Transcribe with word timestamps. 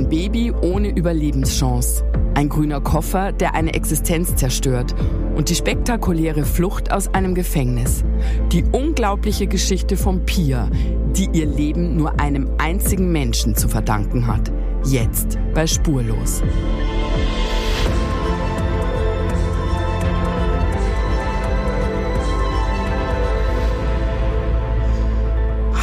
Ein 0.00 0.08
Baby 0.08 0.50
ohne 0.62 0.88
Überlebenschance. 0.88 2.02
Ein 2.32 2.48
grüner 2.48 2.80
Koffer, 2.80 3.32
der 3.32 3.54
eine 3.54 3.74
Existenz 3.74 4.34
zerstört. 4.34 4.94
Und 5.36 5.50
die 5.50 5.54
spektakuläre 5.54 6.46
Flucht 6.46 6.90
aus 6.90 7.08
einem 7.08 7.34
Gefängnis. 7.34 8.02
Die 8.50 8.64
unglaubliche 8.72 9.46
Geschichte 9.46 9.98
von 9.98 10.24
Pia, 10.24 10.70
die 11.14 11.28
ihr 11.34 11.44
Leben 11.44 11.98
nur 11.98 12.18
einem 12.18 12.48
einzigen 12.56 13.12
Menschen 13.12 13.54
zu 13.56 13.68
verdanken 13.68 14.26
hat. 14.26 14.50
Jetzt 14.84 15.38
bei 15.52 15.66
Spurlos. 15.66 16.42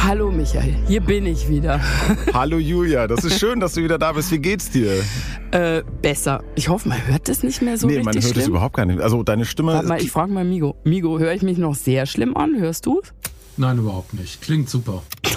Hallo 0.08 0.30
Michael, 0.30 0.74
hier 0.86 1.02
bin 1.02 1.26
ich 1.26 1.50
wieder. 1.50 1.82
Hallo 2.32 2.56
Julia, 2.56 3.06
das 3.06 3.26
ist 3.26 3.38
schön, 3.38 3.60
dass 3.60 3.74
du 3.74 3.82
wieder 3.82 3.98
da 3.98 4.12
bist. 4.12 4.32
Wie 4.32 4.38
geht's 4.38 4.70
dir? 4.70 5.04
Äh, 5.50 5.82
besser. 6.00 6.42
Ich 6.54 6.70
hoffe, 6.70 6.88
man 6.88 7.06
hört 7.06 7.28
das 7.28 7.42
nicht 7.42 7.60
mehr 7.60 7.76
so 7.76 7.86
nee, 7.86 7.96
richtig 7.96 8.14
man 8.14 8.24
hört 8.24 8.36
es 8.38 8.48
überhaupt 8.48 8.74
gar 8.74 8.86
nicht. 8.86 9.02
Also 9.02 9.22
deine 9.22 9.44
Stimme. 9.44 9.74
Warte 9.74 9.86
mal, 9.86 10.00
ich 10.00 10.10
frage 10.10 10.32
mal 10.32 10.46
Migo. 10.46 10.76
Migo, 10.82 11.18
höre 11.18 11.34
ich 11.34 11.42
mich 11.42 11.58
noch 11.58 11.74
sehr 11.74 12.06
schlimm 12.06 12.38
an? 12.38 12.58
Hörst 12.58 12.86
du 12.86 13.02
Nein, 13.58 13.78
überhaupt 13.78 14.14
nicht. 14.14 14.40
Klingt 14.40 14.68
super. 14.70 15.02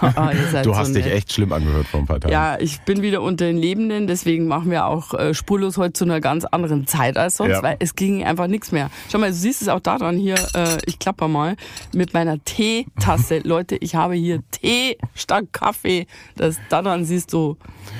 Seid 0.52 0.66
du 0.66 0.72
so 0.72 0.78
hast 0.78 0.94
dich 0.96 1.06
nett. 1.06 1.14
echt 1.14 1.34
schlimm 1.34 1.52
angehört 1.52 1.88
vor 1.88 2.00
ein 2.00 2.06
paar 2.08 2.20
Tagen. 2.20 2.32
Ja, 2.32 2.58
ich 2.60 2.82
bin 2.82 3.02
wieder 3.02 3.22
unter 3.22 3.46
den 3.46 3.58
Lebenden, 3.58 4.08
deswegen 4.08 4.48
machen 4.48 4.70
wir 4.72 4.86
auch 4.86 5.14
äh, 5.14 5.34
spurlos 5.34 5.78
heute 5.78 5.94
zu 5.94 6.06
einer 6.06 6.22
ganz 6.22 6.46
anderen 6.46 6.88
Zeit 6.88 7.18
als 7.18 7.38
sonst, 7.38 7.52
Ja. 7.52 7.64
weil 7.64 7.76
es 7.80 7.96
ging 7.96 8.24
einfach 8.24 8.48
nichts 8.48 8.72
mehr. 8.72 8.90
Schau 9.12 9.18
mal, 9.20 9.30
du 9.30 9.36
siehst 9.36 9.62
es 9.62 9.68
auch 9.68 9.80
daran 9.80 10.18
hier, 10.18 10.36
äh, 10.54 10.78
ich 10.86 11.00
klapper 11.00 11.28
mal 11.28 11.56
mit 11.94 12.14
meiner 12.14 12.44
Teetasse. 12.44 13.40
Leute, 13.44 13.76
ich 13.76 13.96
habe 13.96 14.14
hier 14.16 14.42
Tee 14.52 14.98
statt 15.16 15.46
Kaffee. 15.52 16.08
Das 16.36 16.58
daran 16.70 17.06
siehst 17.06 17.34
du, 17.34 17.58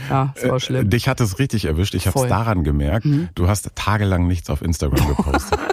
ja, 0.10 0.34
es 0.36 0.48
war 0.48 0.60
schlimm. 0.60 0.90
Dich 0.90 1.08
hat 1.08 1.20
es 1.22 1.40
richtig 1.40 1.66
erwischt. 1.66 1.94
Ich 1.96 2.08
habe 2.08 2.18
es. 2.20 2.26
Mhm. 2.26 2.30
daran 2.30 2.64
gemerkt. 2.64 3.08
Du 3.36 3.48
hast 3.48 3.70
tagelang 3.76 4.28
nichts 4.28 4.50
auf 4.50 4.62
Instagram 4.62 5.08
gepostet. 5.08 5.60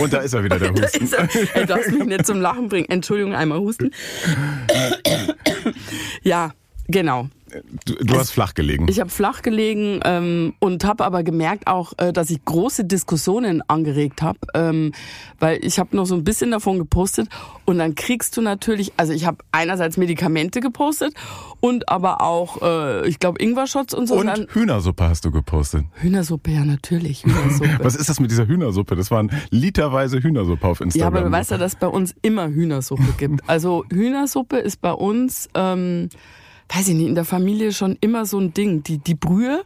Und 0.00 0.12
da 0.12 0.18
ist 0.18 0.32
er 0.34 0.44
wieder, 0.44 0.58
der 0.58 0.70
Da 0.72 0.82
Husten. 0.82 1.04
ist 1.04 1.12
er. 1.14 1.28
Ey, 1.54 1.60
du 1.62 1.66
darfst 1.66 1.90
mich 1.92 2.04
nicht 2.04 2.26
zum 2.26 2.40
Lachen 2.40 2.68
bringen. 2.68 2.86
Entschuldigung, 2.88 3.34
einmal 3.34 3.58
husten. 3.58 3.90
Ja, 6.22 6.52
genau. 6.88 7.28
Du, 7.84 7.94
du 7.94 8.18
hast 8.18 8.30
flach 8.30 8.54
gelegen. 8.54 8.86
Ich 8.88 9.00
habe 9.00 9.10
flach 9.10 9.42
gelegen 9.42 10.00
ähm, 10.04 10.54
und 10.58 10.84
habe 10.84 11.04
aber 11.04 11.22
gemerkt 11.22 11.66
auch, 11.66 11.92
äh, 11.98 12.12
dass 12.12 12.30
ich 12.30 12.44
große 12.44 12.84
Diskussionen 12.84 13.62
angeregt 13.68 14.22
habe, 14.22 14.38
ähm, 14.54 14.92
weil 15.38 15.64
ich 15.64 15.78
habe 15.78 15.94
noch 15.96 16.06
so 16.06 16.14
ein 16.14 16.24
bisschen 16.24 16.50
davon 16.50 16.78
gepostet 16.78 17.28
und 17.64 17.78
dann 17.78 17.94
kriegst 17.94 18.36
du 18.36 18.40
natürlich, 18.42 18.92
also 18.96 19.12
ich 19.12 19.26
habe 19.26 19.38
einerseits 19.52 19.96
Medikamente 19.96 20.60
gepostet 20.60 21.14
und 21.60 21.88
aber 21.88 22.22
auch, 22.22 22.62
äh, 22.62 23.06
ich 23.08 23.18
glaube, 23.18 23.42
Ingwer-Shots 23.42 23.94
und 23.94 24.06
so. 24.06 24.14
Und 24.14 24.26
dann 24.26 24.46
Hühnersuppe 24.52 25.04
hast 25.08 25.24
du 25.24 25.30
gepostet. 25.30 25.84
Hühnersuppe, 25.94 26.50
ja 26.50 26.64
natürlich, 26.64 27.24
Hühnersuppe. 27.24 27.78
Was 27.84 27.96
ist 27.96 28.08
das 28.08 28.18
mit 28.20 28.30
dieser 28.30 28.46
Hühnersuppe? 28.46 28.96
Das 28.96 29.10
waren 29.10 29.30
literweise 29.50 30.20
Hühnersuppe 30.22 30.66
auf 30.66 30.80
Ja, 30.80 30.86
Instagram. 30.86 31.14
aber 31.14 31.24
du 31.26 31.32
weißt 31.32 31.50
ja, 31.52 31.58
dass 31.58 31.74
es 31.74 31.78
bei 31.78 31.86
uns 31.88 32.14
immer 32.22 32.48
Hühnersuppe 32.48 33.14
gibt. 33.18 33.48
Also 33.48 33.84
Hühnersuppe 33.92 34.56
ist 34.58 34.80
bei 34.80 34.92
uns, 34.92 35.48
ähm, 35.54 36.08
weiß 36.68 36.88
ich 36.88 36.94
nicht, 36.94 37.08
in 37.08 37.14
der 37.14 37.24
Familie 37.24 37.72
schon 37.72 37.96
immer 38.00 38.24
so 38.26 38.38
ein 38.38 38.54
Ding. 38.54 38.82
Die, 38.82 38.98
die 38.98 39.14
Brühe, 39.14 39.62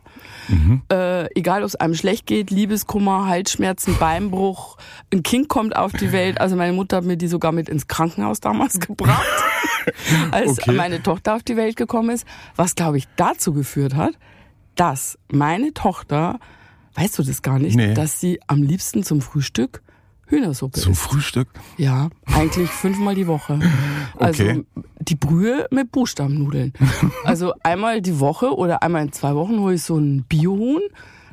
äh, 0.90 1.26
egal 1.38 1.62
ob 1.62 1.68
es 1.68 1.76
einem 1.76 1.94
schlecht 1.94 2.26
geht, 2.26 2.50
Liebeskummer, 2.50 3.26
Halsschmerzen, 3.26 3.96
Beinbruch, 3.98 4.76
ein 5.12 5.22
Kind 5.22 5.48
kommt 5.48 5.76
auf 5.76 5.92
die 5.92 6.12
Welt. 6.12 6.40
Also 6.40 6.56
meine 6.56 6.72
Mutter 6.72 6.98
hat 6.98 7.04
mir 7.04 7.16
die 7.16 7.28
sogar 7.28 7.52
mit 7.52 7.68
ins 7.68 7.86
Krankenhaus 7.86 8.40
damals 8.40 8.80
gebracht, 8.80 9.24
als 10.30 10.50
Okay. 10.58 10.72
meine 10.72 11.02
Tochter 11.02 11.34
auf 11.36 11.42
die 11.42 11.56
Welt 11.56 11.76
gekommen 11.76 12.10
ist. 12.10 12.26
Was, 12.56 12.74
glaube 12.74 12.98
ich, 12.98 13.06
dazu 13.16 13.52
geführt 13.52 13.94
hat, 13.94 14.14
dass 14.74 15.18
meine 15.30 15.72
Tochter, 15.74 16.38
weißt 16.94 17.18
du 17.18 17.22
das 17.22 17.42
gar 17.42 17.58
nicht, 17.58 17.76
Nee. 17.76 17.94
dass 17.94 18.20
sie 18.20 18.40
am 18.46 18.62
liebsten 18.62 19.02
zum 19.04 19.20
Frühstück 19.20 19.82
Hühnersuppe 20.26 20.80
Zum 20.80 20.92
isst. 20.92 21.02
Frühstück? 21.02 21.48
Ja, 21.76 22.08
eigentlich 22.26 22.70
fünfmal 22.70 23.14
die 23.14 23.26
Woche. 23.26 23.58
Also 24.18 24.42
Okay. 24.44 24.64
die 25.00 25.14
Brühe 25.14 25.66
mit 25.70 25.92
Buchstabennudeln. 25.92 26.72
Also 27.24 27.52
einmal 27.62 28.00
die 28.00 28.18
Woche 28.20 28.54
oder 28.56 28.82
einmal 28.82 29.02
in 29.02 29.12
zwei 29.12 29.34
Wochen 29.34 29.58
hole 29.60 29.74
ich 29.74 29.82
so 29.82 29.96
ein 29.98 30.24
Biohuhn. 30.28 30.82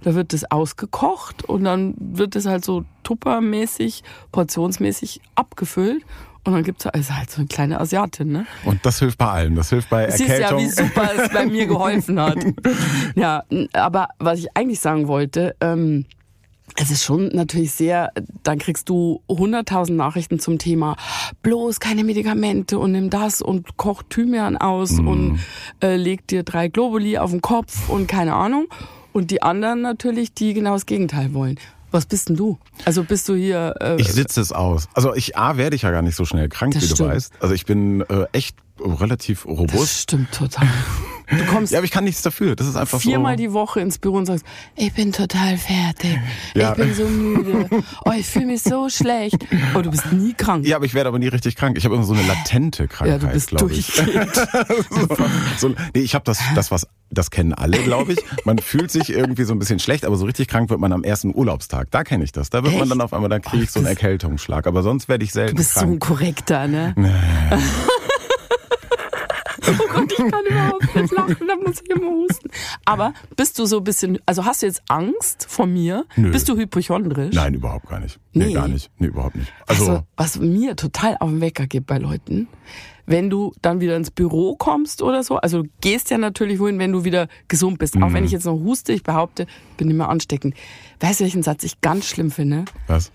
Da 0.01 0.15
wird 0.15 0.33
das 0.33 0.49
ausgekocht 0.51 1.43
und 1.45 1.63
dann 1.63 1.93
wird 1.97 2.35
das 2.35 2.45
halt 2.45 2.65
so 2.65 2.83
tuppermäßig, 3.03 4.03
portionsmäßig 4.33 5.21
abgefüllt. 5.35 6.03
Und 6.45 6.51
dann 6.53 6.63
gibt's 6.63 6.85
also 6.85 7.13
halt 7.15 7.31
so 7.31 7.37
eine 7.39 7.47
kleine 7.47 7.79
Asiatin, 7.79 8.29
ne? 8.33 8.45
Und 8.65 8.85
das 8.85 8.99
hilft 8.99 9.17
bei 9.17 9.27
allem. 9.27 9.55
Das 9.55 9.69
hilft 9.69 9.89
bei 9.89 10.09
Siehst 10.11 10.27
ja, 10.27 10.35
Erkältung. 10.35 10.59
wie 10.59 10.69
super 10.69 11.09
es 11.17 11.29
bei 11.31 11.45
mir 11.45 11.67
geholfen 11.67 12.19
hat. 12.19 12.35
Ja, 13.15 13.43
aber 13.71 14.09
was 14.19 14.39
ich 14.39 14.47
eigentlich 14.57 14.81
sagen 14.81 15.07
wollte, 15.07 15.55
ähm, 15.61 16.05
es 16.75 16.89
ist 16.91 17.03
schon 17.03 17.27
natürlich 17.29 17.71
sehr, 17.71 18.11
dann 18.43 18.57
kriegst 18.59 18.89
du 18.89 19.21
100.000 19.29 19.91
Nachrichten 19.93 20.39
zum 20.39 20.57
Thema, 20.57 20.95
bloß 21.41 21.79
keine 21.79 22.03
Medikamente 22.03 22.79
und 22.79 22.91
nimm 22.93 23.09
das 23.09 23.41
und 23.41 23.77
koch 23.77 24.03
Thymian 24.09 24.57
aus 24.57 24.99
und 24.99 25.39
äh, 25.81 25.95
leg 25.95 26.25
dir 26.27 26.43
drei 26.43 26.67
Globuli 26.67 27.17
auf 27.17 27.31
den 27.31 27.41
Kopf 27.41 27.89
und 27.89 28.07
keine 28.07 28.33
Ahnung. 28.33 28.67
Und 29.11 29.29
die 29.29 29.41
anderen 29.43 29.81
natürlich, 29.81 30.33
die 30.33 30.53
genau 30.55 30.73
das 30.73 30.85
Gegenteil 30.87 31.33
wollen. 31.33 31.59
Was 31.91 32.07
bist 32.07 32.29
denn 32.29 32.35
du? 32.35 32.57
Also 32.85 33.03
bist 33.03 33.29
du 33.29 33.35
hier... 33.35 33.75
Äh, 33.79 34.01
Ich 34.01 34.11
sitze 34.11 34.41
es 34.41 34.51
aus. 34.51 34.87
Also 34.95 35.13
ich 35.13 35.37
A 35.37 35.57
werde 35.57 35.75
ich 35.75 35.83
ja 35.83 35.91
gar 35.91 36.01
nicht 36.01 36.15
so 36.15 36.25
schnell 36.25 36.49
krank, 36.49 36.73
Das 36.73 36.81
wie 36.83 36.87
du 36.87 36.95
stimmt. 36.95 37.09
weißt. 37.11 37.33
Also 37.39 37.53
ich 37.53 37.65
bin 37.67 38.01
äh, 38.01 38.25
echt 38.31 38.55
relativ 38.79 39.43
das 39.47 39.57
robust. 39.59 39.99
stimmt 40.01 40.31
total. 40.31 40.67
Du 41.37 41.45
kommst 41.45 41.71
Ja, 41.71 41.79
aber 41.79 41.85
ich 41.85 41.91
kann 41.91 42.03
nichts 42.03 42.21
dafür. 42.21 42.55
Das 42.55 42.67
ist 42.67 42.75
einfach 42.75 42.99
viermal 42.99 43.33
so. 43.33 43.37
die 43.43 43.53
Woche 43.53 43.79
ins 43.81 43.97
Büro 43.97 44.17
und 44.17 44.25
sagst, 44.25 44.45
ich 44.75 44.93
bin 44.93 45.11
total 45.11 45.57
fertig, 45.57 46.17
Ja. 46.55 46.71
ich 46.71 46.77
bin 46.77 46.93
so 46.93 47.05
müde, 47.05 47.69
oh, 48.05 48.11
ich 48.17 48.25
fühle 48.27 48.45
mich 48.47 48.63
so 48.63 48.89
schlecht. 48.89 49.37
Oh, 49.75 49.81
du 49.81 49.91
bist 49.91 50.11
nie 50.11 50.33
krank. 50.33 50.65
Ja, 50.65 50.75
aber 50.77 50.85
ich 50.85 50.93
werde 50.93 51.07
aber 51.09 51.19
nie 51.19 51.27
richtig 51.27 51.55
krank. 51.55 51.77
Ich 51.77 51.85
habe 51.85 51.95
immer 51.95 52.03
so 52.03 52.13
eine 52.13 52.23
latente 52.23 52.83
Ja, 52.83 52.87
Krankheit, 52.87 53.23
du 53.23 53.27
bist 53.27 53.47
glaube 53.49 53.73
ich. 53.73 53.87
durchgehend. 53.93 54.35
so, 54.89 55.67
so, 55.69 55.75
nee, 55.93 56.01
ich 56.01 56.15
habe 56.15 56.25
das, 56.25 56.39
das 56.55 56.71
was, 56.71 56.87
das 57.09 57.31
kennen 57.31 57.53
alle, 57.53 57.77
glaube 57.83 58.13
ich. 58.13 58.19
Man 58.45 58.57
fühlt 58.59 58.91
sich 58.91 59.09
irgendwie 59.09 59.43
so 59.43 59.53
ein 59.53 59.59
bisschen 59.59 59.79
schlecht, 59.79 60.05
aber 60.05 60.15
so 60.15 60.25
richtig 60.25 60.47
krank 60.47 60.69
wird 60.69 60.79
man 60.79 60.91
am 60.93 61.03
ersten 61.03 61.33
Urlaubstag. 61.35 61.89
Da 61.91 62.03
kenne 62.03 62.23
ich 62.23 62.31
das. 62.31 62.49
Da 62.49 62.63
wird 62.63 62.73
man 62.73 62.83
Echt? 62.83 62.91
dann 62.91 63.01
auf 63.01 63.13
einmal, 63.13 63.29
da 63.29 63.39
kriege 63.39 63.63
ich 63.63 63.71
so 63.71 63.79
einen 63.79 63.87
Erkältungsschlag. 63.87 64.65
Aber 64.67 64.83
sonst 64.83 65.07
werde 65.09 65.23
ich 65.23 65.31
selten 65.31 65.51
Du 65.55 65.57
bist 65.57 65.73
so 65.75 65.81
ein 65.81 65.99
krank. 65.99 66.19
korrekter, 66.19 66.67
ne? 66.67 66.93
oh 69.67 69.93
Gott, 69.93 70.11
ich 70.11 70.17
kann 70.31 70.45
überhaupt 70.49 70.95
nicht 70.95 71.11
lachen, 71.13 71.47
da 71.47 71.55
muss 71.55 71.81
ich 71.81 71.89
immer 71.89 72.09
husten. 72.11 72.49
Aber 72.85 73.13
bist 73.35 73.57
du 73.59 73.65
so 73.65 73.77
ein 73.77 73.83
bisschen, 73.83 74.19
also 74.25 74.45
hast 74.45 74.61
du 74.61 74.65
jetzt 74.67 74.81
Angst 74.89 75.45
vor 75.49 75.65
mir? 75.67 76.05
Nö. 76.15 76.31
Bist 76.31 76.49
du 76.49 76.55
hypochondrisch? 76.57 77.33
Nein, 77.35 77.53
überhaupt 77.55 77.87
gar 77.87 77.99
nicht. 77.99 78.19
Nee, 78.33 78.45
Nee. 78.47 78.53
gar 78.53 78.67
nicht. 78.67 78.91
Nee, 78.99 79.07
überhaupt 79.07 79.35
nicht. 79.35 79.51
Also, 79.67 79.83
Also, 79.89 80.03
was 80.17 80.39
mir 80.39 80.75
total 80.75 81.17
auf 81.19 81.29
den 81.29 81.41
Wecker 81.41 81.67
gibt 81.67 81.87
bei 81.87 81.97
Leuten, 81.97 82.47
wenn 83.05 83.29
du 83.29 83.53
dann 83.61 83.81
wieder 83.81 83.97
ins 83.97 84.11
Büro 84.11 84.55
kommst 84.55 85.01
oder 85.01 85.23
so, 85.23 85.35
also 85.37 85.63
du 85.63 85.69
gehst 85.81 86.09
ja 86.09 86.17
natürlich 86.17 86.59
wohin, 86.59 86.79
wenn 86.79 86.91
du 86.93 87.03
wieder 87.03 87.27
gesund 87.49 87.77
bist. 87.79 87.95
Auch 87.97 88.09
Mhm. 88.09 88.13
wenn 88.13 88.23
ich 88.25 88.31
jetzt 88.31 88.45
noch 88.45 88.53
huste, 88.53 88.93
ich 88.93 89.03
behaupte, 89.03 89.45
bin 89.77 89.95
mehr 89.95 90.09
ansteckend. 90.09 90.55
Weißt 91.01 91.19
du, 91.19 91.25
welchen 91.25 91.43
Satz 91.43 91.63
ich 91.63 91.81
ganz 91.81 92.05
schlimm 92.07 92.31
finde? 92.31 92.65
was? 92.87 93.11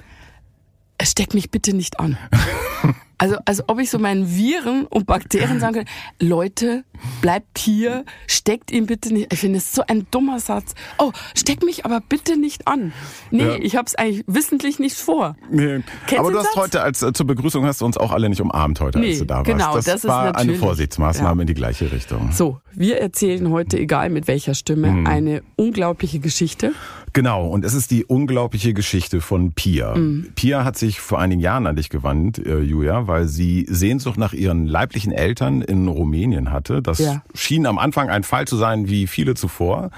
Steck 1.02 1.32
mich 1.32 1.50
bitte 1.50 1.74
nicht 1.74 2.00
an. 2.00 2.18
Also, 3.18 3.36
als 3.46 3.68
ob 3.68 3.80
ich 3.80 3.90
so 3.90 3.98
meinen 3.98 4.28
Viren 4.36 4.86
und 4.86 5.06
Bakterien 5.06 5.58
sagen 5.60 5.74
könnte, 5.74 5.90
Leute, 6.20 6.84
bleibt 7.20 7.58
hier, 7.58 8.04
steckt 8.28 8.70
ihn 8.70 8.86
bitte 8.86 9.12
nicht. 9.12 9.32
Ich 9.32 9.40
finde 9.40 9.58
es 9.58 9.72
so 9.74 9.82
ein 9.88 10.06
dummer 10.12 10.38
Satz. 10.38 10.74
Oh, 10.98 11.10
steck 11.36 11.64
mich 11.64 11.84
aber 11.84 12.00
bitte 12.00 12.36
nicht 12.38 12.68
an. 12.68 12.92
Nee, 13.30 13.44
Ja. 13.44 13.54
ich 13.56 13.76
hab's 13.76 13.94
eigentlich 13.96 14.24
wissentlich 14.28 14.78
nicht 14.78 14.96
vor. 14.96 15.36
Nee. 15.50 15.80
Kennst 16.06 16.20
Aber 16.20 16.30
du 16.30 16.38
hast 16.38 16.46
Satz? 16.54 16.56
heute 16.56 16.82
als 16.82 17.02
äh, 17.02 17.12
zur 17.12 17.26
Begrüßung 17.26 17.64
hast 17.66 17.80
du 17.80 17.86
uns 17.86 17.96
auch 17.96 18.12
alle 18.12 18.28
nicht 18.28 18.40
umarmt 18.40 18.80
heute, 18.80 18.98
Nee, 19.00 19.10
als 19.10 19.18
du 19.18 19.24
da 19.24 19.34
warst. 19.38 19.46
genau, 19.46 19.74
das, 19.74 19.84
das 19.86 19.94
ist 19.96 20.04
war 20.08 20.36
eine 20.36 20.54
Vorsichtsmaßnahme 20.54 21.38
ja. 21.38 21.42
in 21.42 21.46
die 21.48 21.54
gleiche 21.54 21.90
Richtung. 21.90 22.30
So, 22.32 22.60
wir 22.72 23.00
erzählen 23.00 23.50
heute, 23.50 23.78
egal 23.78 24.10
mit 24.10 24.28
welcher 24.28 24.54
Stimme, 24.54 24.88
Mhm. 24.92 25.06
eine 25.08 25.42
unglaubliche 25.56 26.20
Geschichte. 26.20 26.72
Genau, 27.12 27.46
und 27.48 27.64
es 27.64 27.74
ist 27.74 27.90
die 27.90 28.04
unglaubliche 28.04 28.74
Geschichte 28.74 29.20
von 29.20 29.52
Pia. 29.52 29.94
Mhm. 29.96 30.28
Pia 30.34 30.64
hat 30.64 30.76
sich 30.76 31.00
vor 31.00 31.18
einigen 31.18 31.40
Jahren 31.40 31.66
an 31.66 31.76
dich 31.76 31.88
gewandt, 31.90 32.38
äh, 32.38 32.60
Julia, 32.60 33.06
weil 33.06 33.26
sie 33.28 33.66
Sehnsucht 33.68 34.18
nach 34.18 34.32
ihren 34.32 34.66
leiblichen 34.66 35.12
Eltern 35.12 35.62
in 35.62 35.88
Rumänien 35.88 36.50
hatte. 36.50 36.82
Das 36.82 36.98
Ja. 36.98 37.22
schien 37.34 37.66
am 37.66 37.78
Anfang 37.78 38.08
ein 38.10 38.22
Fall 38.24 38.46
zu 38.46 38.56
sein 38.56 38.88
wie 38.88 39.06
viele 39.06 39.34
zuvor, 39.34 39.90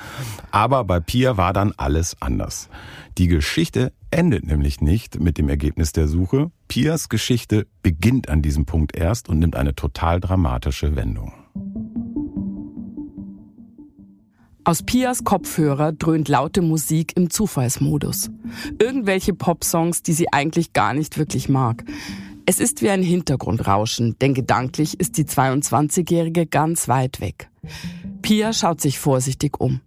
aber 0.51 0.85
bei 0.85 1.01
Pia 1.01 1.37
war 1.37 1.53
dann 1.53 1.73
alles 1.77 2.17
anders. 2.21 2.69
Die 3.19 3.27
Geschichte 3.27 3.93
endet 4.11 4.47
nämlich 4.47 4.81
nicht 4.81 5.21
mit 5.21 5.37
dem 5.37 5.49
Ergebnis 5.49 5.93
der 5.93 6.09
Suche. 6.09 6.51
Pias 6.69 7.09
Geschichte 7.09 7.67
beginnt 7.83 8.29
an 8.29 8.41
diesem 8.43 8.65
Punkt 8.65 8.97
erst 8.97 9.29
und 9.29 9.39
nimmt 9.39 9.57
eine 9.57 9.75
total 9.75 10.21
dramatische 10.21 10.97
Wendung. 10.97 11.33
Aus 14.71 14.85
Pias 14.85 15.25
Kopfhörer 15.25 15.91
dröhnt 15.91 16.29
laute 16.29 16.63
Musik 16.63 17.17
im 17.17 17.29
Zufallsmodus. 17.29 18.31
Irgendwelche 18.79 19.35
Popsongs, 19.35 20.05
die 20.05 20.13
sie 20.13 20.33
eigentlich 20.33 20.73
gar 20.73 20.95
nicht 20.95 21.19
wirklich 21.19 21.49
mag. 21.49 21.83
Es 22.47 22.61
ist 22.61 22.81
wie 22.81 22.91
ein 22.91 23.03
Hintergrundrauschen, 23.03 24.17
denn 24.21 24.33
gedanklich 24.33 25.01
ist 25.01 25.19
die 25.19 25.25
22-Jährige 25.25 26.47
ganz 26.47 26.87
weit 26.87 27.21
weg. 27.21 27.51
Pia 28.23 28.53
schaut 28.53 28.81
sich 28.81 29.01
vorsichtig 29.01 29.59
um. 29.59 29.81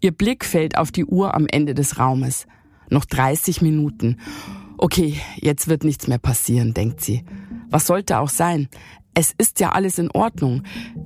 Ihr 0.00 0.12
Blick 0.12 0.46
fällt 0.46 0.78
auf 0.78 0.90
die 0.90 1.04
Uhr 1.04 1.34
am 1.34 1.46
Ende 1.46 1.74
des 1.74 1.98
Raumes. 1.98 2.46
Noch 2.88 3.04
30 3.04 3.60
Minuten. 3.60 4.16
Okay, 4.78 5.20
jetzt 5.36 5.68
wird 5.68 5.84
nichts 5.84 6.06
mehr 6.06 6.16
passieren, 6.16 6.72
denkt 6.72 7.02
sie. 7.02 7.26
Was 7.68 7.86
sollte 7.86 8.18
auch 8.20 8.30
sein? 8.30 8.70
Es 9.14 9.32
ist 9.38 9.60
ja 9.60 9.70
alles 9.70 9.98
in 9.98 10.10
Ordnung. 10.10 10.64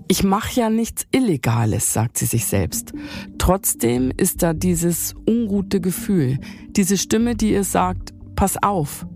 Ich 0.08 0.24
mache 0.24 0.58
ja 0.58 0.70
nichts 0.70 1.06
Illegales, 1.12 1.92
sagt 1.92 2.16
sie 2.16 2.24
sich 2.24 2.46
selbst. 2.46 2.94
Trotzdem 3.36 4.10
ist 4.16 4.42
da 4.42 4.54
dieses 4.54 5.14
ungute 5.28 5.80
Gefühl, 5.80 6.38
diese 6.70 6.96
Stimme, 6.96 7.36
die 7.36 7.52
ihr 7.52 7.64
sagt, 7.64 8.14
pass 8.34 8.56
auf. 8.62 9.06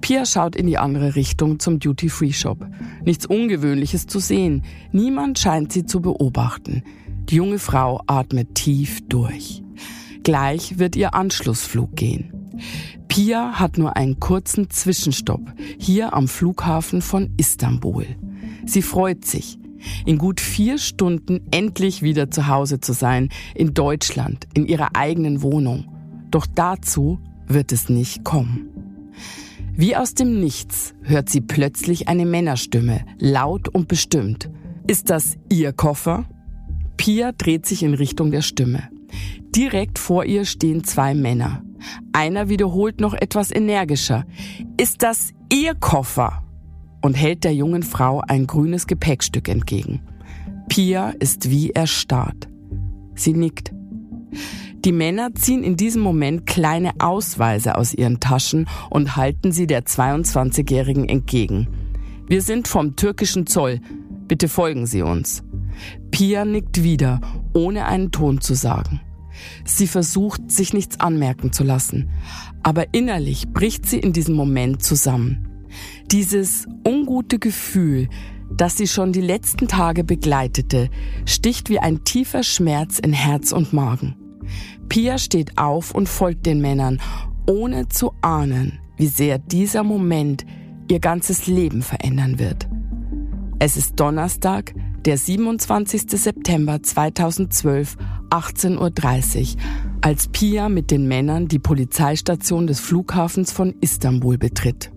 Pia 0.00 0.24
schaut 0.24 0.56
in 0.56 0.66
die 0.66 0.78
andere 0.78 1.16
Richtung 1.16 1.58
zum 1.58 1.80
Duty-Free-Shop. 1.80 2.66
Nichts 3.04 3.26
Ungewöhnliches 3.26 4.06
zu 4.06 4.20
sehen. 4.20 4.62
Niemand 4.92 5.38
scheint 5.38 5.72
sie 5.72 5.84
zu 5.84 6.00
beobachten. 6.00 6.84
Die 7.28 7.36
junge 7.36 7.58
Frau 7.58 8.02
atmet 8.06 8.54
tief 8.54 9.00
durch. 9.08 9.62
Gleich 10.22 10.78
wird 10.78 10.96
ihr 10.96 11.14
Anschlussflug 11.14 11.94
gehen. 11.96 12.41
Pia 13.08 13.58
hat 13.58 13.78
nur 13.78 13.96
einen 13.96 14.20
kurzen 14.20 14.70
Zwischenstopp 14.70 15.40
hier 15.78 16.14
am 16.14 16.28
Flughafen 16.28 17.02
von 17.02 17.32
Istanbul. 17.36 18.06
Sie 18.64 18.82
freut 18.82 19.24
sich, 19.24 19.58
in 20.06 20.18
gut 20.18 20.40
vier 20.40 20.78
Stunden 20.78 21.40
endlich 21.50 22.02
wieder 22.02 22.30
zu 22.30 22.46
Hause 22.46 22.80
zu 22.80 22.92
sein, 22.92 23.28
in 23.54 23.74
Deutschland, 23.74 24.46
in 24.54 24.66
ihrer 24.66 24.90
eigenen 24.94 25.42
Wohnung. 25.42 25.88
Doch 26.30 26.46
dazu 26.46 27.18
wird 27.46 27.72
es 27.72 27.88
nicht 27.88 28.24
kommen. 28.24 28.68
Wie 29.74 29.96
aus 29.96 30.14
dem 30.14 30.38
Nichts 30.40 30.94
hört 31.02 31.28
sie 31.28 31.40
plötzlich 31.40 32.08
eine 32.08 32.26
Männerstimme, 32.26 33.04
laut 33.18 33.68
und 33.68 33.88
bestimmt. 33.88 34.50
Ist 34.86 35.10
das 35.10 35.36
ihr 35.50 35.72
Koffer? 35.72 36.26
Pia 36.96 37.32
dreht 37.32 37.66
sich 37.66 37.82
in 37.82 37.94
Richtung 37.94 38.30
der 38.30 38.42
Stimme. 38.42 38.88
Direkt 39.54 39.98
vor 39.98 40.24
ihr 40.24 40.44
stehen 40.44 40.84
zwei 40.84 41.14
Männer. 41.14 41.62
Einer 42.12 42.48
wiederholt 42.48 43.00
noch 43.00 43.14
etwas 43.14 43.50
energischer. 43.50 44.24
Ist 44.76 45.02
das 45.02 45.32
Ihr 45.52 45.74
Koffer? 45.74 46.42
Und 47.00 47.14
hält 47.14 47.42
der 47.42 47.54
jungen 47.54 47.82
Frau 47.82 48.20
ein 48.20 48.46
grünes 48.46 48.86
Gepäckstück 48.86 49.48
entgegen. 49.48 50.02
Pia 50.68 51.10
ist 51.18 51.50
wie 51.50 51.70
erstarrt. 51.70 52.48
Sie 53.14 53.32
nickt. 53.32 53.72
Die 54.84 54.92
Männer 54.92 55.34
ziehen 55.34 55.62
in 55.62 55.76
diesem 55.76 56.02
Moment 56.02 56.46
kleine 56.46 56.92
Ausweise 56.98 57.76
aus 57.76 57.94
ihren 57.94 58.20
Taschen 58.20 58.66
und 58.90 59.16
halten 59.16 59.52
sie 59.52 59.66
der 59.66 59.84
22-Jährigen 59.84 61.08
entgegen. 61.08 61.68
Wir 62.26 62.42
sind 62.42 62.66
vom 62.66 62.96
türkischen 62.96 63.46
Zoll. 63.46 63.80
Bitte 64.26 64.48
folgen 64.48 64.86
Sie 64.86 65.02
uns. 65.02 65.42
Pia 66.10 66.44
nickt 66.44 66.82
wieder, 66.82 67.20
ohne 67.52 67.86
einen 67.86 68.10
Ton 68.10 68.40
zu 68.40 68.54
sagen. 68.54 69.00
Sie 69.64 69.86
versucht, 69.86 70.50
sich 70.50 70.72
nichts 70.72 71.00
anmerken 71.00 71.52
zu 71.52 71.64
lassen. 71.64 72.10
Aber 72.62 72.92
innerlich 72.92 73.48
bricht 73.48 73.86
sie 73.86 73.98
in 73.98 74.12
diesem 74.12 74.34
Moment 74.34 74.82
zusammen. 74.82 75.48
Dieses 76.10 76.66
ungute 76.86 77.38
Gefühl, 77.38 78.08
das 78.50 78.76
sie 78.76 78.86
schon 78.86 79.12
die 79.12 79.20
letzten 79.20 79.68
Tage 79.68 80.04
begleitete, 80.04 80.90
sticht 81.24 81.70
wie 81.70 81.78
ein 81.78 82.04
tiefer 82.04 82.42
Schmerz 82.42 82.98
in 82.98 83.12
Herz 83.12 83.52
und 83.52 83.72
Magen. 83.72 84.16
Pia 84.88 85.18
steht 85.18 85.56
auf 85.58 85.94
und 85.94 86.08
folgt 86.08 86.46
den 86.46 86.60
Männern, 86.60 87.00
ohne 87.48 87.88
zu 87.88 88.12
ahnen, 88.20 88.78
wie 88.96 89.06
sehr 89.06 89.38
dieser 89.38 89.84
Moment 89.84 90.44
ihr 90.90 91.00
ganzes 91.00 91.46
Leben 91.46 91.82
verändern 91.82 92.38
wird. 92.38 92.68
Es 93.58 93.76
ist 93.76 93.98
Donnerstag, 93.98 94.74
der 95.04 95.16
27. 95.16 96.02
September 96.10 96.82
2012, 96.82 97.96
18.30 98.32 99.56
Uhr, 99.56 99.62
als 100.00 100.28
Pia 100.28 100.70
mit 100.70 100.90
den 100.90 101.06
Männern 101.06 101.48
die 101.48 101.58
Polizeistation 101.58 102.66
des 102.66 102.80
Flughafens 102.80 103.52
von 103.52 103.74
Istanbul 103.82 104.38
betritt. 104.38 104.90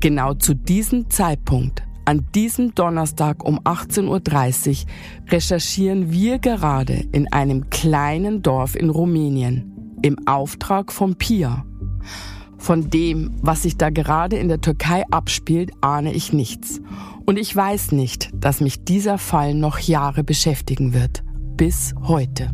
Genau 0.00 0.32
zu 0.32 0.54
diesem 0.54 1.10
Zeitpunkt, 1.10 1.82
an 2.06 2.26
diesem 2.34 2.74
Donnerstag 2.74 3.44
um 3.44 3.60
18.30 3.60 4.06
Uhr, 4.08 4.90
recherchieren 5.30 6.10
wir 6.10 6.38
gerade 6.38 7.04
in 7.12 7.30
einem 7.32 7.68
kleinen 7.68 8.40
Dorf 8.40 8.76
in 8.76 8.88
Rumänien 8.88 9.98
im 10.02 10.26
Auftrag 10.26 10.90
von 10.90 11.16
Pia. 11.16 11.66
Von 12.56 12.88
dem, 12.88 13.32
was 13.42 13.62
sich 13.62 13.76
da 13.76 13.90
gerade 13.90 14.36
in 14.36 14.48
der 14.48 14.62
Türkei 14.62 15.04
abspielt, 15.10 15.70
ahne 15.82 16.14
ich 16.14 16.32
nichts. 16.32 16.80
Und 17.26 17.38
ich 17.38 17.54
weiß 17.54 17.92
nicht, 17.92 18.30
dass 18.34 18.62
mich 18.62 18.84
dieser 18.84 19.18
Fall 19.18 19.54
noch 19.54 19.78
Jahre 19.78 20.24
beschäftigen 20.24 20.94
wird 20.94 21.22
bis 21.56 21.94
heute. 22.02 22.50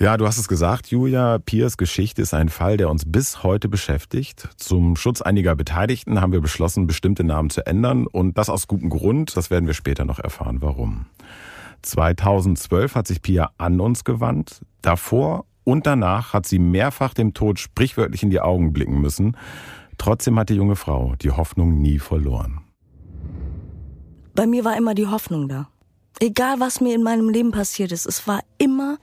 Ja, 0.00 0.16
du 0.16 0.26
hast 0.26 0.38
es 0.38 0.48
gesagt, 0.48 0.88
Julia. 0.88 1.38
Piers 1.38 1.76
Geschichte 1.76 2.22
ist 2.22 2.34
ein 2.34 2.48
Fall, 2.48 2.76
der 2.76 2.88
uns 2.88 3.04
bis 3.06 3.42
heute 3.42 3.68
beschäftigt. 3.68 4.48
Zum 4.56 4.96
Schutz 4.96 5.22
einiger 5.22 5.56
Beteiligten 5.56 6.20
haben 6.20 6.32
wir 6.32 6.40
beschlossen, 6.40 6.86
bestimmte 6.86 7.24
Namen 7.24 7.50
zu 7.50 7.66
ändern. 7.66 8.06
Und 8.06 8.38
das 8.38 8.48
aus 8.48 8.66
gutem 8.66 8.90
Grund. 8.90 9.36
Das 9.36 9.50
werden 9.50 9.66
wir 9.66 9.74
später 9.74 10.04
noch 10.04 10.18
erfahren, 10.18 10.58
warum. 10.60 11.06
2012 11.82 12.94
hat 12.94 13.06
sich 13.06 13.22
Pia 13.22 13.50
an 13.58 13.80
uns 13.80 14.04
gewandt. 14.04 14.60
Davor 14.82 15.44
und 15.68 15.86
danach 15.86 16.32
hat 16.32 16.46
sie 16.46 16.58
mehrfach 16.58 17.12
dem 17.12 17.34
Tod 17.34 17.58
sprichwörtlich 17.58 18.22
in 18.22 18.30
die 18.30 18.40
Augen 18.40 18.72
blicken 18.72 19.00
müssen. 19.00 19.36
Trotzdem 19.98 20.38
hat 20.38 20.48
die 20.48 20.54
junge 20.54 20.76
Frau 20.76 21.14
die 21.20 21.30
Hoffnung 21.30 21.80
nie 21.80 21.98
verloren. 21.98 22.60
Bei 24.34 24.46
mir 24.46 24.64
war 24.64 24.76
immer 24.76 24.94
die 24.94 25.08
Hoffnung 25.08 25.48
da. 25.48 25.68
Egal 26.20 26.60
was 26.60 26.80
mir 26.80 26.94
in 26.94 27.02
meinem 27.02 27.28
Leben 27.28 27.50
passiert 27.50 27.92
ist, 27.92 28.06
es 28.06 28.26
war 28.26 28.40
immer 28.56 28.98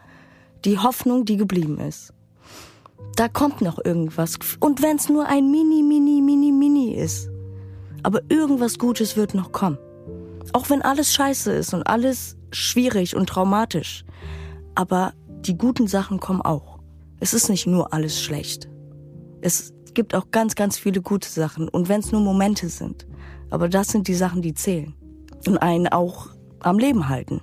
die 0.64 0.80
Hoffnung, 0.80 1.26
die 1.26 1.38
geblieben 1.38 1.78
ist. 1.80 2.14
Da 3.16 3.28
kommt 3.28 3.62
noch 3.62 3.84
irgendwas. 3.84 4.38
Und 4.60 4.82
wenn 4.82 4.98
es 4.98 5.10
nur 5.10 5.26
ein 5.26 5.52
Mini, 5.52 5.84
Mini, 5.84 6.22
Mini, 6.22 6.52
Mini 6.52 6.96
ist. 6.96 7.30
Aber 8.04 8.22
irgendwas 8.30 8.78
Gutes 8.78 9.16
wird 9.16 9.34
noch 9.34 9.52
kommen. 9.52 9.78
Auch 10.54 10.70
wenn 10.70 10.82
alles 10.82 11.14
scheiße 11.14 11.52
ist 11.52 11.74
und 11.74 11.84
alles 11.84 12.38
schwierig 12.52 13.16
und 13.16 13.28
traumatisch. 13.28 14.06
Aber 14.74 15.14
die 15.42 15.58
guten 15.58 15.88
Sachen 15.88 16.20
kommen 16.20 16.42
auch. 16.42 16.80
Es 17.20 17.34
ist 17.34 17.50
nicht 17.50 17.68
nur 17.68 17.94
alles 17.94 18.22
schlecht. 18.22 18.70
Es 19.42 19.75
gibt 19.96 20.14
auch 20.14 20.30
ganz, 20.32 20.56
ganz 20.56 20.78
viele 20.78 21.02
gute 21.02 21.28
Sachen. 21.28 21.68
Und 21.68 21.90
wenn 21.90 22.02
es 22.02 22.12
nur 22.12 22.22
Momente 22.22 22.70
sind. 22.70 23.08
Aber 23.50 23.70
das 23.70 23.88
sind 23.88 24.08
die 24.08 24.14
Sachen, 24.14 24.42
die 24.42 24.54
zählen. 24.54 24.94
Und 25.48 25.58
einen 25.58 25.88
auch 25.88 26.30
am 26.60 26.78
Leben 26.78 27.10
halten. 27.10 27.42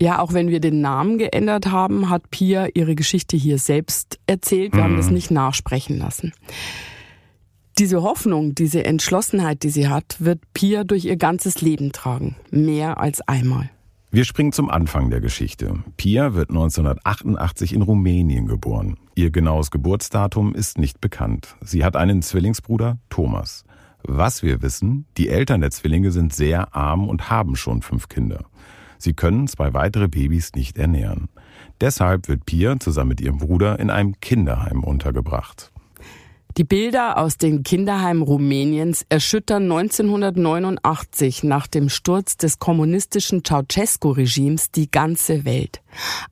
Ja, 0.00 0.20
auch 0.20 0.32
wenn 0.32 0.48
wir 0.48 0.60
den 0.60 0.80
Namen 0.80 1.18
geändert 1.18 1.66
haben, 1.66 2.08
hat 2.08 2.30
Pia 2.30 2.68
ihre 2.72 2.94
Geschichte 2.94 3.36
hier 3.36 3.58
selbst 3.58 4.18
erzählt. 4.26 4.72
Wir 4.72 4.80
mhm. 4.80 4.84
haben 4.84 4.96
das 4.96 5.10
nicht 5.10 5.30
nachsprechen 5.30 5.98
lassen. 5.98 6.32
Diese 7.78 8.02
Hoffnung, 8.02 8.54
diese 8.54 8.84
Entschlossenheit, 8.84 9.62
die 9.62 9.70
sie 9.70 9.88
hat, 9.88 10.16
wird 10.18 10.40
Pia 10.54 10.84
durch 10.84 11.04
ihr 11.04 11.16
ganzes 11.16 11.60
Leben 11.60 11.92
tragen. 11.92 12.36
Mehr 12.50 12.98
als 12.98 13.20
einmal. 13.22 13.70
Wir 14.12 14.24
springen 14.24 14.50
zum 14.50 14.70
Anfang 14.70 15.08
der 15.08 15.20
Geschichte. 15.20 15.84
Pia 15.96 16.34
wird 16.34 16.50
1988 16.50 17.72
in 17.72 17.82
Rumänien 17.82 18.48
geboren. 18.48 18.96
Ihr 19.14 19.30
genaues 19.30 19.70
Geburtsdatum 19.70 20.52
ist 20.52 20.78
nicht 20.78 21.00
bekannt. 21.00 21.54
Sie 21.60 21.84
hat 21.84 21.94
einen 21.94 22.20
Zwillingsbruder, 22.20 22.98
Thomas. 23.08 23.62
Was 24.02 24.42
wir 24.42 24.62
wissen, 24.62 25.06
die 25.16 25.28
Eltern 25.28 25.60
der 25.60 25.70
Zwillinge 25.70 26.10
sind 26.10 26.34
sehr 26.34 26.74
arm 26.74 27.08
und 27.08 27.30
haben 27.30 27.54
schon 27.54 27.82
fünf 27.82 28.08
Kinder. 28.08 28.46
Sie 28.98 29.12
können 29.12 29.46
zwei 29.46 29.74
weitere 29.74 30.08
Babys 30.08 30.54
nicht 30.56 30.76
ernähren. 30.76 31.28
Deshalb 31.80 32.26
wird 32.26 32.46
Pia 32.46 32.80
zusammen 32.80 33.10
mit 33.10 33.20
ihrem 33.20 33.38
Bruder 33.38 33.78
in 33.78 33.90
einem 33.90 34.18
Kinderheim 34.18 34.82
untergebracht. 34.82 35.70
Die 36.56 36.64
Bilder 36.64 37.16
aus 37.16 37.38
den 37.38 37.62
Kinderheimen 37.62 38.22
Rumäniens 38.22 39.06
erschüttern 39.08 39.70
1989 39.70 41.44
nach 41.44 41.68
dem 41.68 41.88
Sturz 41.88 42.36
des 42.36 42.58
kommunistischen 42.58 43.44
Ceausescu-Regimes 43.44 44.72
die 44.72 44.90
ganze 44.90 45.44
Welt. 45.44 45.80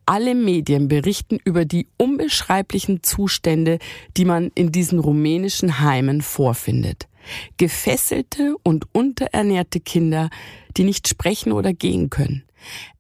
Alle 0.07 0.35
Medien 0.35 0.89
berichten 0.89 1.39
über 1.45 1.65
die 1.65 1.87
unbeschreiblichen 1.99 3.03
Zustände, 3.05 3.79
die 4.17 4.25
man 4.25 4.51
in 4.55 4.73
diesen 4.73 4.99
rumänischen 4.99 5.81
Heimen 5.81 6.21
vorfindet. 6.21 7.07
Gefesselte 7.57 8.57
und 8.63 8.87
unterernährte 8.93 9.79
Kinder, 9.79 10.31
die 10.77 10.85
nicht 10.85 11.07
sprechen 11.07 11.53
oder 11.53 11.73
gehen 11.73 12.11
können. 12.11 12.43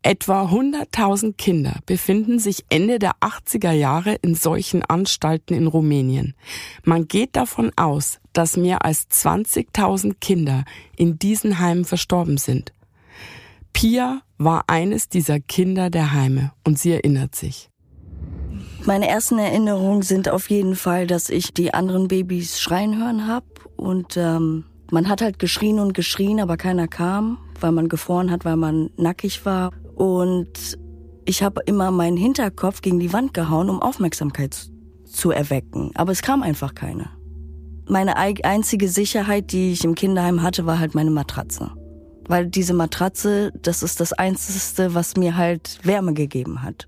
Etwa 0.03 0.45
100.000 0.45 1.35
Kinder 1.37 1.81
befinden 1.87 2.38
sich 2.38 2.65
Ende 2.69 2.99
der 2.99 3.12
80er 3.21 3.73
Jahre 3.73 4.15
in 4.15 4.35
solchen 4.35 4.83
Anstalten 4.85 5.55
in 5.55 5.67
Rumänien. 5.67 6.35
Man 6.85 7.09
geht 7.09 7.37
davon 7.37 7.73
aus, 7.77 8.21
dass 8.33 8.57
mehr 8.57 8.85
als 8.85 9.09
20.000 9.11 10.15
Kinder 10.21 10.65
in 10.97 11.19
diesen 11.19 11.59
Heimen 11.59 11.85
verstorben 11.85 12.38
sind. 12.38 12.73
Pia 13.73 14.23
war 14.38 14.65
eines 14.67 15.09
dieser 15.09 15.41
Kinder 15.41 15.91
der 15.91 16.12
Heime 16.12 16.53
und 16.65 16.79
sie 16.79 16.93
erinnert 16.93 17.35
sich. 17.35 17.71
Meine 18.85 19.09
ersten 19.09 19.38
Erinnerungen 19.38 20.03
sind 20.03 20.29
auf 20.29 20.49
jeden 20.50 20.77
Fall, 20.77 21.07
dass 21.07 21.29
ich 21.29 21.53
die 21.53 21.75
anderen 21.75 22.09
Babys 22.09 22.61
schreien 22.61 22.99
hören 22.99 23.27
habe 23.27 23.47
und 23.77 24.17
ähm, 24.17 24.65
man 24.91 25.09
hat 25.09 25.21
halt 25.21 25.38
geschrien 25.38 25.79
und 25.79 25.93
geschrien, 25.93 26.41
aber 26.41 26.57
keiner 26.57 26.88
kam, 26.88 27.38
weil 27.61 27.73
man 27.73 27.88
gefroren 27.88 28.31
hat, 28.31 28.45
weil 28.45 28.57
man 28.57 28.91
nackig 28.97 29.45
war 29.45 29.71
und 29.95 30.79
ich 31.25 31.43
habe 31.43 31.61
immer 31.67 31.91
meinen 31.91 32.17
Hinterkopf 32.17 32.81
gegen 32.81 32.99
die 32.99 33.12
Wand 33.12 33.35
gehauen, 33.35 33.69
um 33.69 33.83
Aufmerksamkeit 33.83 34.71
zu 35.05 35.31
erwecken, 35.31 35.91
aber 35.95 36.12
es 36.12 36.23
kam 36.23 36.43
einfach 36.43 36.75
keiner. 36.75 37.11
Meine 37.87 38.17
einzige 38.17 38.88
Sicherheit, 38.88 39.53
die 39.53 39.73
ich 39.73 39.85
im 39.85 39.95
Kinderheim 39.95 40.43
hatte, 40.43 40.67
war 40.67 40.79
halt 40.79 40.95
meine 40.95 41.11
Matratze. 41.11 41.71
Weil 42.29 42.47
diese 42.47 42.75
Matratze, 42.75 43.50
das 43.62 43.83
ist 43.83 44.00
das 44.00 44.12
Einzige, 44.12 44.95
was 44.95 45.17
mir 45.17 45.38
halt 45.38 45.79
Wärme 45.83 46.12
gegeben 46.12 46.62
hat. 46.62 46.87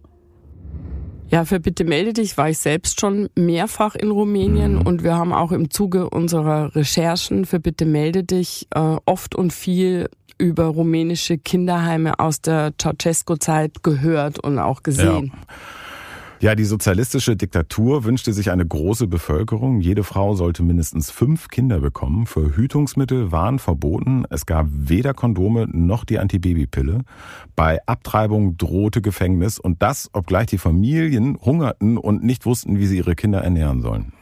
Ja, 1.31 1.45
für 1.45 1.61
Bitte 1.61 1.85
melde 1.85 2.13
dich 2.13 2.37
war 2.37 2.51
ich 2.51 2.59
selbst 2.59 3.01
schon 3.01 3.29
mehrfach 3.37 3.95
in 3.95 4.11
Rumänien 4.11 4.75
mhm. 4.75 4.83
und 4.83 5.05
wir 5.05 5.15
haben 5.15 5.33
auch 5.33 5.53
im 5.53 5.71
Zuge 5.71 6.11
unserer 6.11 6.75
Recherchen 6.75 7.45
für 7.45 7.61
Bitte 7.61 7.87
melde 7.87 8.25
dich 8.25 8.67
äh, 8.75 8.97
oft 9.07 9.37
und 9.37 9.53
viel 9.53 10.09
über 10.41 10.65
rumänische 10.65 11.39
Kinderheime 11.39 12.19
aus 12.19 12.41
der 12.41 12.73
Ceausescu-Zeit 12.81 13.83
gehört 13.83 14.39
und 14.39 14.59
auch 14.59 14.83
gesehen. 14.83 15.33
Ja. 15.33 15.49
Ja, 16.43 16.55
die 16.55 16.65
sozialistische 16.65 17.37
Diktatur 17.37 18.05
wünschte 18.05 18.33
sich 18.33 18.51
eine 18.51 18.65
große 18.67 19.07
Bevölkerung. 19.07 19.81
Jede 19.81 20.05
Frau 20.05 20.35
sollte 20.35 20.63
mindestens 20.63 21.11
fünf 21.11 21.49
Kinder 21.49 21.81
bekommen. 21.81 22.25
Verhütungsmittel 22.25 23.31
waren 23.31 23.59
verboten. 23.59 24.25
Es 24.31 24.47
gab 24.47 24.67
weder 24.71 25.13
Kondome 25.13 25.67
noch 25.71 26.07
die 26.07 26.19
Antibabypille. 26.19 27.03
Bei 27.57 27.81
Abtreibung 27.85 28.57
drohte 28.57 29.03
Gefängnis 29.03 29.59
und 29.59 29.83
das, 29.83 30.09
obgleich 30.15 30.47
die 30.47 30.57
Familien 30.57 31.37
hungerten 31.39 31.99
und 31.99 32.25
nicht 32.25 32.47
wussten, 32.47 32.79
wie 32.79 32.87
sie 32.87 32.97
ihre 32.97 33.17
Kinder 33.17 33.43
ernähren 33.43 33.83
sollen. 33.83 34.15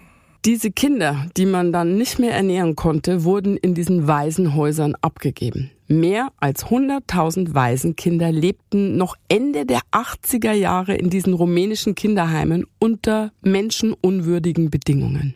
Diese 0.49 0.71
Kinder, 0.71 1.27
die 1.37 1.45
man 1.45 1.73
dann 1.73 1.99
nicht 1.99 2.19
mehr 2.19 2.33
ernähren 2.33 2.75
konnte, 2.75 3.25
wurden 3.25 3.59
in 3.59 3.75
diesen 3.75 4.09
Waisenhäusern 4.09 4.95
abgegeben. 5.03 5.71
Mehr 5.89 6.33
als 6.39 6.69
100.000 6.69 7.53
Waisenkinder 7.53 8.33
lebten 8.33 8.97
noch 8.97 9.17
Ende 9.29 9.67
der 9.67 9.81
80er 9.93 10.53
Jahre 10.53 10.95
in 10.95 11.11
diesen 11.11 11.35
rumänischen 11.35 11.95
Kinderheimen 11.95 12.65
unter 12.79 13.31
menschenunwürdigen 13.43 14.71
Bedingungen. 14.71 15.35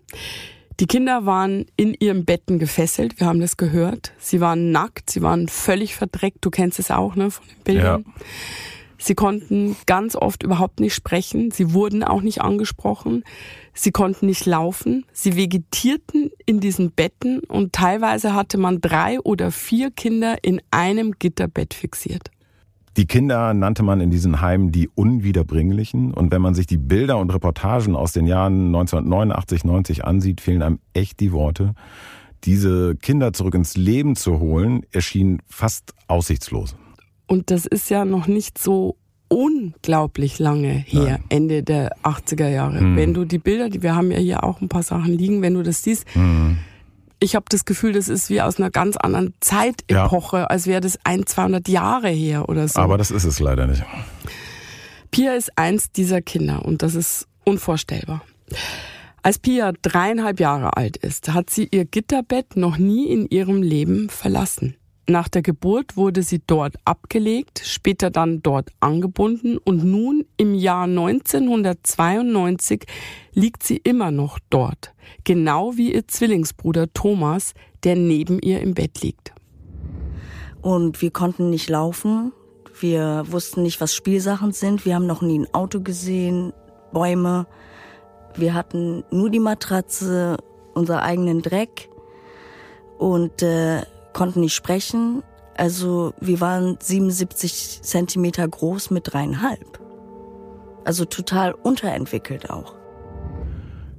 Die 0.80 0.86
Kinder 0.86 1.26
waren 1.26 1.66
in 1.76 1.92
ihren 1.92 2.24
Betten 2.24 2.58
gefesselt, 2.58 3.20
wir 3.20 3.26
haben 3.26 3.40
das 3.40 3.58
gehört. 3.58 4.14
Sie 4.18 4.40
waren 4.40 4.70
nackt, 4.72 5.10
sie 5.10 5.20
waren 5.20 5.46
völlig 5.46 5.94
verdreckt, 5.94 6.38
du 6.40 6.48
kennst 6.48 6.78
es 6.78 6.90
auch, 6.90 7.16
ne, 7.16 7.30
von 7.30 7.44
den 7.48 7.64
Bildern. 7.64 8.04
Ja. 8.06 8.22
Sie 9.02 9.16
konnten 9.16 9.74
ganz 9.86 10.14
oft 10.14 10.44
überhaupt 10.44 10.78
nicht 10.78 10.94
sprechen. 10.94 11.50
Sie 11.50 11.72
wurden 11.72 12.04
auch 12.04 12.22
nicht 12.22 12.40
angesprochen. 12.40 13.24
Sie 13.74 13.90
konnten 13.90 14.26
nicht 14.26 14.46
laufen. 14.46 15.04
Sie 15.12 15.36
vegetierten 15.36 16.30
in 16.46 16.60
diesen 16.60 16.92
Betten 16.92 17.40
und 17.40 17.72
teilweise 17.72 18.32
hatte 18.32 18.58
man 18.58 18.80
drei 18.80 19.18
oder 19.20 19.50
vier 19.50 19.90
Kinder 19.90 20.36
in 20.42 20.62
einem 20.70 21.14
Gitterbett 21.18 21.74
fixiert. 21.74 22.30
Die 22.96 23.06
Kinder 23.06 23.54
nannte 23.54 23.82
man 23.82 24.00
in 24.00 24.10
diesen 24.10 24.40
Heimen 24.40 24.70
die 24.70 24.88
Unwiederbringlichen. 24.88 26.14
Und 26.14 26.30
wenn 26.30 26.42
man 26.42 26.54
sich 26.54 26.68
die 26.68 26.76
Bilder 26.76 27.18
und 27.18 27.34
Reportagen 27.34 27.96
aus 27.96 28.12
den 28.12 28.26
Jahren 28.26 28.66
1989, 28.66 29.64
90 29.64 30.04
ansieht, 30.04 30.40
fehlen 30.40 30.62
einem 30.62 30.78
echt 30.92 31.18
die 31.18 31.32
Worte. 31.32 31.74
Diese 32.44 32.94
Kinder 32.94 33.32
zurück 33.32 33.54
ins 33.54 33.76
Leben 33.76 34.14
zu 34.14 34.38
holen, 34.38 34.82
erschien 34.92 35.40
fast 35.48 35.92
aussichtslos. 36.06 36.76
Und 37.26 37.50
das 37.50 37.66
ist 37.66 37.90
ja 37.90 38.04
noch 38.04 38.26
nicht 38.26 38.58
so 38.58 38.96
unglaublich 39.28 40.38
lange 40.38 40.72
her, 40.72 41.18
Nein. 41.18 41.24
Ende 41.30 41.62
der 41.62 41.96
80er 42.02 42.48
Jahre. 42.48 42.80
Hm. 42.80 42.96
Wenn 42.96 43.14
du 43.14 43.24
die 43.24 43.38
Bilder, 43.38 43.70
die 43.70 43.82
wir 43.82 43.94
haben 43.94 44.10
ja 44.10 44.18
hier 44.18 44.44
auch 44.44 44.60
ein 44.60 44.68
paar 44.68 44.82
Sachen 44.82 45.16
liegen, 45.16 45.40
wenn 45.40 45.54
du 45.54 45.62
das 45.62 45.82
siehst, 45.82 46.04
hm. 46.14 46.58
ich 47.18 47.34
habe 47.34 47.46
das 47.48 47.64
Gefühl, 47.64 47.92
das 47.92 48.08
ist 48.08 48.28
wie 48.28 48.42
aus 48.42 48.58
einer 48.58 48.70
ganz 48.70 48.98
anderen 48.98 49.32
Zeitepoche, 49.40 50.38
ja. 50.38 50.44
als 50.44 50.66
wäre 50.66 50.82
das 50.82 50.98
ein, 51.04 51.24
200 51.26 51.66
Jahre 51.68 52.08
her 52.08 52.48
oder 52.48 52.68
so. 52.68 52.78
Aber 52.80 52.98
das 52.98 53.10
ist 53.10 53.24
es 53.24 53.40
leider 53.40 53.66
nicht. 53.66 53.82
Pia 55.10 55.32
ist 55.32 55.56
eins 55.56 55.90
dieser 55.92 56.20
Kinder 56.20 56.64
und 56.64 56.82
das 56.82 56.94
ist 56.94 57.26
unvorstellbar. 57.44 58.22
Als 59.22 59.38
Pia 59.38 59.72
dreieinhalb 59.80 60.40
Jahre 60.40 60.76
alt 60.76 60.96
ist, 60.96 61.32
hat 61.32 61.48
sie 61.48 61.68
ihr 61.70 61.84
Gitterbett 61.84 62.56
noch 62.56 62.76
nie 62.76 63.06
in 63.06 63.28
ihrem 63.28 63.62
Leben 63.62 64.08
verlassen. 64.10 64.74
Nach 65.12 65.28
der 65.28 65.42
Geburt 65.42 65.98
wurde 65.98 66.22
sie 66.22 66.40
dort 66.46 66.76
abgelegt, 66.86 67.60
später 67.66 68.08
dann 68.08 68.42
dort 68.42 68.70
angebunden 68.80 69.58
und 69.58 69.84
nun 69.84 70.24
im 70.38 70.54
Jahr 70.54 70.84
1992 70.84 72.86
liegt 73.34 73.62
sie 73.62 73.76
immer 73.76 74.10
noch 74.10 74.38
dort, 74.48 74.94
genau 75.24 75.76
wie 75.76 75.92
ihr 75.92 76.08
Zwillingsbruder 76.08 76.94
Thomas, 76.94 77.52
der 77.84 77.96
neben 77.96 78.40
ihr 78.40 78.62
im 78.62 78.72
Bett 78.72 79.02
liegt. 79.02 79.34
Und 80.62 81.02
wir 81.02 81.10
konnten 81.10 81.50
nicht 81.50 81.68
laufen, 81.68 82.32
wir 82.80 83.24
wussten 83.28 83.64
nicht, 83.64 83.82
was 83.82 83.94
Spielsachen 83.94 84.52
sind, 84.52 84.86
wir 84.86 84.94
haben 84.94 85.06
noch 85.06 85.20
nie 85.20 85.40
ein 85.40 85.52
Auto 85.52 85.82
gesehen, 85.82 86.54
Bäume, 86.90 87.46
wir 88.34 88.54
hatten 88.54 89.04
nur 89.10 89.28
die 89.28 89.40
Matratze, 89.40 90.38
unser 90.72 91.02
eigenen 91.02 91.42
Dreck. 91.42 91.90
Und 92.96 93.42
äh, 93.42 93.82
konnten 94.12 94.40
nicht 94.40 94.54
sprechen. 94.54 95.22
Also 95.56 96.14
wir 96.20 96.40
waren 96.40 96.78
77 96.80 97.82
Zentimeter 97.82 98.46
groß 98.46 98.90
mit 98.90 99.12
dreieinhalb. 99.12 99.80
Also 100.84 101.04
total 101.04 101.52
unterentwickelt 101.52 102.50
auch. 102.50 102.74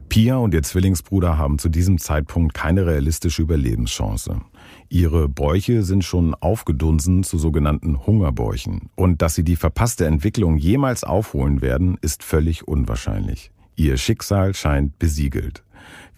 Pia 0.10 0.36
und 0.36 0.54
ihr 0.54 0.62
Zwillingsbruder 0.62 1.40
haben 1.40 1.58
zu 1.58 1.70
diesem 1.70 1.98
Zeitpunkt 1.98 2.54
keine 2.54 2.86
realistische 2.86 3.42
Überlebenschance. 3.42 4.42
Ihre 4.88 5.28
Bäuche 5.28 5.82
sind 5.82 6.04
schon 6.04 6.36
aufgedunsen 6.36 7.24
zu 7.24 7.40
sogenannten 7.40 8.06
Hungerbäuchen. 8.06 8.90
Und 8.96 9.24
dass 9.24 9.34
sie 9.34 9.44
die 9.44 9.56
verpasste 9.56 10.06
Entwicklung 10.06 10.58
jemals 10.58 11.04
aufholen 11.04 11.62
werden, 11.62 11.98
ist 12.02 12.22
völlig 12.22 12.68
unwahrscheinlich. 12.68 13.52
Ihr 13.76 13.98
Schicksal 13.98 14.54
scheint 14.54 15.00
besiegelt 15.00 15.63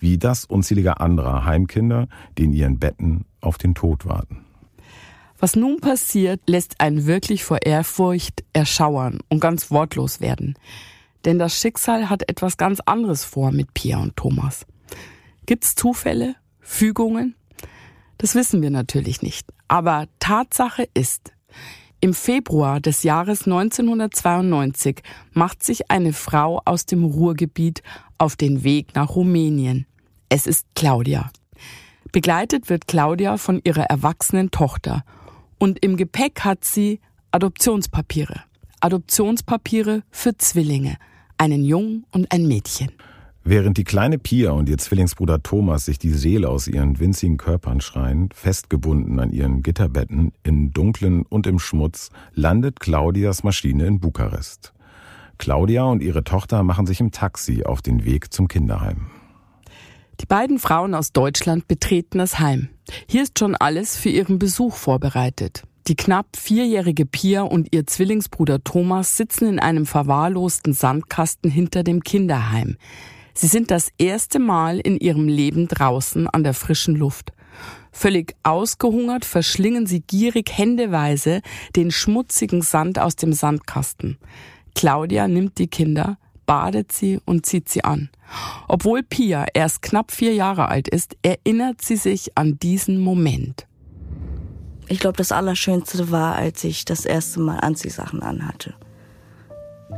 wie 0.06 0.20
das 0.20 0.46
unzähliger 0.46 1.02
anderer 1.02 1.46
Heimkinder, 1.46 2.08
die 2.38 2.44
in 2.44 2.54
ihren 2.54 2.78
Betten 2.78 3.26
auf 3.42 3.58
den 3.58 3.74
Tod 3.74 4.06
warten. 4.06 4.46
Was 5.40 5.56
nun 5.56 5.82
passiert, 5.82 6.42
lässt 6.46 6.80
einen 6.80 7.08
wirklich 7.08 7.44
vor 7.44 7.66
Ehrfurcht 7.66 8.44
erschauern 8.54 9.18
und 9.30 9.40
ganz 9.40 9.72
wortlos 9.72 10.22
werden. 10.22 10.60
Denn 11.26 11.40
das 11.40 11.60
Schicksal 11.60 12.08
hat 12.08 12.30
etwas 12.30 12.58
ganz 12.58 12.82
anderes 12.82 13.26
vor 13.26 13.52
mit 13.52 13.74
Pia 13.74 13.98
und 13.98 14.16
Thomas. 14.16 14.68
Gibt's 15.48 15.74
Zufälle? 15.74 16.36
Fügungen? 16.60 17.36
Das 18.20 18.36
wissen 18.36 18.62
wir 18.62 18.70
natürlich 18.70 19.24
nicht. 19.24 19.52
Aber 19.68 20.06
Tatsache 20.20 20.88
ist, 20.94 21.34
im 22.00 22.14
Februar 22.14 22.80
des 22.80 23.02
Jahres 23.02 23.48
1992 23.48 25.02
macht 25.34 25.64
sich 25.64 25.90
eine 25.90 26.14
Frau 26.14 26.62
aus 26.64 26.86
dem 26.86 27.04
Ruhrgebiet 27.04 27.82
auf 28.20 28.36
den 28.36 28.64
Weg 28.64 28.94
nach 28.94 29.16
Rumänien. 29.16 29.88
Es 30.36 30.48
ist 30.48 30.68
Claudia. 30.75 31.32
Begleitet 32.12 32.70
wird 32.70 32.89
Claudia 32.89 33.38
von 33.38 33.62
ihrer 33.63 33.84
erwachsenen 33.84 34.51
Tochter 34.51 35.06
und 35.60 35.82
im 35.82 35.96
Gepäck 35.96 36.42
hat 36.42 36.65
sie 36.65 37.00
Adoptionspapiere. 37.32 38.42
Adoptionspapiere 38.82 40.04
für 40.12 40.36
Zwillinge, 40.36 40.98
einen 41.38 41.63
Jungen 41.63 42.06
und 42.12 42.34
ein 42.34 42.50
Mädchen. 42.50 42.92
Während 43.46 43.77
die 43.77 43.86
kleine 43.86 44.18
Pia 44.18 44.51
und 44.51 44.68
ihr 44.68 44.77
Zwillingsbruder 44.77 45.42
Thomas 45.42 45.86
sich 45.86 46.00
die 46.00 46.12
Seele 46.12 46.50
aus 46.50 46.68
ihren 46.68 47.00
winzigen 47.00 47.38
Körpern 47.38 47.80
schreien, 47.80 48.27
festgebunden 48.34 49.22
an 49.22 49.32
ihren 49.32 49.63
Gitterbetten, 49.63 50.34
im 50.44 50.74
Dunklen 50.74 51.25
und 51.25 51.48
im 51.48 51.60
Schmutz, 51.60 52.10
landet 52.34 52.82
Claudias 52.82 53.46
Maschine 53.46 53.86
in 53.86 54.01
Bukarest. 54.01 54.74
Claudia 55.38 55.86
und 55.86 56.04
ihre 56.04 56.25
Tochter 56.25 56.62
machen 56.63 56.88
sich 56.88 57.00
im 57.00 57.12
Taxi 57.12 57.63
auf 57.63 57.82
den 57.82 58.04
Weg 58.04 58.34
zum 58.34 58.50
Kinderheim. 58.50 59.08
Die 60.22 60.25
beiden 60.25 60.60
Frauen 60.60 60.95
aus 60.95 61.12
Deutschland 61.12 61.67
betreten 61.67 62.19
das 62.19 62.39
Heim. 62.39 62.69
Hier 63.10 63.24
ist 63.24 63.38
schon 63.39 63.55
alles 63.55 63.98
für 63.98 64.10
ihren 64.10 64.39
Besuch 64.39 64.75
vorbereitet. 64.75 65.63
Die 65.88 65.95
knapp 65.95 66.36
vierjährige 66.36 67.05
Pia 67.05 67.43
und 67.43 67.67
ihr 67.72 67.86
Zwillingsbruder 67.86 68.63
Thomas 68.63 69.17
sitzen 69.17 69.48
in 69.48 69.60
einem 69.60 69.86
verwahrlosten 69.86 70.74
Sandkasten 70.74 71.51
hinter 71.51 71.84
dem 71.84 72.01
Kinderheim. 72.01 72.77
Sie 73.36 73.48
sind 73.48 73.69
das 73.69 73.89
erste 73.98 74.39
Mal 74.39 74.79
in 74.79 74.98
ihrem 74.98 75.27
Leben 75.27 75.67
draußen 75.67 76.27
an 76.27 76.43
der 76.43 76.53
frischen 76.53 76.95
Luft. 76.95 77.34
Völlig 77.91 78.36
ausgehungert 78.43 79.25
verschlingen 79.25 79.86
sie 79.86 80.01
gierig 80.01 80.57
händeweise 80.57 81.41
den 81.75 81.91
schmutzigen 81.91 82.62
Sand 82.62 82.98
aus 82.98 83.15
dem 83.15 83.34
Sandkasten. 83.34 84.17
Claudia 84.74 85.27
nimmt 85.27 85.57
die 85.57 85.67
Kinder, 85.67 86.17
badet 86.46 86.92
sie 86.92 87.20
und 87.25 87.46
zieht 87.46 87.70
sie 87.70 87.84
an. 87.84 88.10
Obwohl 88.68 89.04
Pia 89.04 89.46
erst 89.54 89.82
knapp 89.82 90.12
vier 90.12 90.34
Jahre 90.34 90.68
alt 90.68 90.88
ist, 90.88 91.16
erinnert 91.22 91.82
sie 91.82 91.98
sich 91.98 92.38
an 92.38 92.58
diesen 92.60 93.00
Moment. 93.00 93.68
Ich 94.88 95.00
glaube, 95.00 95.18
das 95.18 95.32
Allerschönste 95.32 96.12
war, 96.12 96.36
als 96.36 96.64
ich 96.64 96.86
das 96.86 97.06
erste 97.06 97.40
Mal 97.40 97.60
Anziehsachen 97.60 98.22
anhatte. 98.22 98.75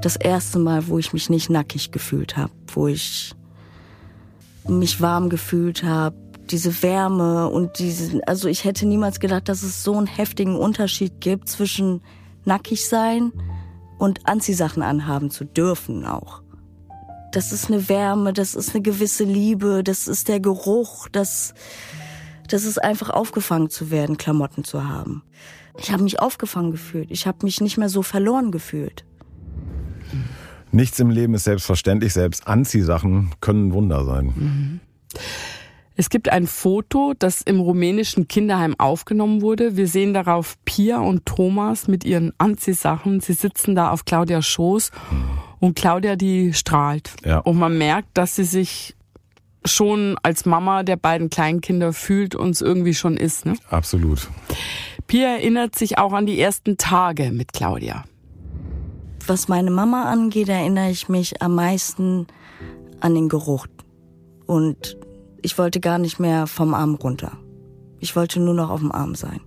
Das 0.01 0.15
erste 0.15 0.59
Mal, 0.59 0.87
wo 0.87 0.97
ich 0.99 1.13
mich 1.13 1.29
nicht 1.29 1.49
nackig 1.49 1.91
gefühlt 1.91 2.37
habe, 2.37 2.51
wo 2.73 2.87
ich 2.87 3.33
mich 4.67 5.01
warm 5.01 5.29
gefühlt 5.29 5.83
habe, 5.83 6.15
diese 6.49 6.81
Wärme 6.81 7.49
und 7.49 7.79
diese, 7.79 8.25
also 8.27 8.47
ich 8.47 8.63
hätte 8.63 8.85
niemals 8.85 9.19
gedacht, 9.19 9.49
dass 9.49 9.63
es 9.63 9.83
so 9.83 9.97
einen 9.97 10.07
heftigen 10.07 10.55
Unterschied 10.55 11.19
gibt 11.19 11.49
zwischen 11.49 12.01
nackig 12.45 12.87
sein 12.87 13.33
und 13.97 14.27
Anziehsachen 14.27 14.83
anhaben 14.83 15.29
zu 15.29 15.45
dürfen 15.45 16.05
auch. 16.05 16.41
Das 17.31 17.51
ist 17.51 17.69
eine 17.69 17.89
Wärme, 17.89 18.33
das 18.33 18.55
ist 18.55 18.73
eine 18.73 18.81
gewisse 18.81 19.23
Liebe, 19.23 19.83
das 19.83 20.07
ist 20.07 20.27
der 20.27 20.39
Geruch, 20.39 21.07
das, 21.11 21.53
das 22.47 22.63
ist 22.63 22.81
einfach 22.81 23.09
aufgefangen 23.09 23.69
zu 23.69 23.91
werden, 23.91 24.17
Klamotten 24.17 24.63
zu 24.63 24.87
haben. 24.87 25.23
Ich 25.79 25.91
habe 25.91 26.03
mich 26.03 26.19
aufgefangen 26.19 26.71
gefühlt. 26.71 27.11
Ich 27.11 27.27
habe 27.27 27.39
mich 27.43 27.61
nicht 27.61 27.77
mehr 27.77 27.89
so 27.89 28.01
verloren 28.01 28.51
gefühlt. 28.51 29.05
Nichts 30.71 30.99
im 30.99 31.09
Leben 31.09 31.33
ist 31.33 31.43
selbstverständlich. 31.43 32.13
Selbst 32.13 32.47
Anziehsachen 32.47 33.31
können 33.41 33.73
Wunder 33.73 34.03
sein. 34.05 34.25
Mhm. 34.35 34.79
Es 35.99 36.11
gibt 36.11 36.29
ein 36.29 36.45
Foto, 36.45 37.15
das 37.17 37.41
im 37.41 37.59
rumänischen 37.59 38.27
Kinderheim 38.27 38.75
aufgenommen 38.77 39.41
wurde. 39.41 39.77
Wir 39.77 39.87
sehen 39.87 40.13
darauf 40.13 40.55
Pia 40.63 40.99
und 40.99 41.25
Thomas 41.25 41.87
mit 41.87 42.05
ihren 42.05 42.33
Anziehsachen. 42.37 43.19
Sie 43.19 43.33
sitzen 43.33 43.73
da 43.73 43.89
auf 43.89 44.05
Claudias 44.05 44.45
Schoß 44.45 44.91
und 45.59 45.75
Claudia, 45.75 46.15
die 46.15 46.53
strahlt. 46.53 47.13
Ja. 47.25 47.39
Und 47.39 47.57
man 47.57 47.79
merkt, 47.79 48.09
dass 48.13 48.35
sie 48.35 48.43
sich 48.43 48.95
schon 49.65 50.17
als 50.21 50.45
Mama 50.45 50.83
der 50.83 50.97
beiden 50.97 51.31
Kleinkinder 51.31 51.91
fühlt 51.93 52.35
und 52.35 52.51
es 52.51 52.61
irgendwie 52.61 52.93
schon 52.93 53.17
ist. 53.17 53.47
Ne? 53.47 53.55
Absolut. 53.71 54.29
Pia 55.07 55.29
erinnert 55.29 55.75
sich 55.75 55.97
auch 55.97 56.13
an 56.13 56.27
die 56.27 56.39
ersten 56.39 56.77
Tage 56.77 57.31
mit 57.31 57.53
Claudia. 57.53 58.03
Was 59.25 59.47
meine 59.47 59.71
Mama 59.71 60.03
angeht, 60.03 60.47
erinnere 60.47 60.91
ich 60.91 61.09
mich 61.09 61.41
am 61.41 61.55
meisten 61.55 62.27
an 62.99 63.15
den 63.15 63.29
Geruch 63.29 63.65
und 64.45 64.95
ich 65.41 65.57
wollte 65.57 65.79
gar 65.79 65.97
nicht 65.97 66.19
mehr 66.19 66.47
vom 66.47 66.73
Arm 66.73 66.95
runter. 66.95 67.37
Ich 67.99 68.15
wollte 68.15 68.39
nur 68.39 68.53
noch 68.53 68.69
auf 68.69 68.79
dem 68.79 68.91
Arm 68.91 69.15
sein. 69.15 69.41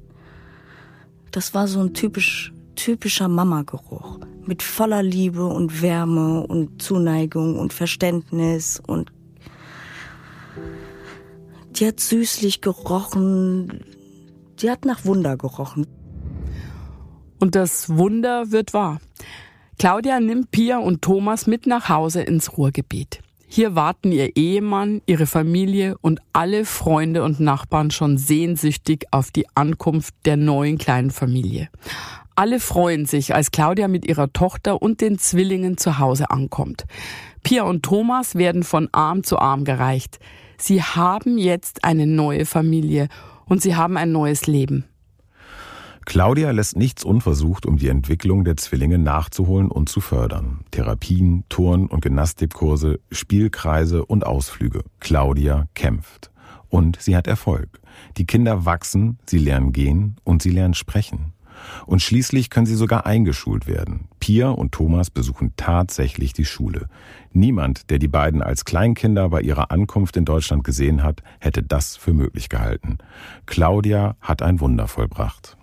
Das 1.31 1.55
war 1.55 1.69
so 1.69 1.81
ein 1.81 1.95
typisch, 1.95 2.53
typischer 2.75 3.29
Mama-Geruch. 3.29 4.19
Mit 4.45 4.63
voller 4.63 5.03
Liebe 5.03 5.47
und 5.47 5.83
Wärme 5.83 6.47
und 6.47 6.83
Zuneigung 6.83 7.59
und 7.59 7.73
Verständnis 7.73 8.81
und 8.85 9.13
die 11.73 11.87
hat 11.87 12.01
süßlich 12.01 12.61
gerochen. 12.61 13.85
Die 14.61 14.71
hat 14.71 14.85
nach 14.85 15.05
Wunder 15.05 15.37
gerochen. 15.37 15.87
Und 17.39 17.55
das 17.55 17.89
Wunder 17.89 18.51
wird 18.51 18.75
wahr. 18.75 19.01
Claudia 19.79 20.21
nimmt 20.21 20.51
Pia 20.51 20.79
und 20.79 21.01
Thomas 21.01 21.47
mit 21.47 21.67
nach 21.67 21.89
Hause 21.89 22.21
ins 22.21 22.59
Ruhrgebiet. 22.59 23.23
Hier 23.53 23.75
warten 23.75 24.13
ihr 24.13 24.37
Ehemann, 24.37 25.03
ihre 25.07 25.27
Familie 25.27 25.99
und 26.01 26.21
alle 26.33 26.65
Freunde 26.65 27.25
und 27.25 27.41
Nachbarn 27.41 27.91
schon 27.91 28.17
sehnsüchtig 28.17 29.07
auf 29.11 29.33
die 29.33 29.45
Ankunft 29.57 30.15
der 30.25 30.37
neuen 30.37 30.79
kleinen 30.79 31.11
Familie. 31.11 31.69
Alle 32.37 32.61
freuen 32.61 33.07
sich, 33.07 33.35
als 33.35 33.51
Claudia 33.51 33.89
mit 33.89 34.07
ihrer 34.07 34.33
Tochter 34.33 34.81
und 34.81 35.01
den 35.01 35.19
Zwillingen 35.19 35.79
zu 35.79 35.99
Hause 35.99 36.31
ankommt. 36.31 36.85
Pia 37.43 37.65
und 37.65 37.83
Thomas 37.83 38.37
werden 38.37 38.63
von 38.63 38.89
Arm 38.93 39.25
zu 39.25 39.37
Arm 39.41 39.65
gereicht. 39.65 40.21
Sie 40.57 40.81
haben 40.81 41.37
jetzt 41.37 41.83
eine 41.83 42.07
neue 42.07 42.47
Familie 42.47 43.09
und 43.47 43.63
sie 43.63 43.75
haben 43.75 43.97
ein 43.97 44.13
neues 44.13 44.47
Leben. 44.47 44.85
Claudia 46.07 46.51
lässt 46.51 46.77
nichts 46.77 47.05
unversucht, 47.05 47.67
um 47.67 47.77
die 47.77 47.89
Entwicklung 47.89 48.45
der 48.45 48.57
Zwillinge 48.57 48.99
nachzuholen 48.99 49.71
und 49.71 49.89
zu 49.89 50.01
fördern. 50.01 50.61
Therapien, 50.71 51.45
Turn- 51.49 51.87
und 51.87 52.01
Gymnastikkurse, 52.01 53.01
Spielkreise 53.11 54.05
und 54.05 54.27
Ausflüge. 54.27 54.83
Claudia 54.99 55.67
kämpft. 55.75 56.31
Und 56.69 57.01
sie 57.01 57.17
hat 57.17 57.27
Erfolg. 57.27 57.81
Die 58.17 58.27
Kinder 58.27 58.65
wachsen, 58.65 59.19
sie 59.27 59.39
lernen 59.39 59.73
gehen 59.73 60.17
und 60.25 60.43
sie 60.43 60.51
lernen 60.51 60.75
sprechen. 60.75 61.33
Und 61.87 62.01
schließlich 62.01 62.49
können 62.49 62.67
sie 62.67 62.75
sogar 62.75 63.07
eingeschult 63.07 63.67
werden. 63.67 64.09
Pia 64.19 64.49
und 64.49 64.73
Thomas 64.73 65.11
besuchen 65.11 65.53
tatsächlich 65.57 66.33
die 66.33 66.45
Schule. 66.45 66.89
Niemand, 67.33 67.91
der 67.91 67.99
die 67.99 68.09
beiden 68.09 68.43
als 68.43 68.65
Kleinkinder 68.65 69.29
bei 69.29 69.43
ihrer 69.43 69.71
Ankunft 69.71 70.17
in 70.17 70.25
Deutschland 70.25 70.65
gesehen 70.65 71.03
hat, 71.03 71.23
hätte 71.39 71.63
das 71.63 71.97
für 71.97 72.15
möglich 72.15 72.49
gehalten. 72.49 72.99
Claudia 73.47 74.17
hat 74.21 74.43
ein 74.43 74.61
Wunder 74.61 74.89
vollbracht. 74.89 75.57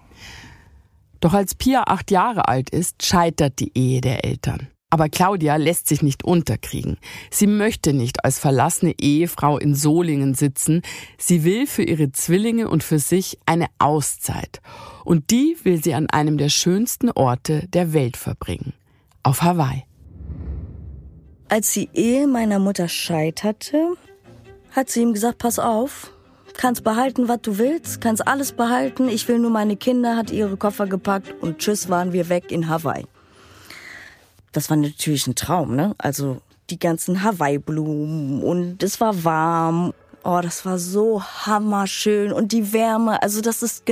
Doch 1.20 1.34
als 1.34 1.56
Pia 1.56 1.84
acht 1.88 2.12
Jahre 2.12 2.48
alt 2.48 2.70
ist, 2.70 3.04
scheitert 3.06 3.60
die 3.60 3.72
Ehe 3.78 4.02
der 4.02 4.26
Eltern. 4.26 4.68
Aber 4.90 5.10
Claudia 5.10 5.58
lässt 5.58 5.88
sich 5.88 6.02
nicht 6.02 6.24
unterkriegen. 6.24 6.98
Sie 7.30 7.48
möchte 7.48 7.92
nicht 7.92 8.24
als 8.24 8.40
verlassene 8.40 8.94
Ehefrau 8.98 9.58
in 9.58 9.76
Solingen 9.76 10.34
sitzen. 10.34 10.82
Sie 11.18 11.44
will 11.44 11.68
für 11.68 11.84
ihre 11.84 12.14
Zwillinge 12.14 12.70
und 12.70 12.84
für 12.84 13.00
sich 13.00 13.38
eine 13.46 13.68
Auszeit. 13.80 14.62
Und 15.04 15.30
die 15.32 15.58
will 15.64 15.84
sie 15.84 15.94
an 15.94 16.10
einem 16.10 16.38
der 16.38 16.50
schönsten 16.50 17.12
Orte 17.12 17.68
der 17.68 17.92
Welt 17.92 18.16
verbringen. 18.16 18.74
Auf 19.24 19.42
Hawaii. 19.42 19.84
Als 21.50 21.74
die 21.74 21.90
Ehe 21.94 22.28
meiner 22.28 22.60
Mutter 22.60 22.88
scheiterte, 22.88 23.96
hat 24.72 24.90
sie 24.90 25.02
ihm 25.02 25.14
gesagt, 25.14 25.40
pass 25.40 25.60
auf, 25.60 26.14
kannst 26.58 26.84
behalten, 26.84 27.28
was 27.28 27.42
du 27.42 27.58
willst, 27.58 28.02
kannst 28.02 28.28
alles 28.28 28.52
behalten. 28.52 29.08
Ich 29.08 29.28
will 29.28 29.40
nur 29.40 29.52
meine 29.52 29.78
Kinder, 29.78 30.16
hat 30.16 30.32
ihre 30.32 30.58
Koffer 30.58 30.88
gepackt 30.88 31.34
und 31.42 31.60
tschüss 31.60 31.90
waren 31.90 32.14
wir 32.14 32.30
weg 32.30 32.52
in 32.52 32.68
Hawaii. 32.68 33.06
Das 34.52 34.70
war 34.70 34.78
natürlich 34.78 35.28
ein 35.28 35.36
Traum, 35.36 35.76
ne? 35.76 35.94
Also 35.98 36.42
die 36.70 36.80
ganzen 36.80 37.24
Hawaii-Blumen 37.24 38.42
und 38.44 38.84
es 38.84 39.00
war 39.00 39.24
warm. 39.24 39.94
Oh, 40.24 40.40
das 40.42 40.66
war 40.66 40.78
so 40.80 41.24
hammerschön 41.24 42.34
und 42.34 42.52
die 42.52 42.74
Wärme. 42.74 43.22
Also 43.22 43.42
das 43.42 43.64
ist, 43.64 43.84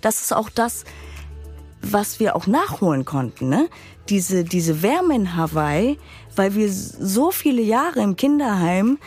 das 0.00 0.22
ist 0.22 0.32
auch 0.32 0.48
das, 0.48 0.84
was 1.82 2.20
wir 2.20 2.36
auch 2.36 2.46
nachholen 2.46 3.04
konnten, 3.04 3.48
ne? 3.48 3.68
Diese, 4.08 4.44
diese 4.44 4.82
Wärme 4.82 5.14
in 5.14 5.36
Hawaii, 5.36 5.98
weil 6.34 6.54
wir 6.54 6.72
so 6.72 7.30
viele 7.30 7.62
Jahre 7.62 8.00
im 8.00 8.16
Kinderheim 8.16 8.98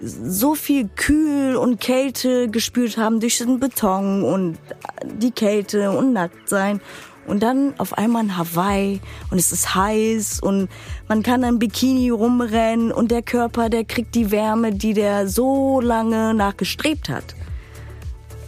so 0.00 0.54
viel 0.54 0.88
Kühl 0.94 1.56
und 1.56 1.80
Kälte 1.80 2.48
gespürt 2.48 2.96
haben 2.96 3.20
durch 3.20 3.38
den 3.38 3.58
Beton 3.60 4.22
und 4.22 4.58
die 5.04 5.30
Kälte 5.30 5.90
und 5.90 6.12
nackt 6.12 6.48
sein. 6.48 6.80
Und 7.26 7.42
dann 7.42 7.74
auf 7.78 7.98
einmal 7.98 8.22
in 8.22 8.36
Hawaii 8.36 9.00
und 9.30 9.38
es 9.38 9.50
ist 9.50 9.74
heiß 9.74 10.38
und 10.40 10.68
man 11.08 11.24
kann 11.24 11.42
im 11.42 11.58
Bikini 11.58 12.10
rumrennen 12.10 12.92
und 12.92 13.10
der 13.10 13.22
Körper, 13.22 13.68
der 13.68 13.84
kriegt 13.84 14.14
die 14.14 14.30
Wärme, 14.30 14.72
die 14.72 14.94
der 14.94 15.26
so 15.26 15.80
lange 15.80 16.34
nachgestrebt 16.34 17.08
hat. 17.08 17.34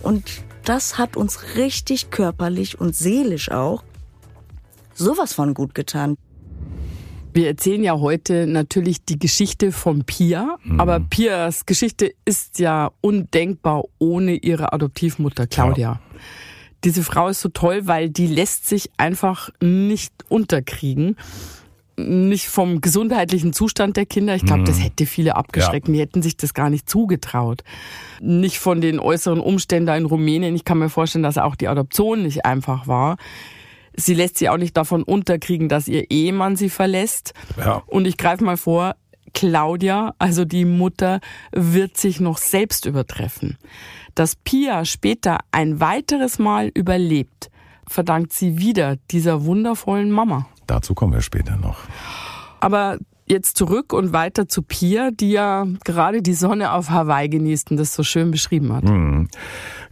Und 0.02 0.44
das 0.64 0.96
hat 0.96 1.16
uns 1.16 1.56
richtig 1.56 2.10
körperlich 2.10 2.80
und 2.80 2.94
seelisch 2.94 3.50
auch 3.50 3.82
sowas 4.94 5.32
von 5.32 5.54
gut 5.54 5.74
getan. 5.74 6.16
Wir 7.38 7.46
erzählen 7.46 7.84
ja 7.84 8.00
heute 8.00 8.48
natürlich 8.48 9.04
die 9.04 9.16
Geschichte 9.16 9.70
von 9.70 10.02
Pia, 10.02 10.56
mhm. 10.64 10.80
aber 10.80 10.98
Pias 10.98 11.66
Geschichte 11.66 12.12
ist 12.24 12.58
ja 12.58 12.90
undenkbar 13.00 13.84
ohne 14.00 14.34
ihre 14.34 14.72
Adoptivmutter 14.72 15.46
Claudia. 15.46 15.92
Ja. 15.92 16.00
Diese 16.82 17.04
Frau 17.04 17.28
ist 17.28 17.40
so 17.40 17.48
toll, 17.48 17.82
weil 17.84 18.10
die 18.10 18.26
lässt 18.26 18.66
sich 18.66 18.90
einfach 18.96 19.50
nicht 19.60 20.12
unterkriegen 20.28 21.14
nicht 21.96 22.46
vom 22.46 22.80
gesundheitlichen 22.80 23.52
Zustand 23.52 23.96
der 23.96 24.06
Kinder. 24.06 24.36
Ich 24.36 24.44
glaube, 24.44 24.62
das 24.62 24.78
mhm. 24.78 24.82
hätte 24.82 25.04
viele 25.04 25.34
abgeschreckt. 25.34 25.88
Ja. 25.88 25.94
Die 25.94 26.00
hätten 26.00 26.22
sich 26.22 26.36
das 26.36 26.54
gar 26.54 26.70
nicht 26.70 26.88
zugetraut. 26.88 27.64
Nicht 28.20 28.60
von 28.60 28.80
den 28.80 29.00
äußeren 29.00 29.40
Umständen 29.40 29.92
in 29.92 30.04
Rumänien. 30.04 30.54
Ich 30.54 30.64
kann 30.64 30.78
mir 30.78 30.90
vorstellen, 30.90 31.24
dass 31.24 31.38
auch 31.38 31.56
die 31.56 31.66
Adoption 31.66 32.22
nicht 32.22 32.44
einfach 32.44 32.86
war. 32.86 33.16
Sie 33.96 34.14
lässt 34.14 34.38
sich 34.38 34.48
auch 34.48 34.56
nicht 34.56 34.76
davon 34.76 35.02
unterkriegen, 35.02 35.68
dass 35.68 35.88
ihr 35.88 36.10
Ehemann 36.10 36.56
sie 36.56 36.70
verlässt. 36.70 37.34
Ja. 37.56 37.82
Und 37.86 38.06
ich 38.06 38.16
greife 38.16 38.44
mal 38.44 38.56
vor, 38.56 38.94
Claudia, 39.34 40.14
also 40.18 40.44
die 40.44 40.64
Mutter, 40.64 41.20
wird 41.52 41.96
sich 41.96 42.20
noch 42.20 42.38
selbst 42.38 42.86
übertreffen. 42.86 43.58
Dass 44.14 44.36
Pia 44.36 44.84
später 44.84 45.38
ein 45.52 45.80
weiteres 45.80 46.38
Mal 46.38 46.70
überlebt, 46.74 47.50
verdankt 47.86 48.32
sie 48.32 48.58
wieder 48.58 48.96
dieser 49.10 49.44
wundervollen 49.44 50.10
Mama. 50.10 50.48
Dazu 50.66 50.94
kommen 50.94 51.12
wir 51.12 51.22
später 51.22 51.56
noch. 51.56 51.78
Aber 52.60 52.98
jetzt 53.26 53.56
zurück 53.56 53.92
und 53.92 54.12
weiter 54.12 54.48
zu 54.48 54.62
Pia, 54.62 55.10
die 55.10 55.32
ja 55.32 55.66
gerade 55.84 56.22
die 56.22 56.34
Sonne 56.34 56.72
auf 56.72 56.90
Hawaii 56.90 57.28
genießt 57.28 57.70
und 57.70 57.76
das 57.76 57.94
so 57.94 58.02
schön 58.02 58.30
beschrieben 58.30 58.72
hat. 58.72 58.84
Mhm. 58.84 59.28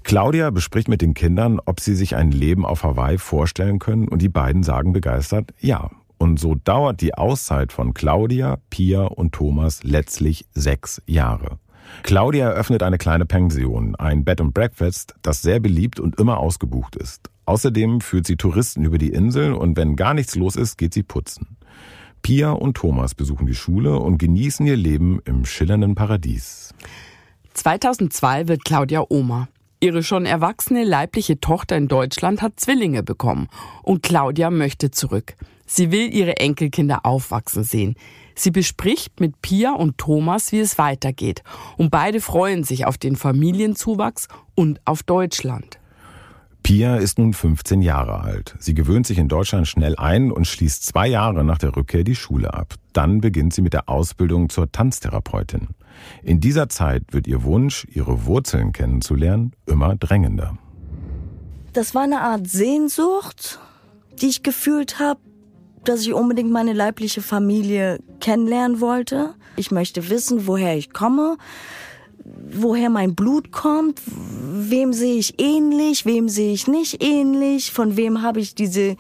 Claudia 0.06 0.50
bespricht 0.50 0.86
mit 0.86 1.02
den 1.02 1.14
Kindern, 1.14 1.58
ob 1.64 1.80
sie 1.80 1.96
sich 1.96 2.14
ein 2.14 2.30
Leben 2.30 2.64
auf 2.64 2.84
Hawaii 2.84 3.18
vorstellen 3.18 3.80
können 3.80 4.06
und 4.06 4.22
die 4.22 4.28
beiden 4.28 4.62
sagen 4.62 4.92
begeistert 4.92 5.52
ja. 5.58 5.90
Und 6.16 6.38
so 6.38 6.54
dauert 6.54 7.00
die 7.00 7.14
Auszeit 7.14 7.72
von 7.72 7.92
Claudia, 7.92 8.58
Pia 8.70 9.02
und 9.02 9.32
Thomas 9.32 9.82
letztlich 9.82 10.46
sechs 10.54 11.02
Jahre. 11.06 11.58
Claudia 12.04 12.50
eröffnet 12.50 12.84
eine 12.84 12.98
kleine 12.98 13.26
Pension, 13.26 13.96
ein 13.96 14.24
Bed 14.24 14.40
and 14.40 14.54
Breakfast, 14.54 15.16
das 15.22 15.42
sehr 15.42 15.58
beliebt 15.58 15.98
und 15.98 16.20
immer 16.20 16.38
ausgebucht 16.38 16.94
ist. 16.94 17.28
Außerdem 17.44 18.00
führt 18.00 18.28
sie 18.28 18.36
Touristen 18.36 18.84
über 18.84 18.98
die 18.98 19.10
Insel 19.10 19.54
und 19.54 19.76
wenn 19.76 19.96
gar 19.96 20.14
nichts 20.14 20.36
los 20.36 20.54
ist, 20.54 20.78
geht 20.78 20.94
sie 20.94 21.02
putzen. 21.02 21.56
Pia 22.22 22.52
und 22.52 22.76
Thomas 22.76 23.16
besuchen 23.16 23.48
die 23.48 23.56
Schule 23.56 23.98
und 23.98 24.18
genießen 24.18 24.64
ihr 24.66 24.76
Leben 24.76 25.18
im 25.24 25.44
schillernden 25.44 25.96
Paradies. 25.96 26.72
2002 27.54 28.46
wird 28.46 28.64
Claudia 28.64 29.04
Oma. 29.08 29.48
Ihre 29.78 30.02
schon 30.02 30.24
erwachsene 30.24 30.84
leibliche 30.84 31.38
Tochter 31.38 31.76
in 31.76 31.88
Deutschland 31.88 32.40
hat 32.40 32.58
Zwillinge 32.58 33.02
bekommen 33.02 33.48
und 33.82 34.02
Claudia 34.02 34.50
möchte 34.50 34.90
zurück. 34.90 35.36
Sie 35.66 35.90
will 35.90 36.14
ihre 36.14 36.36
Enkelkinder 36.38 37.04
aufwachsen 37.04 37.62
sehen. 37.62 37.96
Sie 38.34 38.50
bespricht 38.50 39.20
mit 39.20 39.42
Pia 39.42 39.72
und 39.72 39.98
Thomas, 39.98 40.52
wie 40.52 40.60
es 40.60 40.78
weitergeht. 40.78 41.42
Und 41.76 41.90
beide 41.90 42.20
freuen 42.20 42.64
sich 42.64 42.86
auf 42.86 42.96
den 42.96 43.16
Familienzuwachs 43.16 44.28
und 44.54 44.80
auf 44.84 45.02
Deutschland. 45.02 45.78
Pia 46.66 46.96
ist 46.96 47.20
nun 47.20 47.32
15 47.32 47.80
Jahre 47.80 48.22
alt. 48.22 48.56
Sie 48.58 48.74
gewöhnt 48.74 49.06
sich 49.06 49.18
in 49.18 49.28
Deutschland 49.28 49.68
schnell 49.68 49.94
ein 49.94 50.32
und 50.32 50.48
schließt 50.48 50.84
zwei 50.84 51.06
Jahre 51.06 51.44
nach 51.44 51.58
der 51.58 51.76
Rückkehr 51.76 52.02
die 52.02 52.16
Schule 52.16 52.54
ab. 52.54 52.74
Dann 52.92 53.20
beginnt 53.20 53.54
sie 53.54 53.62
mit 53.62 53.72
der 53.72 53.88
Ausbildung 53.88 54.48
zur 54.48 54.72
Tanztherapeutin. 54.72 55.68
In 56.24 56.40
dieser 56.40 56.68
Zeit 56.68 57.04
wird 57.12 57.28
ihr 57.28 57.44
Wunsch, 57.44 57.86
ihre 57.92 58.26
Wurzeln 58.26 58.72
kennenzulernen, 58.72 59.52
immer 59.66 59.94
drängender. 59.94 60.58
Das 61.72 61.94
war 61.94 62.02
eine 62.02 62.20
Art 62.20 62.48
Sehnsucht, 62.48 63.60
die 64.20 64.26
ich 64.26 64.42
gefühlt 64.42 64.98
habe, 64.98 65.20
dass 65.84 66.00
ich 66.00 66.14
unbedingt 66.14 66.50
meine 66.50 66.72
leibliche 66.72 67.22
Familie 67.22 68.00
kennenlernen 68.18 68.80
wollte. 68.80 69.34
Ich 69.54 69.70
möchte 69.70 70.10
wissen, 70.10 70.48
woher 70.48 70.76
ich 70.76 70.92
komme, 70.92 71.36
woher 72.50 72.90
mein 72.90 73.14
Blut 73.14 73.52
kommt, 73.52 74.00
wem 74.06 74.92
sehe 74.92 75.16
ich 75.16 75.40
ähnlich, 75.40 76.06
wem 76.06 76.28
sehe 76.28 76.52
ich 76.52 76.66
nicht 76.66 77.02
ähnlich, 77.02 77.72
von 77.72 77.96
wem 77.96 78.22
habe 78.22 78.40
ich 78.40 78.54
diese 78.54 78.96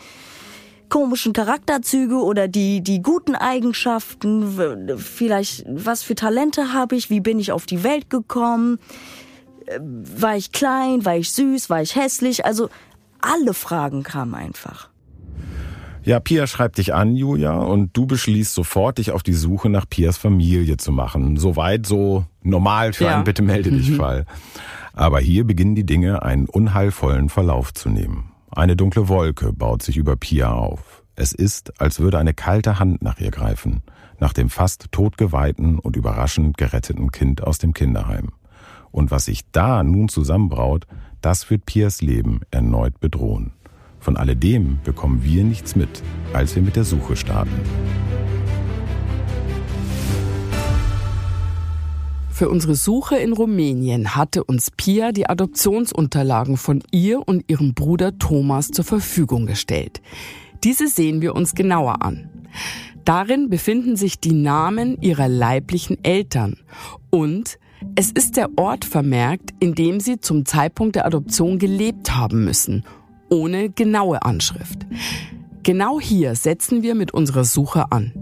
komischen 0.88 1.32
Charakterzüge 1.32 2.16
oder 2.16 2.46
die, 2.46 2.80
die 2.80 3.02
guten 3.02 3.34
Eigenschaften, 3.34 4.96
vielleicht 4.98 5.64
was 5.68 6.02
für 6.02 6.14
Talente 6.14 6.72
habe 6.72 6.94
ich, 6.94 7.10
wie 7.10 7.20
bin 7.20 7.40
ich 7.40 7.50
auf 7.50 7.66
die 7.66 7.82
Welt 7.82 8.08
gekommen, 8.08 8.78
war 9.80 10.36
ich 10.36 10.52
klein, 10.52 11.04
war 11.04 11.16
ich 11.16 11.32
süß, 11.32 11.68
war 11.70 11.82
ich 11.82 11.96
hässlich, 11.96 12.44
also 12.44 12.68
alle 13.20 13.54
Fragen 13.54 14.04
kamen 14.04 14.34
einfach. 14.34 14.90
Ja, 16.06 16.20
Pia 16.20 16.46
schreibt 16.46 16.78
dich 16.78 16.94
an, 16.94 17.16
Julia, 17.16 17.58
und 17.58 17.96
du 17.96 18.06
beschließt 18.06 18.54
sofort, 18.54 18.98
dich 18.98 19.10
auf 19.10 19.24
die 19.24 19.32
Suche 19.32 19.68
nach 19.68 19.88
Pias 19.90 20.16
Familie 20.16 20.76
zu 20.76 20.92
machen. 20.92 21.36
Soweit 21.36 21.84
so 21.84 22.24
normal 22.44 22.92
für 22.92 23.06
ja. 23.06 23.16
einen 23.16 23.24
Bitte 23.24 23.42
melde 23.42 23.72
dich 23.72 23.90
mhm. 23.90 23.96
Fall. 23.96 24.24
Aber 24.92 25.18
hier 25.18 25.44
beginnen 25.44 25.74
die 25.74 25.84
Dinge 25.84 26.22
einen 26.22 26.46
unheilvollen 26.46 27.28
Verlauf 27.28 27.74
zu 27.74 27.88
nehmen. 27.88 28.30
Eine 28.52 28.76
dunkle 28.76 29.08
Wolke 29.08 29.52
baut 29.52 29.82
sich 29.82 29.96
über 29.96 30.14
Pia 30.14 30.52
auf. 30.52 31.02
Es 31.16 31.32
ist, 31.32 31.80
als 31.80 31.98
würde 31.98 32.18
eine 32.18 32.34
kalte 32.34 32.78
Hand 32.78 33.02
nach 33.02 33.18
ihr 33.18 33.32
greifen, 33.32 33.82
nach 34.20 34.32
dem 34.32 34.48
fast 34.48 34.92
totgeweihten 34.92 35.80
und 35.80 35.96
überraschend 35.96 36.56
geretteten 36.56 37.10
Kind 37.10 37.42
aus 37.42 37.58
dem 37.58 37.74
Kinderheim. 37.74 38.30
Und 38.92 39.10
was 39.10 39.24
sich 39.24 39.42
da 39.50 39.82
nun 39.82 40.08
zusammenbraut, 40.08 40.86
das 41.20 41.50
wird 41.50 41.66
Pias 41.66 42.00
Leben 42.00 42.42
erneut 42.52 43.00
bedrohen. 43.00 43.54
Von 44.06 44.16
alledem 44.16 44.78
bekommen 44.84 45.24
wir 45.24 45.42
nichts 45.42 45.74
mit, 45.74 45.88
als 46.32 46.54
wir 46.54 46.62
mit 46.62 46.76
der 46.76 46.84
Suche 46.84 47.16
starten. 47.16 47.50
Für 52.30 52.48
unsere 52.48 52.76
Suche 52.76 53.16
in 53.16 53.32
Rumänien 53.32 54.14
hatte 54.14 54.44
uns 54.44 54.70
Pia 54.70 55.10
die 55.10 55.28
Adoptionsunterlagen 55.28 56.56
von 56.56 56.84
ihr 56.92 57.26
und 57.26 57.50
ihrem 57.50 57.74
Bruder 57.74 58.16
Thomas 58.16 58.68
zur 58.68 58.84
Verfügung 58.84 59.44
gestellt. 59.44 60.00
Diese 60.62 60.86
sehen 60.86 61.20
wir 61.20 61.34
uns 61.34 61.56
genauer 61.56 62.00
an. 62.02 62.30
Darin 63.04 63.50
befinden 63.50 63.96
sich 63.96 64.20
die 64.20 64.34
Namen 64.34 65.02
ihrer 65.02 65.26
leiblichen 65.26 65.98
Eltern 66.04 66.58
und 67.10 67.58
es 67.96 68.12
ist 68.12 68.36
der 68.36 68.50
Ort 68.56 68.84
vermerkt, 68.84 69.50
in 69.58 69.74
dem 69.74 69.98
sie 69.98 70.20
zum 70.20 70.44
Zeitpunkt 70.46 70.94
der 70.94 71.06
Adoption 71.06 71.58
gelebt 71.58 72.14
haben 72.14 72.44
müssen 72.44 72.84
ohne 73.28 73.70
genaue 73.70 74.22
Anschrift. 74.22 74.86
Genau 75.62 76.00
hier 76.00 76.34
setzen 76.34 76.82
wir 76.82 76.94
mit 76.94 77.12
unserer 77.12 77.44
Suche 77.44 77.90
an. 77.90 78.12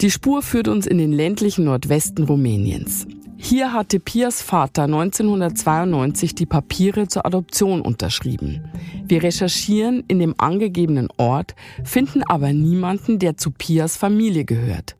Die 0.00 0.10
Spur 0.10 0.42
führt 0.42 0.68
uns 0.68 0.86
in 0.86 0.98
den 0.98 1.12
ländlichen 1.12 1.64
Nordwesten 1.64 2.24
Rumäniens. 2.24 3.06
Hier 3.44 3.72
hatte 3.72 3.98
Pias 3.98 4.40
Vater 4.40 4.84
1992 4.84 6.36
die 6.36 6.46
Papiere 6.46 7.08
zur 7.08 7.26
Adoption 7.26 7.80
unterschrieben. 7.80 8.70
Wir 9.04 9.24
recherchieren 9.24 10.04
in 10.06 10.20
dem 10.20 10.36
angegebenen 10.38 11.08
Ort, 11.16 11.56
finden 11.82 12.22
aber 12.22 12.52
niemanden, 12.52 13.18
der 13.18 13.36
zu 13.36 13.50
Pias 13.50 13.96
Familie 13.96 14.44
gehört. 14.44 14.96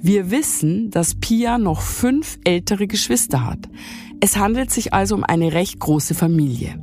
Wir 0.00 0.30
wissen, 0.30 0.90
dass 0.90 1.14
Pia 1.16 1.58
noch 1.58 1.82
fünf 1.82 2.38
ältere 2.44 2.86
Geschwister 2.86 3.44
hat. 3.44 3.68
Es 4.20 4.38
handelt 4.38 4.70
sich 4.70 4.94
also 4.94 5.14
um 5.14 5.22
eine 5.22 5.52
recht 5.52 5.78
große 5.78 6.14
Familie. 6.14 6.82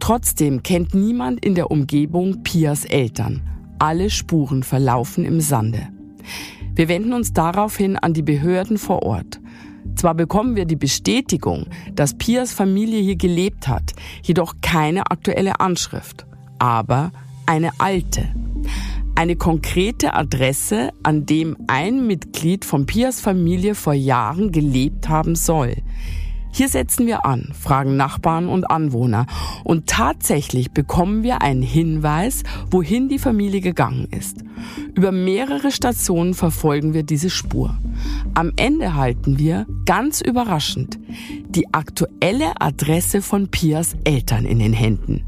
Trotzdem 0.00 0.62
kennt 0.62 0.94
niemand 0.94 1.44
in 1.44 1.54
der 1.54 1.70
Umgebung 1.70 2.42
Pias 2.42 2.84
Eltern. 2.84 3.42
Alle 3.78 4.10
Spuren 4.10 4.62
verlaufen 4.62 5.24
im 5.24 5.40
Sande. 5.40 5.88
Wir 6.74 6.88
wenden 6.88 7.12
uns 7.12 7.32
daraufhin 7.32 7.96
an 7.96 8.14
die 8.14 8.22
Behörden 8.22 8.78
vor 8.78 9.02
Ort. 9.02 9.40
Zwar 9.96 10.14
bekommen 10.14 10.56
wir 10.56 10.64
die 10.64 10.76
Bestätigung, 10.76 11.66
dass 11.94 12.16
Pias 12.16 12.52
Familie 12.52 13.00
hier 13.02 13.16
gelebt 13.16 13.68
hat, 13.68 13.92
jedoch 14.22 14.54
keine 14.62 15.10
aktuelle 15.10 15.60
Anschrift, 15.60 16.26
aber 16.58 17.12
eine 17.46 17.70
alte. 17.78 18.28
Eine 19.14 19.36
konkrete 19.36 20.14
Adresse, 20.14 20.90
an 21.02 21.26
dem 21.26 21.56
ein 21.66 22.06
Mitglied 22.06 22.64
von 22.64 22.86
Pias 22.86 23.20
Familie 23.20 23.74
vor 23.74 23.92
Jahren 23.92 24.50
gelebt 24.50 25.08
haben 25.08 25.34
soll. 25.34 25.76
Hier 26.52 26.68
setzen 26.68 27.06
wir 27.06 27.24
an, 27.24 27.52
fragen 27.58 27.96
Nachbarn 27.96 28.48
und 28.48 28.70
Anwohner 28.70 29.26
und 29.64 29.86
tatsächlich 29.86 30.72
bekommen 30.72 31.22
wir 31.22 31.42
einen 31.42 31.62
Hinweis, 31.62 32.42
wohin 32.70 33.08
die 33.08 33.18
Familie 33.18 33.60
gegangen 33.60 34.08
ist. 34.10 34.44
Über 34.94 35.12
mehrere 35.12 35.70
Stationen 35.70 36.34
verfolgen 36.34 36.92
wir 36.92 37.04
diese 37.04 37.30
Spur. 37.30 37.78
Am 38.34 38.52
Ende 38.56 38.94
halten 38.94 39.38
wir, 39.38 39.66
ganz 39.86 40.20
überraschend, 40.20 40.98
die 41.48 41.72
aktuelle 41.72 42.60
Adresse 42.60 43.22
von 43.22 43.48
Pias 43.48 43.96
Eltern 44.04 44.44
in 44.44 44.58
den 44.58 44.72
Händen. 44.72 45.22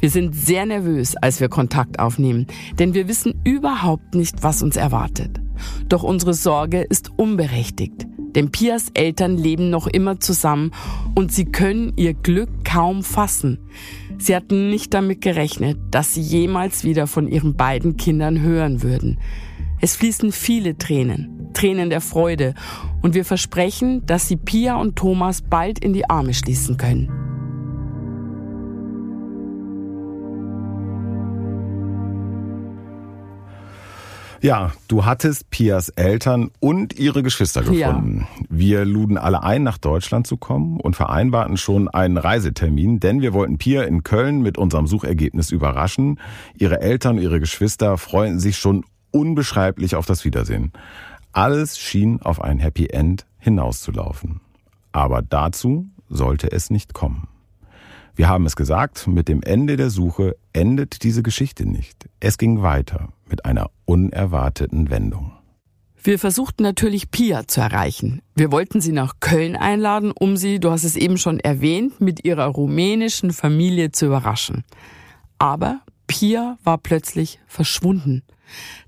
Wir 0.00 0.10
sind 0.10 0.34
sehr 0.34 0.66
nervös, 0.66 1.14
als 1.16 1.38
wir 1.38 1.48
Kontakt 1.48 2.00
aufnehmen, 2.00 2.48
denn 2.78 2.92
wir 2.92 3.06
wissen 3.06 3.40
überhaupt 3.44 4.16
nicht, 4.16 4.42
was 4.42 4.60
uns 4.60 4.76
erwartet. 4.76 5.40
Doch 5.88 6.02
unsere 6.02 6.34
Sorge 6.34 6.82
ist 6.82 7.10
unberechtigt. 7.16 8.06
Denn 8.34 8.50
Pias 8.50 8.86
Eltern 8.94 9.36
leben 9.36 9.70
noch 9.70 9.86
immer 9.86 10.20
zusammen 10.20 10.72
und 11.14 11.32
sie 11.32 11.44
können 11.44 11.92
ihr 11.96 12.14
Glück 12.14 12.48
kaum 12.64 13.02
fassen. 13.02 13.58
Sie 14.18 14.34
hatten 14.34 14.70
nicht 14.70 14.94
damit 14.94 15.20
gerechnet, 15.20 15.78
dass 15.90 16.14
sie 16.14 16.22
jemals 16.22 16.84
wieder 16.84 17.06
von 17.06 17.28
ihren 17.28 17.54
beiden 17.54 17.96
Kindern 17.96 18.40
hören 18.40 18.82
würden. 18.82 19.18
Es 19.80 19.96
fließen 19.96 20.32
viele 20.32 20.78
Tränen, 20.78 21.50
Tränen 21.54 21.90
der 21.90 22.00
Freude, 22.00 22.54
und 23.02 23.14
wir 23.14 23.24
versprechen, 23.24 24.06
dass 24.06 24.28
sie 24.28 24.36
Pia 24.36 24.76
und 24.76 24.96
Thomas 24.96 25.42
bald 25.42 25.80
in 25.80 25.92
die 25.92 26.08
Arme 26.08 26.34
schließen 26.34 26.76
können. 26.76 27.31
Ja, 34.42 34.72
du 34.88 35.04
hattest 35.04 35.50
Pias 35.50 35.88
Eltern 35.90 36.50
und 36.58 36.98
ihre 36.98 37.22
Geschwister 37.22 37.62
gefunden. 37.62 38.26
Ja. 38.40 38.46
Wir 38.50 38.84
luden 38.84 39.16
alle 39.16 39.44
ein, 39.44 39.62
nach 39.62 39.78
Deutschland 39.78 40.26
zu 40.26 40.36
kommen 40.36 40.80
und 40.80 40.96
vereinbarten 40.96 41.56
schon 41.56 41.88
einen 41.88 42.16
Reisetermin, 42.16 42.98
denn 42.98 43.20
wir 43.20 43.34
wollten 43.34 43.58
Pia 43.58 43.84
in 43.84 44.02
Köln 44.02 44.42
mit 44.42 44.58
unserem 44.58 44.88
Suchergebnis 44.88 45.52
überraschen. 45.52 46.18
Ihre 46.58 46.80
Eltern 46.80 47.18
und 47.18 47.22
ihre 47.22 47.38
Geschwister 47.38 47.96
freuen 47.98 48.40
sich 48.40 48.58
schon 48.58 48.84
unbeschreiblich 49.12 49.94
auf 49.94 50.06
das 50.06 50.24
Wiedersehen. 50.24 50.72
Alles 51.30 51.78
schien 51.78 52.20
auf 52.20 52.42
ein 52.42 52.58
Happy 52.58 52.88
End 52.88 53.26
hinauszulaufen. 53.38 54.40
Aber 54.90 55.22
dazu 55.22 55.86
sollte 56.08 56.50
es 56.50 56.68
nicht 56.68 56.94
kommen. 56.94 57.28
Wir 58.16 58.28
haben 58.28 58.44
es 58.44 58.56
gesagt, 58.56 59.06
mit 59.06 59.28
dem 59.28 59.40
Ende 59.42 59.76
der 59.76 59.88
Suche 59.88 60.36
endet 60.52 61.04
diese 61.04 61.22
Geschichte 61.22 61.64
nicht. 61.64 62.08
Es 62.18 62.38
ging 62.38 62.60
weiter 62.60 63.08
mit 63.32 63.44
einer 63.46 63.70
unerwarteten 63.86 64.90
Wendung. 64.90 65.32
Wir 66.04 66.18
versuchten 66.18 66.62
natürlich 66.62 67.10
Pia 67.10 67.48
zu 67.48 67.60
erreichen. 67.60 68.22
Wir 68.34 68.52
wollten 68.52 68.80
sie 68.80 68.92
nach 68.92 69.14
Köln 69.20 69.56
einladen, 69.56 70.12
um 70.12 70.36
sie, 70.36 70.60
du 70.60 70.70
hast 70.70 70.84
es 70.84 70.96
eben 70.96 71.16
schon 71.16 71.40
erwähnt, 71.40 72.00
mit 72.00 72.24
ihrer 72.24 72.46
rumänischen 72.46 73.32
Familie 73.32 73.90
zu 73.90 74.06
überraschen. 74.06 74.64
Aber 75.38 75.80
Pia 76.06 76.58
war 76.62 76.78
plötzlich 76.78 77.40
verschwunden. 77.46 78.22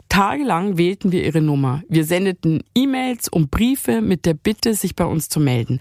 Tagelang 0.09 0.77
wählten 0.77 1.11
wir 1.11 1.25
ihre 1.25 1.41
Nummer. 1.41 1.83
Wir 1.89 2.05
sendeten 2.05 2.63
E-Mails 2.75 3.29
und 3.29 3.51
Briefe 3.51 4.03
mit 4.03 4.27
der 4.27 4.35
Bitte, 4.35 4.75
sich 4.75 4.95
bei 4.95 5.05
uns 5.05 5.29
zu 5.29 5.41
melden. 5.41 5.81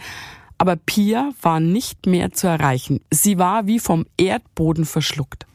Aber 0.63 0.77
Pia 0.77 1.31
war 1.41 1.59
nicht 1.59 2.05
mehr 2.05 2.31
zu 2.31 2.47
erreichen. 2.47 3.01
Sie 3.11 3.37
war 3.37 3.67
wie 3.67 3.79
vom 3.79 4.05
Erdboden 4.15 4.85
verschluckt. 4.85 5.45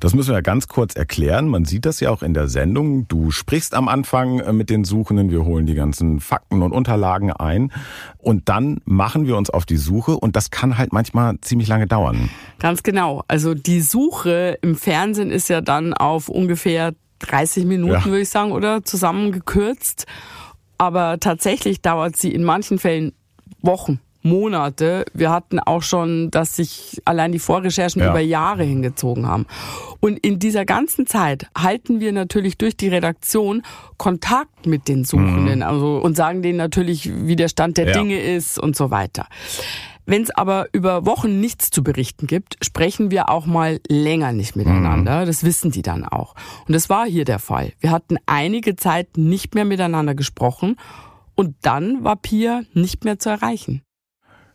Das 0.00 0.16
müssen 0.16 0.34
wir 0.34 0.42
ganz 0.42 0.66
kurz 0.66 0.96
erklären. 0.96 1.46
Man 1.46 1.64
sieht 1.64 1.86
das 1.86 2.00
ja 2.00 2.10
auch 2.10 2.24
in 2.24 2.34
der 2.34 2.48
Sendung. 2.48 3.06
Du 3.06 3.30
sprichst 3.30 3.72
am 3.72 3.86
Anfang 3.86 4.40
äh, 4.40 4.52
mit 4.52 4.68
den 4.68 4.82
Suchenden, 4.82 5.30
wir 5.30 5.44
holen 5.44 5.64
die 5.64 5.76
ganzen 5.76 6.18
Fakten 6.18 6.60
und 6.60 6.72
Unterlagen 6.72 7.32
ein 7.32 7.70
und 8.18 8.48
dann 8.48 8.80
machen 8.84 9.28
wir 9.28 9.36
uns 9.36 9.48
auf 9.48 9.64
die 9.64 9.76
Suche 9.76 10.16
und 10.16 10.34
das 10.34 10.50
kann 10.50 10.76
halt 10.76 10.92
manchmal 10.92 11.40
ziemlich 11.40 11.68
lange 11.68 11.86
dauern. 11.86 12.28
Ganz 12.58 12.82
genau. 12.82 13.22
Also 13.28 13.54
die 13.54 13.80
Suche 13.80 14.58
im 14.60 14.74
Fernsehen 14.74 15.30
ist 15.30 15.50
ja 15.50 15.60
dann 15.60 15.94
auf 15.94 16.28
ungefähr 16.28 16.94
30 17.20 17.64
Minuten, 17.64 17.92
ja. 17.92 18.04
würde 18.04 18.22
ich 18.22 18.28
sagen, 18.28 18.50
oder 18.50 18.82
zusammengekürzt. 18.82 20.06
Aber 20.78 21.20
tatsächlich 21.20 21.80
dauert 21.80 22.16
sie 22.16 22.32
in 22.32 22.42
manchen 22.42 22.80
Fällen 22.80 23.12
Wochen. 23.62 24.00
Monate. 24.22 25.04
Wir 25.12 25.30
hatten 25.30 25.58
auch 25.58 25.82
schon, 25.82 26.30
dass 26.30 26.56
sich 26.56 27.00
allein 27.04 27.32
die 27.32 27.38
Vorrecherchen 27.38 28.00
ja. 28.02 28.10
über 28.10 28.20
Jahre 28.20 28.64
hingezogen 28.64 29.26
haben. 29.26 29.46
Und 30.00 30.18
in 30.18 30.38
dieser 30.38 30.64
ganzen 30.64 31.06
Zeit 31.06 31.46
halten 31.56 32.00
wir 32.00 32.12
natürlich 32.12 32.58
durch 32.58 32.76
die 32.76 32.88
Redaktion 32.88 33.62
Kontakt 33.96 34.66
mit 34.66 34.88
den 34.88 35.04
Suchenden 35.04 35.56
mhm. 35.56 35.62
also, 35.62 35.98
und 35.98 36.16
sagen 36.16 36.42
denen 36.42 36.58
natürlich, 36.58 37.10
wie 37.12 37.36
der 37.36 37.48
Stand 37.48 37.76
der 37.76 37.88
ja. 37.88 37.92
Dinge 37.92 38.20
ist 38.20 38.58
und 38.58 38.76
so 38.76 38.90
weiter. 38.90 39.26
Wenn 40.04 40.22
es 40.22 40.30
aber 40.30 40.66
über 40.72 41.06
Wochen 41.06 41.40
nichts 41.40 41.70
zu 41.70 41.84
berichten 41.84 42.26
gibt, 42.26 42.56
sprechen 42.62 43.10
wir 43.10 43.28
auch 43.28 43.46
mal 43.46 43.80
länger 43.88 44.32
nicht 44.32 44.56
miteinander. 44.56 45.22
Mhm. 45.22 45.26
Das 45.26 45.44
wissen 45.44 45.70
die 45.70 45.82
dann 45.82 46.04
auch. 46.04 46.34
Und 46.66 46.74
das 46.74 46.88
war 46.88 47.06
hier 47.06 47.24
der 47.24 47.38
Fall. 47.38 47.72
Wir 47.78 47.90
hatten 47.90 48.16
einige 48.26 48.74
Zeit 48.74 49.16
nicht 49.16 49.54
mehr 49.54 49.64
miteinander 49.64 50.14
gesprochen 50.14 50.76
und 51.34 51.54
dann 51.62 52.02
war 52.02 52.16
Pia 52.16 52.62
nicht 52.74 53.04
mehr 53.04 53.18
zu 53.18 53.30
erreichen. 53.30 53.82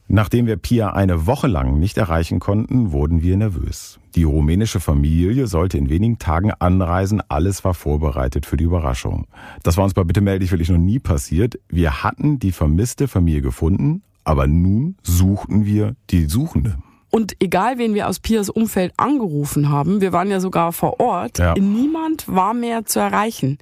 Nachdem 0.09 0.47
wir 0.47 0.55
Pia 0.55 0.93
eine 0.93 1.27
Woche 1.27 1.47
lang 1.47 1.79
nicht 1.79 1.97
erreichen 1.97 2.39
konnten, 2.39 2.93
wurden 2.93 3.21
wir 3.21 3.35
nervös. 3.35 3.99
Die 4.15 4.23
rumänische 4.23 4.79
Familie 4.79 5.47
sollte 5.47 5.77
in 5.77 5.89
wenigen 5.89 6.17
Tagen 6.17 6.51
anreisen. 6.51 7.21
Alles 7.27 7.65
war 7.65 7.73
vorbereitet 7.73 8.45
für 8.45 8.55
die 8.55 8.63
Überraschung. 8.63 9.27
Das 9.63 9.75
war 9.75 9.83
uns 9.83 9.93
bei 9.93 10.05
Bitte 10.05 10.21
melde 10.21 10.39
dich 10.39 10.51
wirklich 10.51 10.69
noch 10.69 10.77
nie 10.77 10.99
passiert. 10.99 11.59
Wir 11.67 12.03
hatten 12.03 12.39
die 12.39 12.53
vermisste 12.53 13.09
Familie 13.09 13.41
gefunden, 13.41 14.01
aber 14.23 14.47
nun 14.47 14.95
suchten 15.03 15.65
wir 15.65 15.95
die 16.09 16.25
Suchende. 16.25 16.77
Und 17.09 17.35
egal, 17.39 17.77
wen 17.77 17.93
wir 17.93 18.07
aus 18.07 18.19
Pias 18.19 18.49
Umfeld 18.49 18.93
angerufen 18.97 19.69
haben, 19.69 19.99
wir 20.01 20.13
waren 20.13 20.29
ja 20.29 20.39
sogar 20.39 20.71
vor 20.71 20.99
Ort, 20.99 21.39
ja. 21.39 21.53
niemand 21.55 22.27
war 22.27 22.53
mehr 22.53 22.85
zu 22.85 22.99
erreichen. 22.99 23.57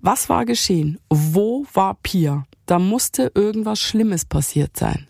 Was 0.00 0.28
war 0.28 0.46
geschehen? 0.46 0.98
Wo 1.10 1.64
war 1.74 1.94
Pia? 2.02 2.44
Da 2.66 2.78
musste 2.78 3.32
irgendwas 3.34 3.80
Schlimmes 3.80 4.24
passiert 4.24 4.76
sein. 4.76 5.06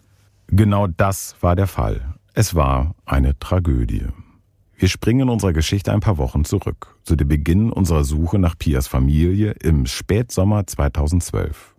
Genau 0.52 0.88
das 0.88 1.36
war 1.40 1.54
der 1.54 1.68
Fall. 1.68 2.14
Es 2.34 2.54
war 2.54 2.94
eine 3.06 3.38
Tragödie. 3.38 4.06
Wir 4.76 4.88
springen 4.88 5.20
in 5.20 5.28
unserer 5.28 5.52
Geschichte 5.52 5.92
ein 5.92 6.00
paar 6.00 6.18
Wochen 6.18 6.44
zurück, 6.44 6.96
zu 7.04 7.14
dem 7.14 7.28
Beginn 7.28 7.70
unserer 7.70 8.02
Suche 8.02 8.38
nach 8.38 8.58
Pias 8.58 8.88
Familie 8.88 9.52
im 9.60 9.86
Spätsommer 9.86 10.66
2012. 10.66 11.74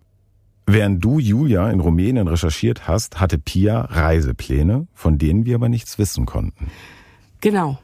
Während 0.66 1.04
du, 1.04 1.18
Julia, 1.18 1.70
in 1.70 1.80
Rumänien 1.80 2.28
recherchiert 2.28 2.86
hast, 2.86 3.20
hatte 3.20 3.38
Pia 3.38 3.80
Reisepläne, 3.80 4.86
von 4.94 5.18
denen 5.18 5.44
wir 5.44 5.56
aber 5.56 5.68
nichts 5.68 5.98
wissen 5.98 6.24
konnten. 6.24 6.68
Genau. 7.40 7.78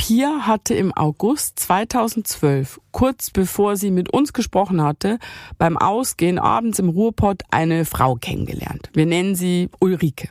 Pia 0.00 0.46
hatte 0.46 0.72
im 0.72 0.94
August 0.96 1.58
2012, 1.58 2.80
kurz 2.90 3.30
bevor 3.30 3.76
sie 3.76 3.90
mit 3.90 4.10
uns 4.10 4.32
gesprochen 4.32 4.82
hatte, 4.82 5.18
beim 5.58 5.76
Ausgehen 5.76 6.38
abends 6.38 6.78
im 6.78 6.88
Ruhrpott 6.88 7.42
eine 7.50 7.84
Frau 7.84 8.14
kennengelernt. 8.14 8.88
Wir 8.94 9.04
nennen 9.04 9.34
sie 9.34 9.68
Ulrike. 9.78 10.30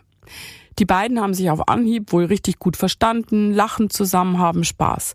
Die 0.79 0.85
beiden 0.85 1.21
haben 1.21 1.35
sich 1.35 1.51
auf 1.51 1.67
Anhieb 1.67 2.11
wohl 2.11 2.25
richtig 2.25 2.57
gut 2.57 2.77
verstanden, 2.77 3.53
lachen 3.53 3.91
zusammen, 3.91 4.39
haben 4.39 4.63
Spaß. 4.63 5.13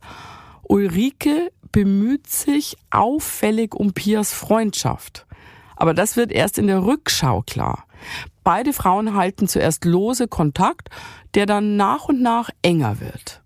Ulrike 0.62 1.50
bemüht 1.72 2.28
sich 2.28 2.76
auffällig 2.92 3.74
um 3.74 3.92
Pias 3.92 4.32
Freundschaft. 4.32 5.26
Aber 5.74 5.94
das 5.94 6.16
wird 6.16 6.30
erst 6.30 6.58
in 6.58 6.68
der 6.68 6.84
Rückschau 6.84 7.42
klar. 7.42 7.86
Beide 8.44 8.72
Frauen 8.72 9.14
halten 9.14 9.48
zuerst 9.48 9.84
lose 9.84 10.28
Kontakt, 10.28 10.90
der 11.34 11.46
dann 11.46 11.74
nach 11.74 12.04
und 12.04 12.22
nach 12.22 12.50
enger 12.62 13.00
wird. 13.00 13.43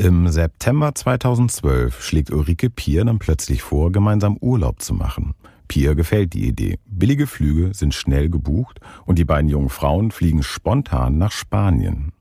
Im 0.00 0.28
September 0.28 0.94
2012 0.94 2.04
schlägt 2.04 2.30
Ulrike 2.30 2.70
Pier 2.70 3.04
dann 3.04 3.18
plötzlich 3.18 3.62
vor, 3.62 3.90
gemeinsam 3.90 4.36
Urlaub 4.36 4.80
zu 4.80 4.94
machen. 4.94 5.34
Pier 5.66 5.96
gefällt 5.96 6.34
die 6.34 6.46
Idee. 6.46 6.78
Billige 6.86 7.26
Flüge 7.26 7.74
sind 7.74 7.94
schnell 7.94 8.30
gebucht 8.30 8.78
und 9.06 9.18
die 9.18 9.24
beiden 9.24 9.50
jungen 9.50 9.70
Frauen 9.70 10.12
fliegen 10.12 10.44
spontan 10.44 11.18
nach 11.18 11.32
Spanien. 11.32 12.12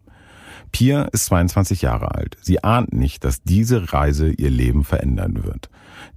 Pia 0.72 1.04
ist 1.04 1.26
22 1.26 1.84
Jahre 1.84 2.16
alt. 2.16 2.38
Sie 2.42 2.64
ahnt 2.64 2.94
nicht, 2.94 3.24
dass 3.24 3.44
diese 3.44 3.94
Reise 3.94 4.32
ihr 4.32 4.50
Leben 4.50 4.84
verändern 4.84 5.44
wird. 5.44 5.70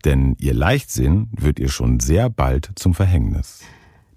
Denn 0.07 0.37
ihr 0.38 0.55
Leichtsinn 0.55 1.29
wird 1.33 1.59
ihr 1.59 1.68
schon 1.68 2.01
sehr 2.01 2.31
bald 2.31 2.70
zum 2.77 2.94
Verhängnis. 2.94 3.61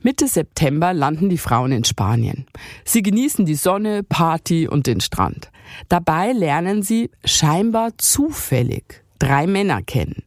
Mitte 0.06 0.28
September 0.28 0.94
landen 0.94 1.30
die 1.30 1.38
Frauen 1.38 1.72
in 1.72 1.86
Spanien. 1.86 2.46
Sie 2.84 3.02
genießen 3.02 3.46
die 3.46 3.56
Sonne, 3.56 4.04
Party 4.04 4.68
und 4.68 4.86
den 4.86 5.00
Strand. 5.00 5.50
Dabei 5.88 6.34
lernen 6.34 6.84
sie 6.84 7.10
scheinbar 7.24 7.98
zufällig 7.98 9.02
drei 9.18 9.48
Männer 9.48 9.82
kennen. 9.82 10.24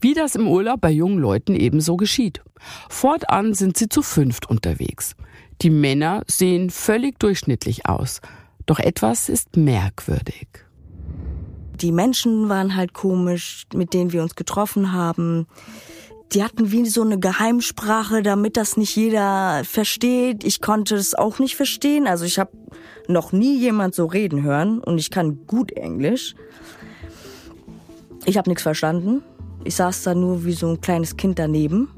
Wie 0.00 0.14
das 0.14 0.34
im 0.34 0.48
Urlaub 0.48 0.80
bei 0.80 0.90
jungen 0.90 1.18
Leuten 1.18 1.54
ebenso 1.54 1.98
geschieht. 1.98 2.42
Fortan 2.88 3.52
sind 3.52 3.76
sie 3.76 3.90
zu 3.90 4.00
fünft 4.00 4.48
unterwegs. 4.48 5.14
Die 5.60 5.70
Männer 5.70 6.22
sehen 6.26 6.70
völlig 6.70 7.18
durchschnittlich 7.18 7.86
aus. 7.86 8.22
Doch 8.64 8.78
etwas 8.78 9.28
ist 9.28 9.58
merkwürdig. 9.58 10.48
Die 11.74 11.92
Menschen 11.92 12.48
waren 12.48 12.76
halt 12.76 12.94
komisch, 12.94 13.66
mit 13.74 13.92
denen 13.92 14.12
wir 14.12 14.22
uns 14.22 14.34
getroffen 14.34 14.92
haben 14.92 15.46
die 16.32 16.44
hatten 16.44 16.72
wie 16.72 16.86
so 16.86 17.02
eine 17.02 17.18
Geheimsprache, 17.18 18.22
damit 18.22 18.56
das 18.56 18.76
nicht 18.76 18.94
jeder 18.96 19.62
versteht. 19.64 20.44
Ich 20.44 20.60
konnte 20.60 20.94
es 20.94 21.14
auch 21.14 21.38
nicht 21.38 21.56
verstehen. 21.56 22.06
Also 22.06 22.24
ich 22.24 22.38
habe 22.38 22.50
noch 23.06 23.32
nie 23.32 23.58
jemand 23.58 23.94
so 23.94 24.06
reden 24.06 24.42
hören 24.42 24.80
und 24.80 24.98
ich 24.98 25.10
kann 25.10 25.46
gut 25.46 25.72
Englisch. 25.72 26.34
Ich 28.26 28.36
habe 28.36 28.50
nichts 28.50 28.62
verstanden. 28.62 29.22
Ich 29.64 29.76
saß 29.76 30.02
da 30.02 30.14
nur 30.14 30.44
wie 30.44 30.52
so 30.52 30.68
ein 30.68 30.80
kleines 30.80 31.16
Kind 31.16 31.38
daneben. 31.38 31.88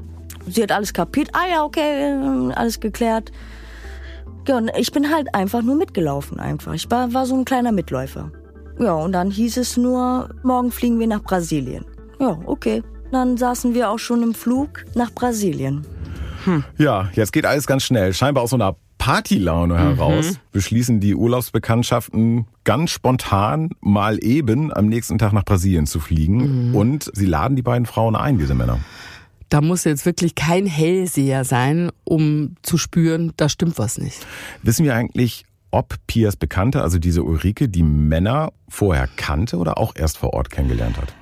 Sie 0.49 0.63
hat 0.63 0.73
alles 0.73 0.93
kapiert. 0.93 1.31
Ah 1.33 1.49
ja, 1.51 1.65
okay, 1.65 2.15
alles 2.55 2.79
geklärt. 2.79 3.33
Ja, 4.47 4.57
und 4.57 4.71
ich 4.77 4.91
bin 4.93 5.13
halt 5.13 5.35
einfach 5.35 5.63
nur 5.63 5.75
mitgelaufen 5.75 6.41
einfach. 6.41 6.73
Ich 6.75 6.91
war, 6.91 7.13
war 7.13 7.27
so 7.27 7.35
ein 7.35 7.45
kleiner 7.45 7.73
Mitläufer. 7.73 8.33
Ja, 8.79 8.95
und 8.95 9.13
dann 9.13 9.31
hieß 9.31 9.59
es 9.59 9.77
nur, 9.77 10.31
morgen 10.43 10.71
fliegen 10.71 10.99
wir 10.99 11.07
nach 11.07 11.23
Brasilien. 11.23 11.85
Ja, 12.19 12.39
okay. 12.47 12.83
Dann 13.11 13.37
saßen 13.37 13.75
wir 13.75 13.91
auch 13.91 13.99
schon 13.99 14.23
im 14.23 14.35
Flug 14.35 14.85
nach 14.95 15.11
Brasilien. 15.11 15.85
Hm. 16.45 16.65
Ja, 16.79 17.11
jetzt 17.15 17.33
geht 17.33 17.45
alles 17.45 17.67
ganz 17.67 17.83
schnell. 17.83 18.15
Scheinbar 18.15 18.45
aus 18.45 18.51
so 18.51 18.57
einer 18.57 18.77
Partylaune 19.01 19.79
heraus 19.79 20.33
mhm. 20.33 20.37
beschließen 20.53 21.01
die 21.01 21.15
Urlaubsbekanntschaften 21.15 22.47
ganz 22.65 22.91
spontan 22.91 23.71
mal 23.81 24.23
eben 24.23 24.73
am 24.73 24.87
nächsten 24.87 25.17
Tag 25.17 25.33
nach 25.33 25.45
Brasilien 25.45 25.87
zu 25.87 26.01
fliegen. 26.01 26.69
Mhm. 26.69 26.75
Und 26.77 27.11
sie 27.15 27.25
laden 27.25 27.57
die 27.57 27.63
beiden 27.63 27.87
Frauen 27.87 28.15
ein, 28.15 28.39
diese 28.39 28.55
Männer. 28.55 28.79
Da 29.49 29.63
muss 29.63 29.85
jetzt 29.85 30.05
wirklich 30.05 30.35
kein 30.35 30.67
Hellseher 30.67 31.45
sein, 31.45 31.91
um 32.05 32.57
zu 32.63 32.77
spüren, 32.77 33.33
da 33.37 33.49
stimmt 33.49 33.79
was 33.79 33.97
nicht. 33.97 34.25
Wissen 34.63 34.85
wir 34.85 34.95
eigentlich, 34.95 35.45
ob 35.71 35.97
Pias 36.07 36.37
Bekannte, 36.37 36.83
also 36.83 36.99
diese 36.99 37.23
Ulrike, 37.23 37.69
die 37.69 37.83
Männer 37.83 38.53
vorher 38.69 39.09
kannte 39.17 39.57
oder 39.57 39.79
auch 39.79 39.97
erst 39.97 40.19
vor 40.19 40.35
Ort 40.35 40.51
kennengelernt 40.51 40.99
hat? 40.99 41.15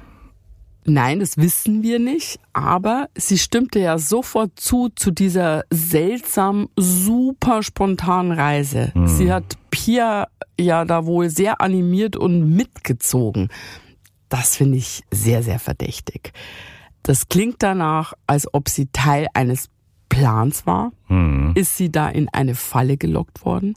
Nein, 0.84 1.20
das 1.20 1.36
wissen 1.36 1.82
wir 1.82 1.98
nicht, 1.98 2.40
aber 2.52 3.08
sie 3.14 3.36
stimmte 3.36 3.78
ja 3.78 3.98
sofort 3.98 4.58
zu, 4.58 4.88
zu 4.88 5.10
dieser 5.10 5.64
seltsam, 5.70 6.68
super 6.76 7.62
spontanen 7.62 8.32
Reise. 8.32 8.92
Mhm. 8.94 9.06
Sie 9.06 9.32
hat 9.32 9.44
Pia 9.70 10.28
ja 10.58 10.84
da 10.84 11.04
wohl 11.04 11.28
sehr 11.28 11.60
animiert 11.60 12.16
und 12.16 12.54
mitgezogen. 12.54 13.48
Das 14.28 14.56
finde 14.56 14.78
ich 14.78 15.02
sehr, 15.10 15.42
sehr 15.42 15.58
verdächtig. 15.58 16.32
Das 17.02 17.28
klingt 17.28 17.62
danach, 17.62 18.14
als 18.26 18.52
ob 18.52 18.68
sie 18.68 18.88
Teil 18.92 19.28
eines 19.34 19.68
Plans 20.08 20.66
war. 20.66 20.92
Mhm. 21.08 21.52
Ist 21.54 21.76
sie 21.76 21.90
da 21.90 22.08
in 22.08 22.28
eine 22.30 22.54
Falle 22.54 22.96
gelockt 22.96 23.44
worden? 23.44 23.74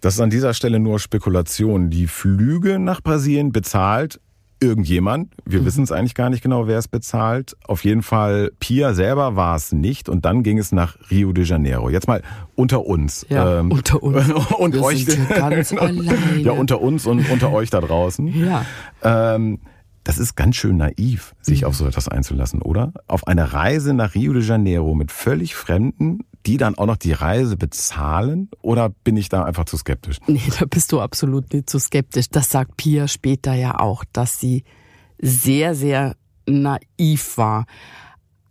Das 0.00 0.14
ist 0.14 0.20
an 0.20 0.30
dieser 0.30 0.52
Stelle 0.54 0.80
nur 0.80 0.98
Spekulation. 0.98 1.90
Die 1.90 2.06
Flüge 2.08 2.78
nach 2.78 3.00
Brasilien 3.00 3.52
bezahlt 3.52 4.20
irgendjemand. 4.62 5.32
Wir 5.44 5.60
mhm. 5.60 5.64
wissen 5.66 5.84
es 5.84 5.92
eigentlich 5.92 6.14
gar 6.14 6.30
nicht 6.30 6.42
genau, 6.42 6.66
wer 6.66 6.78
es 6.78 6.88
bezahlt. 6.88 7.56
Auf 7.66 7.84
jeden 7.84 8.02
Fall, 8.02 8.52
Pia 8.60 8.94
selber 8.94 9.36
war 9.36 9.56
es 9.56 9.72
nicht. 9.72 10.08
Und 10.08 10.24
dann 10.24 10.42
ging 10.42 10.58
es 10.58 10.72
nach 10.72 10.96
Rio 11.10 11.32
de 11.32 11.44
Janeiro. 11.44 11.90
Jetzt 11.90 12.06
mal 12.06 12.22
unter 12.54 12.86
uns. 12.86 13.26
Ja, 13.28 13.60
ähm, 13.60 13.72
unter 13.72 14.02
uns. 14.02 14.28
und 14.56 14.74
Wir 14.74 14.82
euch. 14.82 15.04
Sind 15.04 15.28
ganz 15.28 15.72
alleine. 15.76 16.38
Ja, 16.38 16.52
unter 16.52 16.80
uns 16.80 17.06
und 17.06 17.28
unter 17.30 17.52
euch 17.52 17.70
da 17.70 17.80
draußen. 17.80 18.28
Ja. 18.28 18.64
Ähm, 19.02 19.58
Das 20.04 20.18
ist 20.18 20.34
ganz 20.34 20.56
schön 20.56 20.76
naiv, 20.76 21.34
sich 21.40 21.64
auf 21.64 21.76
so 21.76 21.86
etwas 21.86 22.08
einzulassen, 22.08 22.60
oder? 22.60 22.92
Auf 23.06 23.26
eine 23.26 23.52
Reise 23.52 23.94
nach 23.94 24.14
Rio 24.14 24.32
de 24.32 24.42
Janeiro 24.42 24.94
mit 24.94 25.12
völlig 25.12 25.54
Fremden, 25.54 26.24
die 26.46 26.56
dann 26.56 26.76
auch 26.76 26.86
noch 26.86 26.96
die 26.96 27.12
Reise 27.12 27.56
bezahlen? 27.56 28.50
Oder 28.62 28.88
bin 28.88 29.16
ich 29.16 29.28
da 29.28 29.44
einfach 29.44 29.64
zu 29.64 29.76
skeptisch? 29.76 30.18
Nee, 30.26 30.42
da 30.58 30.64
bist 30.66 30.92
du 30.92 31.00
absolut 31.00 31.52
nicht 31.52 31.70
zu 31.70 31.78
skeptisch. 31.78 32.28
Das 32.30 32.50
sagt 32.50 32.76
Pia 32.76 33.06
später 33.06 33.54
ja 33.54 33.78
auch, 33.78 34.04
dass 34.12 34.40
sie 34.40 34.64
sehr, 35.18 35.74
sehr 35.74 36.16
naiv 36.46 37.38
war. 37.38 37.66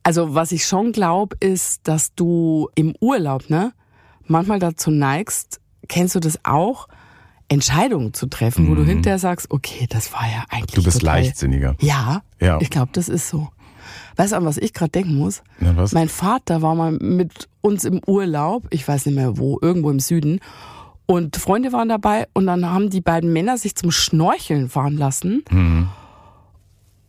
Also 0.03 0.33
was 0.33 0.51
ich 0.51 0.65
schon 0.65 0.93
glaube, 0.93 1.35
ist, 1.39 1.87
dass 1.87 2.15
du 2.15 2.69
im 2.75 2.95
Urlaub, 2.99 3.49
ne, 3.49 3.73
manchmal 4.25 4.59
dazu 4.59 4.89
neigst, 4.89 5.59
kennst 5.87 6.15
du 6.15 6.19
das 6.19 6.39
auch, 6.43 6.87
Entscheidungen 7.51 8.13
zu 8.13 8.27
treffen, 8.27 8.69
wo 8.69 8.75
du 8.75 8.83
hinterher 8.85 9.19
sagst, 9.19 9.51
okay, 9.51 9.85
das 9.89 10.13
war 10.13 10.23
ja 10.23 10.45
eigentlich. 10.49 10.75
Du 10.75 10.83
bist 10.83 10.99
total, 11.01 11.21
leichtsinniger. 11.21 11.75
Ja, 11.81 12.21
Ja. 12.39 12.59
ich 12.61 12.69
glaube, 12.69 12.91
das 12.93 13.09
ist 13.09 13.27
so. 13.29 13.49
Weißt 14.15 14.31
du, 14.31 14.37
an 14.37 14.45
was 14.45 14.57
ich 14.57 14.73
gerade 14.73 14.91
denken 14.91 15.15
muss? 15.17 15.43
Na, 15.59 15.75
was? 15.75 15.91
Mein 15.91 16.07
Vater 16.09 16.61
war 16.61 16.75
mal 16.75 16.91
mit 16.93 17.49
uns 17.61 17.83
im 17.83 17.99
Urlaub, 18.07 18.63
ich 18.69 18.87
weiß 18.87 19.05
nicht 19.05 19.15
mehr 19.15 19.37
wo, 19.37 19.59
irgendwo 19.61 19.89
im 19.89 19.99
Süden. 19.99 20.39
Und 21.07 21.35
Freunde 21.35 21.73
waren 21.73 21.89
dabei 21.89 22.27
und 22.33 22.45
dann 22.47 22.69
haben 22.69 22.89
die 22.89 23.01
beiden 23.01 23.33
Männer 23.33 23.57
sich 23.57 23.75
zum 23.75 23.91
Schnorcheln 23.91 24.69
fahren 24.69 24.95
lassen. 24.97 25.43
Mhm. 25.51 25.89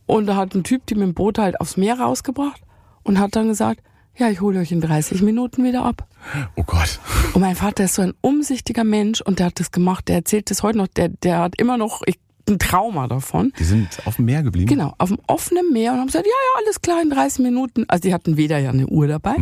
Und 0.05 0.25
da 0.25 0.35
hat 0.35 0.53
ein 0.55 0.63
Typ 0.65 0.85
die 0.87 0.95
mit 0.95 1.03
dem 1.03 1.13
Boot 1.13 1.37
halt 1.37 1.61
aufs 1.61 1.77
Meer 1.77 1.99
rausgebracht 1.99 2.61
und 3.03 3.17
hat 3.19 3.35
dann 3.37 3.47
gesagt, 3.47 3.81
ja, 4.17 4.29
ich 4.29 4.41
hole 4.41 4.59
euch 4.59 4.71
in 4.71 4.81
30 4.81 5.21
Minuten 5.21 5.63
wieder 5.63 5.83
ab. 5.83 6.07
Oh 6.55 6.63
Gott. 6.63 6.99
Und 7.33 7.41
mein 7.41 7.55
Vater 7.55 7.85
ist 7.85 7.95
so 7.95 8.01
ein 8.01 8.13
umsichtiger 8.21 8.83
Mensch 8.83 9.21
und 9.21 9.39
der 9.39 9.47
hat 9.47 9.59
das 9.59 9.71
gemacht, 9.71 10.07
der 10.07 10.17
erzählt 10.17 10.49
das 10.51 10.63
heute 10.63 10.77
noch, 10.77 10.87
der, 10.87 11.09
der 11.09 11.39
hat 11.39 11.59
immer 11.59 11.77
noch 11.77 12.01
ich, 12.05 12.19
ein 12.47 12.59
Trauma 12.59 13.07
davon. 13.07 13.53
Die 13.57 13.63
sind 13.63 13.87
auf 14.05 14.17
dem 14.17 14.25
Meer 14.25 14.43
geblieben? 14.43 14.67
Genau, 14.67 14.93
auf 14.97 15.09
dem 15.09 15.19
offenen 15.27 15.71
Meer 15.71 15.93
und 15.93 15.99
haben 15.99 16.07
gesagt, 16.07 16.25
ja, 16.25 16.31
ja, 16.31 16.61
alles 16.63 16.81
klar, 16.81 17.01
in 17.01 17.09
30 17.09 17.43
Minuten. 17.43 17.85
Also 17.87 18.03
die 18.03 18.13
hatten 18.13 18.37
weder 18.37 18.57
ja 18.59 18.69
eine 18.69 18.87
Uhr 18.87 19.07
dabei 19.07 19.35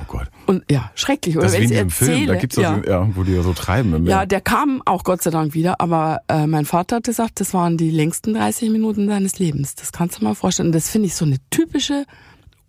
Oh 0.00 0.04
Gott. 0.08 0.30
und 0.46 0.64
ja, 0.70 0.90
schrecklich. 0.94 1.36
Oder 1.36 1.46
Das 1.46 1.54
ist 1.54 1.60
wenn 1.60 1.70
wie 1.70 1.74
in 1.74 1.78
dem 1.78 1.90
Film, 1.90 2.08
da 2.26 2.34
erzähle, 2.34 2.38
gibt's 2.38 2.56
ja. 2.56 2.80
so, 2.82 2.90
ja, 2.90 3.08
wo 3.16 3.22
die 3.22 3.34
so 3.42 3.52
treiben 3.52 3.94
im. 3.94 4.06
Ja, 4.06 4.24
der 4.26 4.40
kam 4.40 4.82
auch 4.86 5.04
Gott 5.04 5.22
sei 5.22 5.30
Dank 5.30 5.54
wieder, 5.54 5.80
aber 5.80 6.20
äh, 6.28 6.46
mein 6.46 6.64
Vater 6.64 6.96
hat 6.96 7.04
gesagt, 7.04 7.40
das 7.40 7.52
waren 7.54 7.76
die 7.76 7.90
längsten 7.90 8.34
30 8.34 8.70
Minuten 8.70 9.08
seines 9.08 9.38
Lebens. 9.38 9.74
Das 9.74 9.92
kannst 9.92 10.20
du 10.20 10.24
mal 10.24 10.34
vorstellen. 10.34 10.68
Und 10.68 10.74
das 10.74 10.88
finde 10.88 11.06
ich 11.06 11.14
so 11.14 11.24
eine 11.24 11.36
typische 11.50 12.06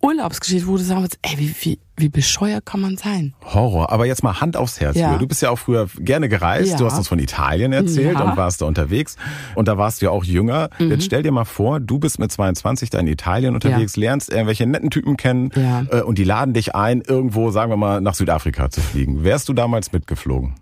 Urlaubsgeschichte, 0.04 0.66
wo 0.66 0.76
du 0.76 0.82
sagen 0.82 1.02
würdest, 1.02 1.18
ey, 1.22 1.38
wie, 1.38 1.54
wie, 1.60 1.78
wie 1.96 2.08
bescheuert 2.08 2.66
kann 2.66 2.80
man 2.80 2.96
sein? 2.96 3.34
Horror. 3.44 3.92
Aber 3.92 4.04
jetzt 4.04 4.24
mal 4.24 4.40
Hand 4.40 4.56
aufs 4.56 4.80
Herz. 4.80 4.96
Ja. 4.96 5.16
Du 5.16 5.28
bist 5.28 5.42
ja 5.42 5.50
auch 5.50 5.58
früher 5.58 5.86
gerne 5.98 6.28
gereist. 6.28 6.72
Ja. 6.72 6.76
Du 6.76 6.86
hast 6.86 6.98
uns 6.98 7.06
von 7.06 7.20
Italien 7.20 7.72
erzählt 7.72 8.14
Ja. 8.14 8.24
Mhm. 8.24 8.30
und 8.32 8.36
warst 8.36 8.60
da 8.60 8.66
unterwegs. 8.66 9.16
Und 9.54 9.68
da 9.68 9.78
warst 9.78 10.02
du 10.02 10.06
ja 10.06 10.10
auch 10.10 10.24
jünger. 10.24 10.70
Jetzt 10.80 11.04
stell 11.04 11.22
dir 11.22 11.30
mal 11.30 11.44
vor, 11.44 11.78
du 11.78 12.00
bist 12.00 12.18
mit 12.18 12.32
22 12.32 12.90
da 12.90 12.98
in 12.98 13.06
Italien 13.06 13.54
unterwegs, 13.54 13.96
lernst 13.96 14.30
irgendwelche 14.32 14.66
netten 14.66 14.90
Typen 14.90 15.16
kennen 15.16 15.50
Ja. 15.54 15.84
äh, 15.90 16.02
und 16.02 16.18
die 16.18 16.24
laden 16.24 16.52
dich 16.52 16.74
ein, 16.74 17.00
irgendwo, 17.02 17.50
sagen 17.52 17.70
wir 17.70 17.76
mal, 17.76 18.00
nach 18.00 18.14
Südafrika 18.14 18.70
zu 18.70 18.80
fliegen. 18.80 19.22
Wärst 19.22 19.48
du 19.48 19.52
damals 19.52 19.92
mitgeflogen? 19.92 20.54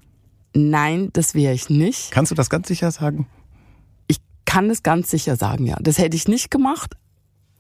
Nein, 0.55 1.09
das 1.15 1.35
wäre 1.35 1.55
ich 1.55 1.71
nicht. 1.71 2.11
Kannst 2.11 2.31
du 2.31 2.35
das 2.35 2.51
ganz 2.51 2.69
sicher 2.69 2.91
sagen? 2.91 3.27
Ich 4.09 4.19
kann 4.45 4.69
es 4.69 4.83
ganz 4.83 5.09
sicher 5.11 5.37
sagen, 5.37 5.65
ja. 5.65 5.77
Das 5.81 5.97
hätte 5.97 6.17
ich 6.17 6.29
nicht 6.29 6.51
gemacht. 6.51 6.95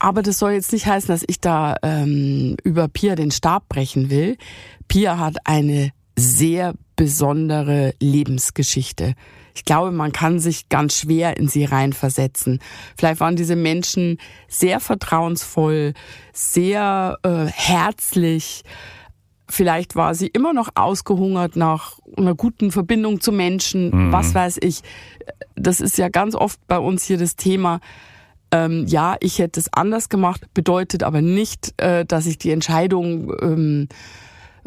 Aber 0.01 0.23
das 0.23 0.39
soll 0.39 0.53
jetzt 0.53 0.73
nicht 0.73 0.87
heißen, 0.87 1.09
dass 1.09 1.23
ich 1.27 1.41
da 1.41 1.77
ähm, 1.83 2.57
über 2.65 2.89
Pia 2.89 3.15
den 3.15 3.31
Stab 3.31 3.69
brechen 3.69 4.11
will. 4.11 4.39
Pia 4.89 5.19
hat 5.19 5.37
eine 5.45 5.93
sehr 6.19 6.75
besondere 6.97 7.95
Lebensgeschichte. 8.01 9.15
Ich 9.55 9.65
glaube, 9.67 9.91
man 9.91 10.13
kann 10.13 10.39
sich 10.39 10.71
ganz 10.71 10.99
schwer 10.99 11.37
in 11.37 11.49
sie 11.49 11.65
reinversetzen. 11.65 12.61
Vielleicht 12.97 13.21
waren 13.21 13.37
diese 13.37 13.57
Menschen 13.57 14.19
sehr 14.49 14.81
vertrauensvoll, 14.81 15.93
sehr 16.33 17.19
äh, 17.23 17.47
herzlich. 17.47 18.63
Vielleicht 19.49 19.97
war 19.97 20.15
sie 20.15 20.29
immer 20.29 20.55
noch 20.55 20.71
ausgehungert 20.77 21.57
nach 21.57 21.99
einer 22.17 22.35
guten 22.35 22.73
Verbindung 22.73 23.21
zu 23.21 23.33
Menschen. 23.33 24.13
Was 24.13 24.35
weiß 24.35 24.59
ich. 24.63 24.81
Das 25.57 25.81
ist 25.81 25.99
ja 25.99 26.09
ganz 26.09 26.35
oft 26.35 26.59
bei 26.69 26.79
uns 26.79 27.05
hier 27.05 27.19
das 27.19 27.37
Thema. 27.37 27.81
Ähm, 28.53 28.87
ja, 28.87 29.17
ich 29.21 29.39
hätte 29.39 29.61
es 29.61 29.73
anders 29.73 30.09
gemacht, 30.09 30.47
bedeutet 30.55 31.03
aber 31.03 31.23
nicht, 31.23 31.73
äh, 31.81 32.05
dass 32.05 32.27
ich 32.27 32.39
die 32.39 32.51
Entscheidung 32.51 33.33
ähm, 33.41 33.89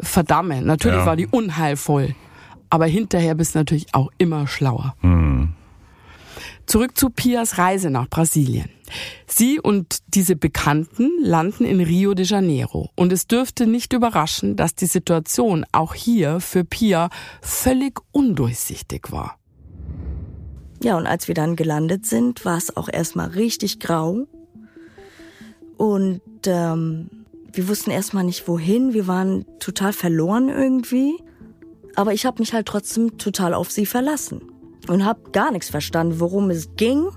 verdamme. 0.00 0.62
Natürlich 0.62 0.98
Ja. 0.98 1.06
war 1.06 1.16
die 1.16 1.26
unheilvoll, 1.26 2.14
aber 2.70 2.86
hinterher 2.86 3.34
bist 3.34 3.54
du 3.54 3.58
natürlich 3.58 3.94
auch 3.94 4.10
immer 4.18 4.46
schlauer. 4.46 4.94
Zurück 6.66 6.96
zu 6.96 7.10
Pias 7.10 7.58
Reise 7.58 7.90
nach 7.90 8.08
Brasilien. 8.08 8.70
Sie 9.26 9.60
und 9.60 9.98
diese 10.08 10.34
Bekannten 10.34 11.10
landen 11.22 11.64
in 11.64 11.80
Rio 11.80 12.14
de 12.14 12.24
Janeiro. 12.24 12.90
Und 12.96 13.12
es 13.12 13.26
dürfte 13.26 13.66
nicht 13.66 13.92
überraschen, 13.92 14.56
dass 14.56 14.74
die 14.74 14.86
Situation 14.86 15.66
auch 15.72 15.94
hier 15.94 16.40
für 16.40 16.64
Pia 16.64 17.10
völlig 17.42 18.00
undurchsichtig 18.12 19.12
war. 19.12 19.36
Ja, 20.84 20.98
und 20.98 21.06
als 21.06 21.28
wir 21.28 21.34
dann 21.34 21.56
gelandet 21.56 22.04
sind, 22.04 22.44
war 22.44 22.58
es 22.58 22.76
auch 22.76 22.90
erstmal 22.92 23.28
richtig 23.28 23.80
grau. 23.80 24.26
Und 25.78 26.20
ähm, 26.44 27.08
wir 27.50 27.68
wussten 27.68 27.90
erstmal 27.90 28.24
nicht 28.24 28.46
wohin. 28.48 28.92
Wir 28.92 29.06
waren 29.06 29.46
total 29.60 29.94
verloren 29.94 30.50
irgendwie. 30.50 31.16
Aber 31.94 32.12
ich 32.12 32.26
habe 32.26 32.40
mich 32.40 32.52
halt 32.52 32.66
trotzdem 32.66 33.16
total 33.16 33.54
auf 33.54 33.70
sie 33.70 33.86
verlassen. 33.86 34.42
Und 34.86 35.06
habe 35.06 35.30
gar 35.30 35.50
nichts 35.52 35.70
verstanden, 35.70 36.20
worum 36.20 36.50
es 36.50 36.76
ging. 36.76 37.08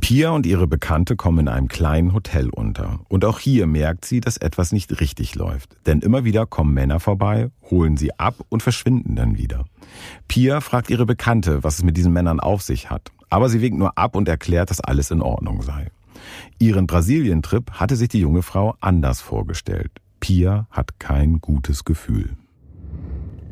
Pia 0.00 0.30
und 0.30 0.46
ihre 0.46 0.66
Bekannte 0.66 1.16
kommen 1.16 1.40
in 1.40 1.48
einem 1.48 1.68
kleinen 1.68 2.12
Hotel 2.12 2.48
unter. 2.50 3.00
Und 3.08 3.24
auch 3.24 3.38
hier 3.38 3.66
merkt 3.66 4.04
sie, 4.04 4.20
dass 4.20 4.36
etwas 4.36 4.72
nicht 4.72 5.00
richtig 5.00 5.34
läuft. 5.34 5.76
Denn 5.86 6.00
immer 6.00 6.24
wieder 6.24 6.46
kommen 6.46 6.74
Männer 6.74 7.00
vorbei, 7.00 7.50
holen 7.70 7.96
sie 7.96 8.18
ab 8.18 8.34
und 8.48 8.62
verschwinden 8.62 9.16
dann 9.16 9.36
wieder. 9.36 9.64
Pia 10.28 10.60
fragt 10.60 10.90
ihre 10.90 11.06
Bekannte, 11.06 11.62
was 11.62 11.78
es 11.78 11.84
mit 11.84 11.96
diesen 11.96 12.12
Männern 12.12 12.40
auf 12.40 12.62
sich 12.62 12.90
hat. 12.90 13.12
Aber 13.30 13.48
sie 13.48 13.60
winkt 13.60 13.78
nur 13.78 13.96
ab 13.96 14.16
und 14.16 14.28
erklärt, 14.28 14.70
dass 14.70 14.80
alles 14.80 15.10
in 15.10 15.22
Ordnung 15.22 15.62
sei. 15.62 15.90
Ihren 16.58 16.86
Brasilientrip 16.86 17.72
hatte 17.72 17.96
sich 17.96 18.08
die 18.08 18.20
junge 18.20 18.42
Frau 18.42 18.76
anders 18.80 19.20
vorgestellt. 19.20 19.92
Pia 20.20 20.66
hat 20.70 20.98
kein 20.98 21.40
gutes 21.40 21.84
Gefühl. 21.84 22.36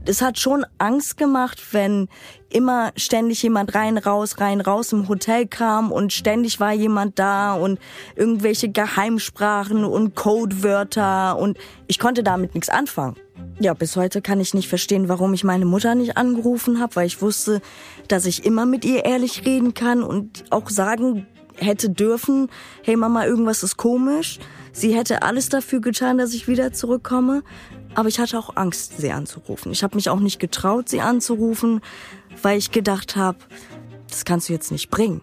Es 0.06 0.20
hat 0.20 0.38
schon 0.38 0.66
Angst 0.76 1.16
gemacht, 1.16 1.72
wenn 1.72 2.08
immer 2.50 2.92
ständig 2.94 3.42
jemand 3.42 3.74
rein, 3.74 3.96
raus, 3.96 4.38
rein, 4.38 4.60
raus 4.60 4.92
im 4.92 5.08
Hotel 5.08 5.46
kam 5.46 5.90
und 5.90 6.12
ständig 6.12 6.60
war 6.60 6.72
jemand 6.72 7.18
da 7.18 7.54
und 7.54 7.78
irgendwelche 8.14 8.68
Geheimsprachen 8.68 9.84
und 9.84 10.14
Codewörter 10.14 11.38
und 11.38 11.56
ich 11.86 11.98
konnte 11.98 12.22
damit 12.22 12.54
nichts 12.54 12.68
anfangen. 12.68 13.16
Ja, 13.60 13.72
bis 13.72 13.96
heute 13.96 14.20
kann 14.20 14.40
ich 14.40 14.52
nicht 14.52 14.68
verstehen, 14.68 15.08
warum 15.08 15.32
ich 15.32 15.42
meine 15.42 15.64
Mutter 15.64 15.94
nicht 15.94 16.18
angerufen 16.18 16.80
habe, 16.80 16.96
weil 16.96 17.06
ich 17.06 17.22
wusste, 17.22 17.62
dass 18.08 18.26
ich 18.26 18.44
immer 18.44 18.66
mit 18.66 18.84
ihr 18.84 19.06
ehrlich 19.06 19.46
reden 19.46 19.72
kann 19.72 20.02
und 20.02 20.44
auch 20.50 20.68
sagen 20.68 21.26
hätte 21.56 21.88
dürfen, 21.88 22.48
hey 22.82 22.96
Mama, 22.96 23.24
irgendwas 23.24 23.62
ist 23.62 23.76
komisch. 23.76 24.38
Sie 24.72 24.94
hätte 24.94 25.22
alles 25.22 25.48
dafür 25.48 25.80
getan, 25.80 26.18
dass 26.18 26.34
ich 26.34 26.48
wieder 26.48 26.72
zurückkomme. 26.72 27.42
Aber 27.94 28.08
ich 28.08 28.18
hatte 28.18 28.38
auch 28.38 28.56
Angst, 28.56 28.98
sie 28.98 29.12
anzurufen. 29.12 29.72
Ich 29.72 29.82
habe 29.82 29.94
mich 29.96 30.10
auch 30.10 30.20
nicht 30.20 30.40
getraut, 30.40 30.88
sie 30.88 31.00
anzurufen, 31.00 31.80
weil 32.42 32.58
ich 32.58 32.70
gedacht 32.70 33.16
habe, 33.16 33.38
das 34.08 34.24
kannst 34.24 34.48
du 34.48 34.52
jetzt 34.52 34.72
nicht 34.72 34.90
bringen. 34.90 35.20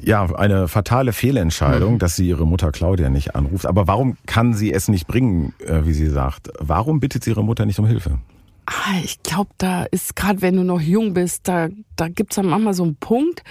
Ja, 0.00 0.24
eine 0.34 0.68
fatale 0.68 1.12
Fehlentscheidung, 1.12 1.98
dass 1.98 2.16
sie 2.16 2.28
ihre 2.28 2.46
Mutter 2.46 2.72
Claudia 2.72 3.08
nicht 3.08 3.34
anruft. 3.34 3.64
Aber 3.64 3.86
warum 3.86 4.18
kann 4.26 4.52
sie 4.52 4.72
es 4.72 4.88
nicht 4.88 5.06
bringen, 5.06 5.54
äh, 5.64 5.86
wie 5.86 5.94
sie 5.94 6.08
sagt? 6.08 6.50
Warum 6.58 7.00
bittet 7.00 7.24
sie 7.24 7.30
ihre 7.30 7.44
Mutter 7.44 7.64
nicht 7.64 7.78
um 7.78 7.86
Hilfe? 7.86 8.18
Ah, 8.66 8.98
ich 9.02 9.22
glaube, 9.22 9.50
da 9.58 9.84
ist 9.84 10.16
gerade, 10.16 10.42
wenn 10.42 10.56
du 10.56 10.64
noch 10.64 10.80
jung 10.80 11.14
bist, 11.14 11.48
da, 11.48 11.68
da 11.96 12.08
gibt's 12.08 12.36
dann 12.36 12.46
manchmal 12.46 12.74
so 12.74 12.82
einen 12.82 12.96
Punkt, 12.96 13.42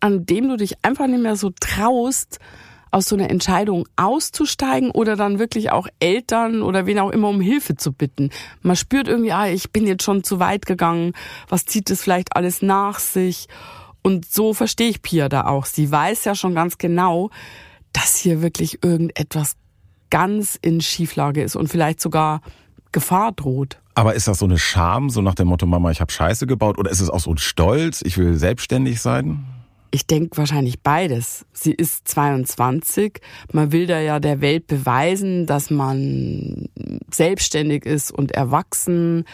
an 0.00 0.26
dem 0.26 0.48
du 0.48 0.56
dich 0.56 0.76
einfach 0.82 1.06
nicht 1.06 1.22
mehr 1.22 1.36
so 1.36 1.50
traust, 1.58 2.38
aus 2.92 3.08
so 3.08 3.16
einer 3.16 3.30
Entscheidung 3.30 3.88
auszusteigen 3.96 4.90
oder 4.90 5.16
dann 5.16 5.38
wirklich 5.38 5.72
auch 5.72 5.88
Eltern 5.98 6.62
oder 6.62 6.86
wen 6.86 6.98
auch 6.98 7.10
immer 7.10 7.28
um 7.28 7.40
Hilfe 7.40 7.74
zu 7.74 7.92
bitten. 7.92 8.30
Man 8.60 8.76
spürt 8.76 9.08
irgendwie, 9.08 9.32
ah, 9.32 9.48
ich 9.48 9.72
bin 9.72 9.86
jetzt 9.86 10.04
schon 10.04 10.22
zu 10.22 10.38
weit 10.38 10.66
gegangen, 10.66 11.14
was 11.48 11.64
zieht 11.64 11.90
es 11.90 12.02
vielleicht 12.02 12.36
alles 12.36 12.62
nach 12.62 13.00
sich? 13.00 13.48
Und 14.02 14.30
so 14.30 14.52
verstehe 14.52 14.90
ich 14.90 15.02
Pia 15.02 15.28
da 15.28 15.46
auch. 15.46 15.64
Sie 15.64 15.90
weiß 15.90 16.24
ja 16.24 16.34
schon 16.34 16.54
ganz 16.54 16.76
genau, 16.76 17.30
dass 17.92 18.16
hier 18.16 18.42
wirklich 18.42 18.84
irgendetwas 18.84 19.54
ganz 20.10 20.58
in 20.60 20.80
Schieflage 20.80 21.42
ist 21.42 21.56
und 21.56 21.68
vielleicht 21.68 22.00
sogar 22.00 22.42
Gefahr 22.92 23.32
droht. 23.32 23.78
Aber 23.94 24.14
ist 24.14 24.28
das 24.28 24.38
so 24.38 24.44
eine 24.44 24.58
Scham, 24.58 25.08
so 25.08 25.22
nach 25.22 25.34
dem 25.34 25.48
Motto, 25.48 25.64
Mama, 25.66 25.90
ich 25.90 26.00
habe 26.00 26.12
Scheiße 26.12 26.46
gebaut? 26.46 26.78
Oder 26.78 26.90
ist 26.90 27.00
es 27.00 27.08
auch 27.08 27.20
so 27.20 27.30
ein 27.30 27.38
Stolz, 27.38 28.02
ich 28.04 28.18
will 28.18 28.34
selbstständig 28.34 29.00
sein? 29.00 29.44
Ich 29.94 30.06
denke 30.06 30.38
wahrscheinlich 30.38 30.80
beides. 30.80 31.44
Sie 31.52 31.72
ist 31.72 32.08
22. 32.08 33.20
Man 33.52 33.72
will 33.72 33.86
da 33.86 34.00
ja 34.00 34.20
der 34.20 34.40
Welt 34.40 34.66
beweisen, 34.66 35.46
dass 35.46 35.70
man 35.70 36.68
selbstständig 37.10 37.84
ist 37.84 38.10
und 38.10 38.32
erwachsen. 38.32 39.24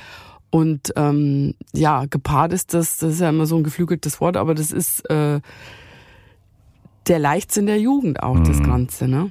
Und 0.51 0.93
ähm, 0.97 1.55
ja, 1.73 2.07
gepaart 2.07 2.53
ist 2.53 2.75
das, 2.75 2.99
das 2.99 3.15
ist 3.15 3.21
ja 3.21 3.29
immer 3.29 3.47
so 3.47 3.57
ein 3.57 3.63
geflügeltes 3.63 4.21
Wort, 4.21 4.37
aber 4.37 4.55
das 4.55 4.73
ist, 4.73 5.09
äh, 5.11 5.41
der 7.09 7.19
Leichtsinn 7.19 7.67
der 7.67 7.81
Jugend 7.81 8.23
auch, 8.23 8.35
mhm. 8.35 8.45
das 8.45 8.63
Ganze, 8.63 9.09
ne? 9.09 9.31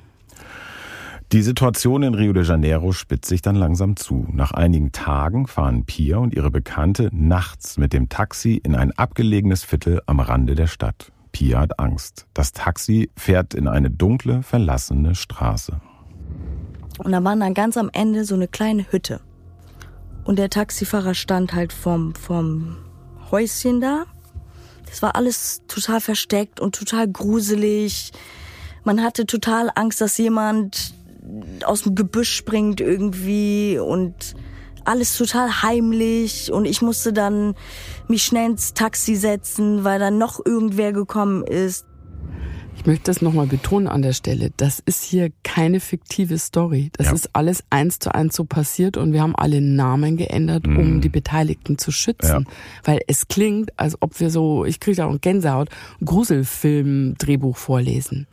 Die 1.34 1.42
Situation 1.42 2.04
in 2.04 2.14
Rio 2.14 2.32
de 2.32 2.46
Janeiro 2.46 2.94
spitzt 2.94 3.28
sich 3.28 3.42
dann 3.42 3.58
langsam 3.58 3.98
zu. 3.98 4.26
Nach 4.32 4.52
einigen 4.52 4.94
Tagen 4.94 5.46
fahren 5.48 5.84
Pia 5.84 6.20
und 6.20 6.34
ihre 6.34 6.50
Bekannte 6.50 7.10
nachts 7.12 7.78
mit 7.78 7.92
dem 7.92 8.08
Taxi 8.08 8.62
in 8.64 8.76
ein 8.76 8.94
abgelegenes 8.94 9.66
Viertel 9.66 10.02
am 10.06 10.22
Rande 10.22 10.56
der 10.56 10.68
Stadt. 10.68 11.12
Pia 11.38 11.60
hat 11.60 11.80
Angst. 11.80 12.26
Das 12.34 12.52
Taxi 12.52 13.12
fährt 13.16 13.54
in 13.54 13.68
eine 13.68 13.92
dunkle, 13.92 14.42
verlassene 14.42 15.14
Straße. 15.14 15.80
Und 16.98 17.12
da 17.12 17.24
war 17.24 17.36
dann 17.36 17.54
ganz 17.54 17.78
am 17.78 17.92
Ende 17.94 18.26
so 18.26 18.34
eine 18.34 18.48
kleine 18.48 18.92
Hütte. 18.92 19.22
Und 20.24 20.40
der 20.40 20.50
Taxifahrer 20.50 21.14
stand 21.14 21.54
halt 21.54 21.74
vorm, 21.74 22.16
vorm 22.16 22.78
Häuschen 23.30 23.82
da. 23.82 24.06
Das 24.88 25.04
war 25.04 25.16
alles 25.16 25.62
total 25.68 26.02
versteckt 26.02 26.60
und 26.60 26.74
total 26.74 27.08
gruselig. 27.08 28.14
Man 28.84 29.04
hatte 29.04 29.28
total 29.28 29.70
Angst, 29.76 30.02
dass 30.02 30.18
jemand 30.18 30.96
aus 31.64 31.84
dem 31.84 31.94
Gebüsch 31.94 32.34
springt 32.34 32.82
irgendwie 32.82 33.78
und 33.78 34.34
alles 34.88 35.18
total 35.18 35.62
heimlich 35.62 36.52
und 36.52 36.66
ich 36.66 36.82
musste 36.82 37.14
dann 37.14 37.56
mich 38.08 38.24
schnell 38.24 38.52
ins 38.52 38.74
Taxi 38.74 39.16
setzen, 39.16 39.84
weil 39.84 40.00
dann 40.00 40.18
noch 40.18 40.40
irgendwer 40.46 40.94
gekommen 40.94 41.44
ist. 41.44 41.86
Ich 42.78 42.86
möchte 42.86 43.06
das 43.06 43.22
nochmal 43.22 43.48
betonen 43.48 43.88
an 43.88 44.04
der 44.04 44.14
Stelle. 44.14 44.52
Das 44.56 44.80
ist 44.80 45.04
hier 45.04 45.32
keine 45.44 45.80
fiktive 45.80 46.38
Story. 46.38 46.92
Das 46.94 47.08
ja. 47.08 47.14
ist 47.14 47.30
alles 47.34 47.64
eins 47.72 47.98
zu 47.98 48.14
eins 48.14 48.36
so 48.36 48.46
passiert 48.46 48.98
und 48.98 49.14
wir 49.14 49.22
haben 49.22 49.36
alle 49.36 49.62
Namen 49.62 50.16
geändert, 50.16 50.68
mhm. 50.68 50.78
um 50.78 51.02
die 51.02 51.10
Beteiligten 51.10 51.80
zu 51.80 51.92
schützen. 51.92 52.46
Ja. 52.48 52.54
Weil 52.84 53.00
es 53.08 53.28
klingt, 53.28 53.78
als 53.78 54.00
ob 54.00 54.20
wir 54.20 54.30
so, 54.30 54.64
ich 54.64 54.80
kriege 54.80 54.98
da 54.98 55.08
auch 55.08 55.20
Gänsehaut, 55.20 55.70
Gruselfilm-Drehbuch 56.06 57.58
vorlesen. 57.58 58.28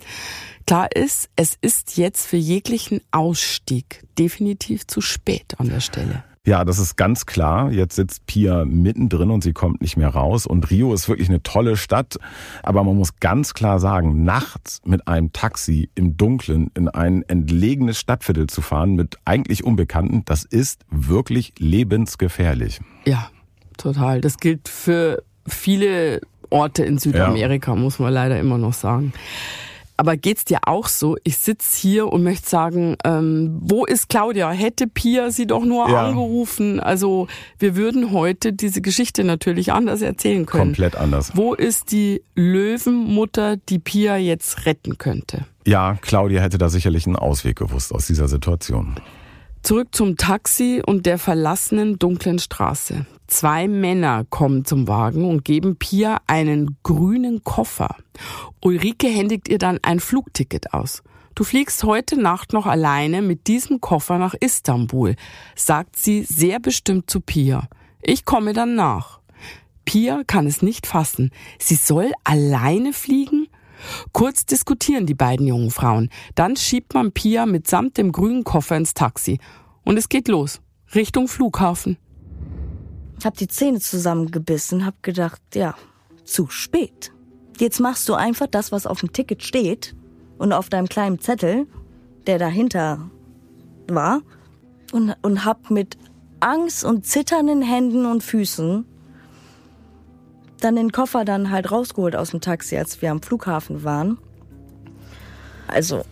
Klar 0.66 0.94
ist, 0.94 1.30
es 1.36 1.56
ist 1.60 1.96
jetzt 1.96 2.26
für 2.26 2.36
jeglichen 2.36 3.00
Ausstieg 3.10 4.04
definitiv 4.18 4.86
zu 4.86 5.00
spät 5.00 5.54
an 5.58 5.70
der 5.70 5.80
Stelle. 5.80 6.22
Ja, 6.46 6.64
das 6.66 6.78
ist 6.78 6.96
ganz 6.96 7.24
klar. 7.24 7.72
Jetzt 7.72 7.96
sitzt 7.96 8.26
Pia 8.26 8.66
mittendrin 8.66 9.30
und 9.30 9.42
sie 9.42 9.54
kommt 9.54 9.80
nicht 9.80 9.96
mehr 9.96 10.10
raus. 10.10 10.46
Und 10.46 10.70
Rio 10.70 10.92
ist 10.92 11.08
wirklich 11.08 11.30
eine 11.30 11.42
tolle 11.42 11.76
Stadt. 11.76 12.18
Aber 12.62 12.84
man 12.84 12.96
muss 12.96 13.18
ganz 13.18 13.54
klar 13.54 13.80
sagen, 13.80 14.24
nachts 14.24 14.82
mit 14.84 15.08
einem 15.08 15.32
Taxi 15.32 15.88
im 15.94 16.18
Dunkeln 16.18 16.70
in 16.74 16.88
ein 16.88 17.22
entlegenes 17.22 17.98
Stadtviertel 17.98 18.46
zu 18.48 18.60
fahren 18.60 18.94
mit 18.94 19.16
eigentlich 19.24 19.64
Unbekannten, 19.64 20.24
das 20.26 20.44
ist 20.44 20.82
wirklich 20.90 21.54
lebensgefährlich. 21.58 22.80
Ja, 23.06 23.30
total. 23.78 24.20
Das 24.20 24.38
gilt 24.38 24.68
für 24.68 25.22
viele 25.46 26.20
Orte 26.50 26.84
in 26.84 26.98
Südamerika, 26.98 27.72
ja. 27.72 27.76
muss 27.76 27.98
man 27.98 28.12
leider 28.12 28.38
immer 28.38 28.58
noch 28.58 28.74
sagen. 28.74 29.14
Aber 29.96 30.16
geht's 30.16 30.44
dir 30.44 30.58
auch 30.66 30.88
so? 30.88 31.16
Ich 31.22 31.38
sitz 31.38 31.76
hier 31.76 32.12
und 32.12 32.24
möchte 32.24 32.48
sagen, 32.48 32.96
ähm, 33.04 33.58
wo 33.60 33.84
ist 33.84 34.08
Claudia? 34.08 34.50
Hätte 34.50 34.88
Pia 34.88 35.30
sie 35.30 35.46
doch 35.46 35.64
nur 35.64 35.88
ja. 35.88 36.06
angerufen. 36.06 36.80
Also 36.80 37.28
wir 37.58 37.76
würden 37.76 38.12
heute 38.12 38.52
diese 38.52 38.80
Geschichte 38.80 39.22
natürlich 39.22 39.72
anders 39.72 40.02
erzählen 40.02 40.46
können. 40.46 40.72
Komplett 40.72 40.96
anders. 40.96 41.32
Wo 41.34 41.54
ist 41.54 41.92
die 41.92 42.22
Löwenmutter, 42.34 43.56
die 43.56 43.78
Pia 43.78 44.16
jetzt 44.16 44.66
retten 44.66 44.98
könnte? 44.98 45.46
Ja, 45.66 45.96
Claudia 46.00 46.42
hätte 46.42 46.58
da 46.58 46.68
sicherlich 46.68 47.06
einen 47.06 47.16
Ausweg 47.16 47.56
gewusst 47.56 47.92
aus 47.92 48.06
dieser 48.06 48.26
Situation. 48.26 48.96
Zurück 49.62 49.88
zum 49.92 50.16
Taxi 50.16 50.82
und 50.84 51.06
der 51.06 51.18
verlassenen 51.18 51.98
dunklen 51.98 52.38
Straße. 52.38 53.06
Zwei 53.26 53.68
Männer 53.68 54.24
kommen 54.28 54.64
zum 54.64 54.86
Wagen 54.86 55.24
und 55.24 55.44
geben 55.44 55.76
Pia 55.76 56.18
einen 56.26 56.76
grünen 56.82 57.42
Koffer. 57.42 57.96
Ulrike 58.60 59.08
händigt 59.08 59.48
ihr 59.48 59.58
dann 59.58 59.78
ein 59.82 60.00
Flugticket 60.00 60.74
aus. 60.74 61.02
Du 61.34 61.42
fliegst 61.42 61.82
heute 61.82 62.20
Nacht 62.20 62.52
noch 62.52 62.66
alleine 62.66 63.20
mit 63.20 63.48
diesem 63.48 63.80
Koffer 63.80 64.18
nach 64.18 64.34
Istanbul, 64.34 65.16
sagt 65.56 65.96
sie 65.96 66.22
sehr 66.22 66.60
bestimmt 66.60 67.10
zu 67.10 67.20
Pia. 67.20 67.68
Ich 68.02 68.24
komme 68.24 68.52
dann 68.52 68.76
nach. 68.76 69.20
Pia 69.84 70.22
kann 70.26 70.46
es 70.46 70.62
nicht 70.62 70.86
fassen. 70.86 71.30
Sie 71.58 71.74
soll 71.74 72.12
alleine 72.22 72.92
fliegen? 72.92 73.48
Kurz 74.12 74.46
diskutieren 74.46 75.06
die 75.06 75.14
beiden 75.14 75.46
jungen 75.46 75.70
Frauen. 75.70 76.08
Dann 76.34 76.56
schiebt 76.56 76.94
man 76.94 77.12
Pia 77.12 77.46
mitsamt 77.46 77.98
dem 77.98 78.12
grünen 78.12 78.44
Koffer 78.44 78.76
ins 78.76 78.94
Taxi. 78.94 79.40
Und 79.84 79.96
es 79.96 80.08
geht 80.08 80.28
los. 80.28 80.60
Richtung 80.94 81.28
Flughafen. 81.28 81.98
Hab 83.24 83.36
die 83.36 83.48
Zähne 83.48 83.80
zusammengebissen, 83.80 84.84
hab 84.84 85.02
gedacht, 85.02 85.40
ja, 85.54 85.74
zu 86.24 86.48
spät. 86.48 87.12
Jetzt 87.58 87.80
machst 87.80 88.08
du 88.08 88.14
einfach 88.14 88.46
das, 88.46 88.72
was 88.72 88.86
auf 88.86 89.00
dem 89.00 89.12
Ticket 89.12 89.42
steht 89.42 89.94
und 90.38 90.52
auf 90.52 90.68
deinem 90.68 90.88
kleinen 90.88 91.20
Zettel, 91.20 91.66
der 92.26 92.38
dahinter 92.38 93.10
war, 93.88 94.22
und, 94.92 95.14
und 95.22 95.44
hab 95.44 95.70
mit 95.70 95.96
Angst 96.40 96.84
und 96.84 97.06
zitternden 97.06 97.62
Händen 97.62 98.06
und 98.06 98.22
Füßen 98.22 98.84
dann 100.60 100.76
den 100.76 100.92
Koffer 100.92 101.24
dann 101.24 101.50
halt 101.50 101.70
rausgeholt 101.70 102.16
aus 102.16 102.30
dem 102.30 102.40
Taxi, 102.40 102.76
als 102.76 103.02
wir 103.02 103.10
am 103.10 103.22
Flughafen 103.22 103.84
waren. 103.84 104.18
Also, 105.68 106.04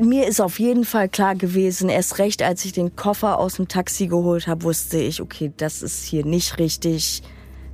mir 0.00 0.26
ist 0.26 0.40
auf 0.40 0.58
jeden 0.58 0.84
Fall 0.84 1.08
klar 1.08 1.34
gewesen, 1.34 1.88
erst 1.88 2.18
recht, 2.18 2.42
als 2.42 2.64
ich 2.64 2.72
den 2.72 2.96
Koffer 2.96 3.38
aus 3.38 3.54
dem 3.54 3.68
Taxi 3.68 4.06
geholt 4.06 4.46
habe, 4.46 4.64
wusste 4.64 4.98
ich, 4.98 5.20
okay, 5.20 5.52
das 5.56 5.82
ist 5.82 6.04
hier 6.04 6.24
nicht 6.24 6.58
richtig, 6.58 7.22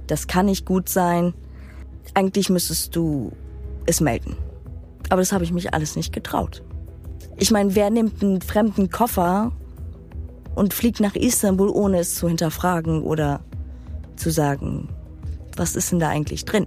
das 0.07 0.27
kann 0.27 0.47
nicht 0.47 0.67
gut 0.67 0.89
sein. 0.89 1.35
Eigentlich 2.15 2.51
müsstest 2.51 2.95
du 2.97 3.33
es 3.87 4.01
melden. 4.01 4.37
Aber 5.09 5.21
das 5.21 5.33
habe 5.33 5.45
ich 5.45 5.53
mich 5.53 5.75
alles 5.75 5.97
nicht 5.97 6.13
getraut. 6.13 6.63
Ich 7.37 7.51
meine, 7.51 7.75
wer 7.75 7.91
nimmt 7.91 8.23
einen 8.23 8.41
fremden 8.41 8.91
Koffer 8.91 9.53
und 10.55 10.75
fliegt 10.75 11.01
nach 11.01 11.15
Istanbul, 11.15 11.69
ohne 11.69 12.01
es 12.01 12.15
zu 12.15 12.29
hinterfragen 12.29 13.03
oder 13.03 13.41
zu 14.17 14.31
sagen, 14.31 14.89
was 15.57 15.77
ist 15.77 15.93
denn 15.93 15.99
da 15.99 16.09
eigentlich 16.09 16.45
drin? 16.45 16.67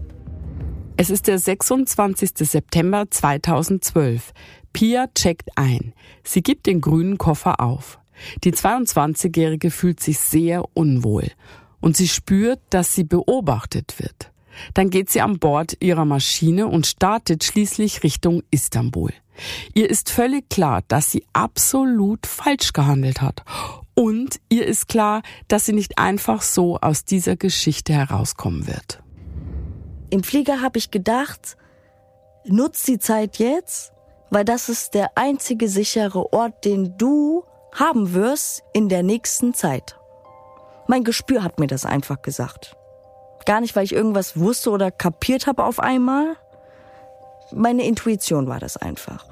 Es 0.98 1.10
ist 1.10 1.28
der 1.28 1.40
26. 1.40 2.32
September 2.38 3.06
2012. 3.10 4.32
Pia 4.76 5.08
checkt 5.16 5.52
ein. 5.56 5.94
Sie 6.26 6.44
gibt 6.44 6.66
den 6.66 6.82
grünen 6.82 7.18
Koffer 7.18 7.62
auf. 7.62 7.98
Die 8.44 8.52
22-Jährige 8.52 9.72
fühlt 9.72 10.02
sich 10.02 10.20
sehr 10.20 10.66
unwohl 10.74 11.32
und 11.80 11.96
sie 11.96 12.10
spürt, 12.10 12.60
dass 12.72 12.94
sie 12.94 13.06
beobachtet 13.06 13.96
wird. 14.00 14.34
Dann 14.74 14.90
geht 14.90 15.10
sie 15.10 15.22
an 15.22 15.40
Bord 15.40 15.78
ihrer 15.80 16.04
Maschine 16.04 16.68
und 16.68 16.88
startet 16.88 17.46
schließlich 17.46 18.04
Richtung 18.04 18.44
Istanbul. 18.52 19.14
Ihr 19.74 19.90
ist 19.90 20.12
völlig 20.12 20.50
klar, 20.50 20.82
dass 20.90 21.10
sie 21.10 21.26
absolut 21.32 22.28
falsch 22.28 22.74
gehandelt 22.74 23.22
hat. 23.22 23.46
Und 23.94 24.42
ihr 24.50 24.66
ist 24.66 24.90
klar, 24.90 25.22
dass 25.48 25.66
sie 25.66 25.74
nicht 25.74 25.98
einfach 25.98 26.42
so 26.42 26.80
aus 26.82 27.06
dieser 27.06 27.38
Geschichte 27.38 27.94
herauskommen 27.94 28.68
wird. 28.68 29.02
Im 30.10 30.22
Flieger 30.22 30.62
habe 30.62 30.80
ich 30.80 30.92
gedacht, 30.92 31.56
nutz 32.46 32.84
die 32.84 33.00
Zeit 33.00 33.38
jetzt, 33.38 33.94
weil 34.36 34.44
das 34.44 34.68
ist 34.68 34.96
der 34.96 35.18
einzige 35.18 35.70
sichere 35.70 36.34
Ort, 36.34 36.66
den 36.66 36.98
du 36.98 37.46
haben 37.72 38.14
wirst 38.14 38.64
in 38.74 38.90
der 38.90 39.02
nächsten 39.02 39.54
Zeit. 39.54 39.98
Mein 40.90 41.06
Gespür 41.06 41.42
hat 41.42 41.58
mir 41.58 41.68
das 41.68 41.86
einfach 41.86 42.22
gesagt. 42.22 42.76
Gar 43.46 43.62
nicht, 43.62 43.78
weil 43.78 43.86
ich 43.86 43.94
irgendwas 43.94 44.38
wusste 44.38 44.72
oder 44.72 44.92
kapiert 44.92 45.48
habe 45.48 45.64
auf 45.64 45.80
einmal. 45.80 46.36
Meine 47.54 47.88
Intuition 47.88 48.48
war 48.48 48.60
das 48.60 48.76
einfach. 48.76 49.26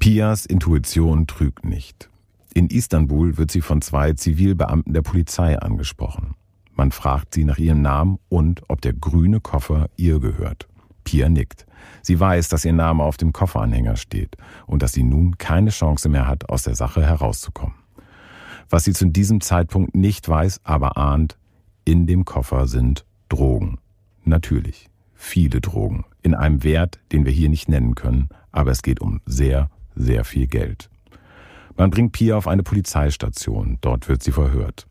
Pias 0.00 0.46
Intuition 0.46 1.28
trügt 1.28 1.64
nicht. 1.64 2.10
In 2.54 2.70
Istanbul 2.70 3.38
wird 3.38 3.52
sie 3.52 3.60
von 3.60 3.82
zwei 3.82 4.14
Zivilbeamten 4.14 4.94
der 4.94 5.02
Polizei 5.02 5.56
angesprochen. 5.60 6.34
Man 6.72 6.90
fragt 6.90 7.34
sie 7.34 7.44
nach 7.44 7.58
ihrem 7.58 7.82
Namen 7.82 8.18
und 8.28 8.62
ob 8.66 8.80
der 8.80 8.94
grüne 8.94 9.38
Koffer 9.38 9.90
ihr 9.96 10.18
gehört. 10.18 10.66
Pia 11.04 11.28
nickt. 11.28 11.66
Sie 12.02 12.18
weiß, 12.18 12.48
dass 12.48 12.64
ihr 12.64 12.72
Name 12.72 13.02
auf 13.02 13.16
dem 13.16 13.32
Kofferanhänger 13.32 13.96
steht 13.96 14.36
und 14.66 14.82
dass 14.82 14.92
sie 14.92 15.02
nun 15.02 15.38
keine 15.38 15.70
Chance 15.70 16.08
mehr 16.08 16.26
hat, 16.26 16.48
aus 16.48 16.64
der 16.64 16.74
Sache 16.74 17.04
herauszukommen. 17.04 17.76
Was 18.68 18.84
sie 18.84 18.92
zu 18.92 19.06
diesem 19.06 19.40
Zeitpunkt 19.40 19.94
nicht 19.94 20.28
weiß, 20.28 20.60
aber 20.64 20.96
ahnt, 20.96 21.36
in 21.84 22.06
dem 22.06 22.24
Koffer 22.24 22.66
sind 22.66 23.04
Drogen. 23.28 23.78
Natürlich. 24.24 24.88
Viele 25.14 25.60
Drogen. 25.60 26.04
In 26.22 26.34
einem 26.34 26.64
Wert, 26.64 27.00
den 27.12 27.24
wir 27.24 27.32
hier 27.32 27.48
nicht 27.48 27.68
nennen 27.68 27.94
können, 27.94 28.28
aber 28.50 28.70
es 28.70 28.82
geht 28.82 29.00
um 29.00 29.20
sehr, 29.26 29.70
sehr 29.94 30.24
viel 30.24 30.46
Geld. 30.46 30.90
Man 31.76 31.90
bringt 31.90 32.12
Pia 32.12 32.36
auf 32.36 32.48
eine 32.48 32.62
Polizeistation. 32.62 33.78
Dort 33.80 34.08
wird 34.08 34.22
sie 34.22 34.32
verhört. 34.32 34.86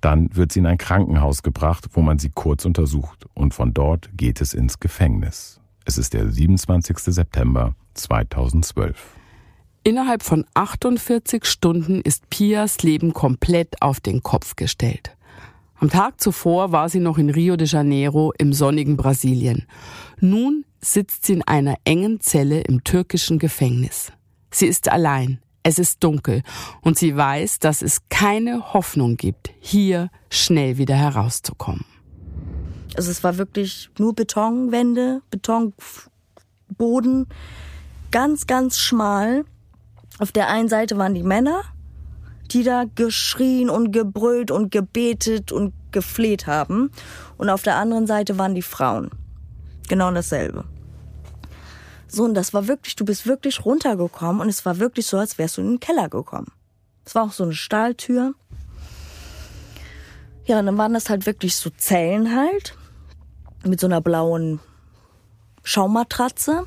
Dann 0.00 0.34
wird 0.34 0.52
sie 0.52 0.60
in 0.60 0.66
ein 0.66 0.78
Krankenhaus 0.78 1.42
gebracht, 1.42 1.86
wo 1.92 2.02
man 2.02 2.18
sie 2.18 2.30
kurz 2.30 2.64
untersucht 2.64 3.26
und 3.34 3.54
von 3.54 3.72
dort 3.74 4.10
geht 4.16 4.40
es 4.40 4.54
ins 4.54 4.80
Gefängnis. 4.80 5.60
Es 5.84 5.98
ist 5.98 6.14
der 6.14 6.30
27. 6.30 6.98
September 6.98 7.74
2012. 7.94 9.16
Innerhalb 9.84 10.22
von 10.22 10.44
48 10.54 11.44
Stunden 11.44 12.00
ist 12.02 12.30
Pias 12.30 12.82
Leben 12.82 13.12
komplett 13.12 13.82
auf 13.82 13.98
den 13.98 14.22
Kopf 14.22 14.54
gestellt. 14.54 15.16
Am 15.74 15.90
Tag 15.90 16.20
zuvor 16.20 16.70
war 16.70 16.88
sie 16.88 17.00
noch 17.00 17.18
in 17.18 17.30
Rio 17.30 17.56
de 17.56 17.66
Janeiro 17.66 18.32
im 18.38 18.52
sonnigen 18.52 18.96
Brasilien. 18.96 19.66
Nun 20.20 20.64
sitzt 20.80 21.26
sie 21.26 21.32
in 21.32 21.42
einer 21.42 21.74
engen 21.84 22.20
Zelle 22.20 22.60
im 22.60 22.84
türkischen 22.84 23.40
Gefängnis. 23.40 24.12
Sie 24.52 24.66
ist 24.66 24.88
allein, 24.88 25.40
es 25.62 25.78
ist 25.78 26.02
dunkel 26.02 26.42
und 26.80 26.98
sie 26.98 27.16
weiß, 27.16 27.58
dass 27.58 27.82
es 27.82 28.02
keine 28.08 28.72
Hoffnung 28.72 29.16
gibt, 29.16 29.50
hier 29.60 30.10
schnell 30.30 30.78
wieder 30.78 30.96
herauszukommen. 30.96 31.84
Also 32.96 33.10
es 33.10 33.24
war 33.24 33.38
wirklich 33.38 33.90
nur 33.98 34.14
Betonwände, 34.14 35.22
Betonboden, 35.30 37.26
ganz, 38.10 38.46
ganz 38.46 38.78
schmal. 38.78 39.44
Auf 40.18 40.32
der 40.32 40.48
einen 40.48 40.68
Seite 40.68 40.98
waren 40.98 41.14
die 41.14 41.22
Männer, 41.22 41.62
die 42.50 42.64
da 42.64 42.84
geschrien 42.94 43.70
und 43.70 43.92
gebrüllt 43.92 44.50
und 44.50 44.70
gebetet 44.70 45.52
und 45.52 45.72
gefleht 45.90 46.46
haben. 46.46 46.90
Und 47.38 47.48
auf 47.48 47.62
der 47.62 47.76
anderen 47.76 48.06
Seite 48.06 48.36
waren 48.38 48.54
die 48.54 48.62
Frauen. 48.62 49.10
Genau 49.88 50.10
dasselbe. 50.12 50.64
So, 52.12 52.24
und 52.24 52.34
das 52.34 52.52
war 52.52 52.68
wirklich, 52.68 52.94
du 52.94 53.06
bist 53.06 53.26
wirklich 53.26 53.64
runtergekommen 53.64 54.42
und 54.42 54.48
es 54.50 54.66
war 54.66 54.78
wirklich 54.78 55.06
so, 55.06 55.16
als 55.16 55.38
wärst 55.38 55.56
du 55.56 55.62
in 55.62 55.68
den 55.68 55.80
Keller 55.80 56.10
gekommen. 56.10 56.52
Es 57.06 57.14
war 57.14 57.24
auch 57.24 57.32
so 57.32 57.44
eine 57.44 57.54
Stahltür. 57.54 58.34
Ja, 60.44 60.58
und 60.58 60.66
dann 60.66 60.76
waren 60.76 60.92
das 60.92 61.08
halt 61.08 61.24
wirklich 61.24 61.56
so 61.56 61.70
Zellen 61.70 62.36
halt. 62.36 62.76
Mit 63.64 63.80
so 63.80 63.86
einer 63.86 64.02
blauen 64.02 64.60
Schaumatratze. 65.64 66.64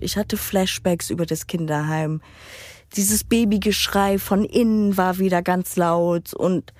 Ich 0.00 0.18
hatte 0.18 0.36
Flashbacks 0.36 1.08
über 1.08 1.24
das 1.24 1.46
Kinderheim 1.46 2.20
dieses 2.96 3.24
Babygeschrei 3.24 4.18
von 4.18 4.44
innen 4.44 4.96
war 4.96 5.18
wieder 5.18 5.42
ganz 5.42 5.76
laut 5.76 6.34
und 6.34 6.72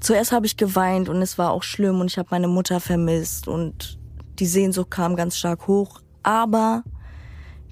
zuerst 0.00 0.32
habe 0.32 0.46
ich 0.46 0.56
geweint 0.56 1.08
und 1.08 1.22
es 1.22 1.38
war 1.38 1.50
auch 1.50 1.62
schlimm 1.62 2.00
und 2.00 2.10
ich 2.10 2.18
habe 2.18 2.28
meine 2.30 2.48
Mutter 2.48 2.80
vermisst 2.80 3.48
und 3.48 3.98
die 4.38 4.46
Sehnsucht 4.46 4.90
kam 4.90 5.16
ganz 5.16 5.36
stark 5.36 5.66
hoch, 5.66 6.00
aber 6.26 6.82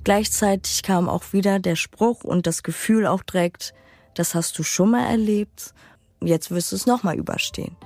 gleichzeitig 0.04 0.82
kam 0.82 1.08
auch 1.08 1.32
wieder 1.32 1.58
der 1.58 1.76
Spruch 1.76 2.22
und 2.22 2.46
das 2.46 2.62
Gefühl 2.62 3.06
auch 3.06 3.22
direkt, 3.22 3.74
das 4.14 4.34
hast 4.34 4.58
du 4.58 4.62
schon 4.62 4.92
mal 4.92 5.04
erlebt, 5.04 5.74
jetzt 6.22 6.50
wirst 6.52 6.70
du 6.70 6.76
es 6.76 6.86
nochmal 6.86 7.18
überstehen. 7.18 7.76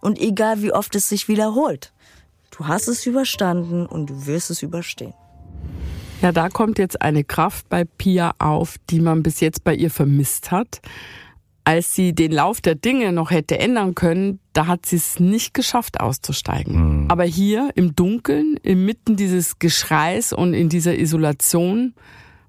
Und 0.00 0.18
egal 0.18 0.62
wie 0.62 0.72
oft 0.72 0.94
es 0.94 1.08
sich 1.08 1.28
wiederholt, 1.28 1.92
du 2.50 2.66
hast 2.66 2.88
es 2.88 3.04
überstanden 3.04 3.84
und 3.84 4.10
du 4.10 4.26
wirst 4.26 4.50
es 4.50 4.62
überstehen. 4.62 5.14
Ja, 6.22 6.32
da 6.32 6.48
kommt 6.48 6.78
jetzt 6.78 7.02
eine 7.02 7.22
Kraft 7.22 7.68
bei 7.68 7.84
Pia 7.84 8.32
auf, 8.38 8.76
die 8.88 9.00
man 9.00 9.22
bis 9.22 9.40
jetzt 9.40 9.62
bei 9.62 9.74
ihr 9.74 9.90
vermisst 9.90 10.50
hat. 10.50 10.80
Als 11.66 11.94
sie 11.94 12.14
den 12.14 12.30
Lauf 12.30 12.60
der 12.60 12.74
Dinge 12.74 13.12
noch 13.12 13.30
hätte 13.30 13.58
ändern 13.58 13.94
können, 13.94 14.38
da 14.52 14.66
hat 14.66 14.84
sie 14.84 14.96
es 14.96 15.18
nicht 15.18 15.54
geschafft 15.54 15.98
auszusteigen. 15.98 17.04
Mhm. 17.04 17.10
Aber 17.10 17.24
hier 17.24 17.70
im 17.74 17.96
Dunkeln, 17.96 18.58
inmitten 18.62 19.16
dieses 19.16 19.58
Geschreis 19.58 20.34
und 20.34 20.52
in 20.52 20.68
dieser 20.68 20.98
Isolation, 20.98 21.94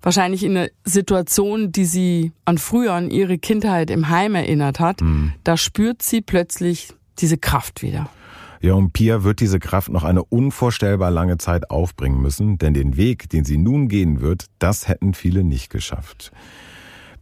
wahrscheinlich 0.02 0.44
in 0.44 0.58
einer 0.58 0.70
Situation, 0.84 1.72
die 1.72 1.86
sie 1.86 2.32
an 2.44 2.58
früher, 2.58 2.94
an 2.94 3.10
ihre 3.10 3.38
Kindheit 3.38 3.90
im 3.90 4.10
Heim 4.10 4.36
erinnert 4.36 4.80
hat, 4.80 5.02
mhm. 5.02 5.32
da 5.44 5.56
spürt 5.56 6.02
sie 6.02 6.22
plötzlich 6.22 6.90
diese 7.20 7.38
Kraft 7.38 7.82
wieder. 7.82 8.10
Ja, 8.62 8.74
und 8.74 8.94
Pia 8.94 9.24
wird 9.24 9.42
diese 9.42 9.60
Kraft 9.60 9.90
noch 9.90 10.04
eine 10.04 10.24
unvorstellbar 10.24 11.12
lange 11.12 11.38
Zeit 11.38 11.70
aufbringen 11.70 12.22
müssen, 12.22 12.58
denn 12.58 12.74
den 12.74 12.98
Weg, 12.98 13.30
den 13.30 13.46
sie 13.46 13.58
nun 13.58 13.88
gehen 13.90 14.22
wird, 14.22 14.46
das 14.60 14.88
hätten 14.88 15.14
viele 15.14 15.44
nicht 15.44 15.70
geschafft. 15.70 16.32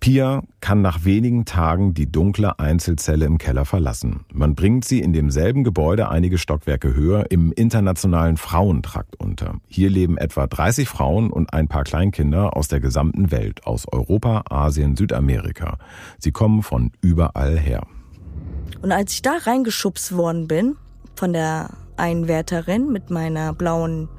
Pia 0.03 0.43
kann 0.59 0.81
nach 0.81 1.05
wenigen 1.05 1.45
Tagen 1.45 1.93
die 1.93 2.11
dunkle 2.11 2.59
Einzelzelle 2.59 3.23
im 3.23 3.37
Keller 3.37 3.63
verlassen. 3.63 4.25
Man 4.33 4.53
bringt 4.53 4.83
sie 4.83 4.99
in 4.99 5.13
demselben 5.13 5.63
Gebäude 5.63 6.09
einige 6.09 6.37
Stockwerke 6.37 6.93
höher 6.93 7.31
im 7.31 7.53
internationalen 7.53 8.35
Frauentrakt 8.35 9.17
unter. 9.17 9.61
Hier 9.69 9.89
leben 9.89 10.17
etwa 10.17 10.45
30 10.45 10.89
Frauen 10.89 11.31
und 11.31 11.53
ein 11.53 11.69
paar 11.69 11.85
Kleinkinder 11.85 12.57
aus 12.57 12.67
der 12.67 12.81
gesamten 12.81 13.31
Welt, 13.31 13.65
aus 13.65 13.85
Europa, 13.89 14.43
Asien, 14.49 14.97
Südamerika. 14.97 15.77
Sie 16.19 16.33
kommen 16.33 16.63
von 16.63 16.91
überall 16.99 17.57
her. 17.57 17.87
Und 18.81 18.91
als 18.91 19.13
ich 19.13 19.21
da 19.21 19.37
reingeschubst 19.37 20.17
worden 20.17 20.49
bin, 20.49 20.75
von 21.15 21.31
der 21.31 21.69
Einwärterin 21.95 22.91
mit 22.91 23.09
meiner 23.09 23.53
blauen 23.53 24.09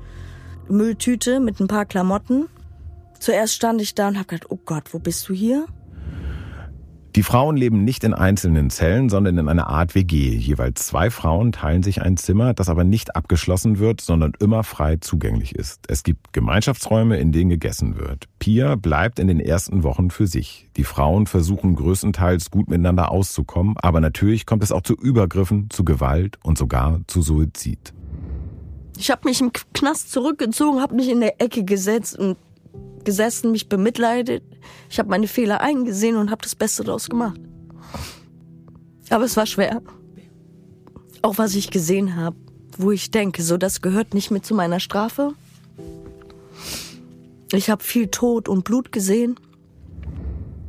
Mülltüte 0.67 1.41
mit 1.41 1.61
ein 1.61 1.69
paar 1.69 1.85
Klamotten. 1.85 2.47
Zuerst 3.25 3.55
stand 3.55 3.81
ich 3.81 3.95
da 3.95 4.09
und 4.09 4.19
habe 4.19 4.27
gedacht, 4.27 4.51
oh 4.51 4.59
Gott, 4.67 4.93
wo 4.93 4.99
bist 4.99 5.27
du 5.31 5.33
hier? 5.33 5.65
Die 7.17 7.23
Frauen 7.23 7.57
leben 7.57 7.83
nicht 7.83 8.05
in 8.05 8.13
einzelnen 8.13 8.69
Zellen, 8.69 9.09
sondern 9.09 9.39
in 9.39 9.49
einer 9.49 9.67
Art 9.67 9.95
WG. 9.95 10.37
Jeweils 10.37 10.89
zwei 10.89 11.09
Frauen 11.09 11.51
teilen 11.51 11.83
sich 11.83 12.03
ein 12.03 12.19
Zimmer, 12.19 12.53
das 12.53 12.69
aber 12.69 12.85
nicht 12.85 13.17
abgeschlossen 13.17 13.79
wird, 13.79 14.03
sondern 14.03 14.35
immer 14.41 14.63
frei 14.63 14.99
zugänglich 14.99 15.55
ist. 15.55 15.87
Es 15.89 16.03
gibt 16.03 16.35
Gemeinschaftsräume, 16.35 17.17
in 17.17 17.33
denen 17.33 17.49
gegessen 17.49 17.97
wird. 17.97 18.27
Pia 18.41 18.75
bleibt 18.75 19.19
in 19.19 19.29
den 19.29 19.41
ersten 19.41 19.85
Wochen 19.85 20.11
für 20.11 20.27
sich. 20.27 20.69
Die 20.77 20.85
Frauen 20.85 21.27
versuchen 21.27 21.77
größtenteils 21.77 22.51
gut 22.51 22.69
miteinander 22.69 23.11
auszukommen, 23.11 23.79
aber 23.79 24.01
natürlich 24.01 24.45
kommt 24.45 24.63
es 24.63 24.71
auch 24.71 24.83
zu 24.83 24.93
Übergriffen, 24.93 25.71
zu 25.71 25.83
Gewalt 25.83 26.37
und 26.43 26.59
sogar 26.59 27.01
zu 27.07 27.23
Suizid. 27.23 27.95
Ich 28.99 29.11
habe 29.11 29.27
mich 29.27 29.41
im 29.41 29.51
Knast 29.73 30.13
zurückgezogen, 30.13 30.83
habe 30.83 30.95
mich 30.95 31.09
in 31.09 31.21
der 31.21 31.41
Ecke 31.41 31.65
gesetzt 31.65 32.19
und 32.19 32.37
gesessen, 33.05 33.53
mich 33.53 33.69
bemitleidet. 33.69 34.43
Ich 34.91 34.99
habe 34.99 35.11
meine 35.11 35.29
Fehler 35.29 35.61
eingesehen 35.61 36.17
und 36.17 36.31
habe 36.31 36.43
das 36.43 36.55
Beste 36.55 36.85
daraus 36.85 37.09
gemacht. 37.09 37.41
Aber 39.11 39.25
es 39.25 39.37
war 39.37 39.47
schwer. 39.47 39.83
Auch 41.23 41.39
was 41.39 41.55
ich 41.55 41.71
gesehen 41.71 42.17
habe, 42.17 42.37
wo 42.77 42.91
ich 42.91 43.11
denke, 43.11 43.43
so 43.43 43.57
das 43.57 43.83
gehört 43.83 44.15
nicht 44.15 44.31
mit 44.31 44.45
zu 44.45 44.55
meiner 44.55 44.81
Strafe. 44.81 45.35
Ich 47.53 47.71
habe 47.71 47.85
viel 47.85 48.09
Tod 48.09 48.49
und 48.49 48.65
Blut 48.65 48.91
gesehen. 48.91 49.37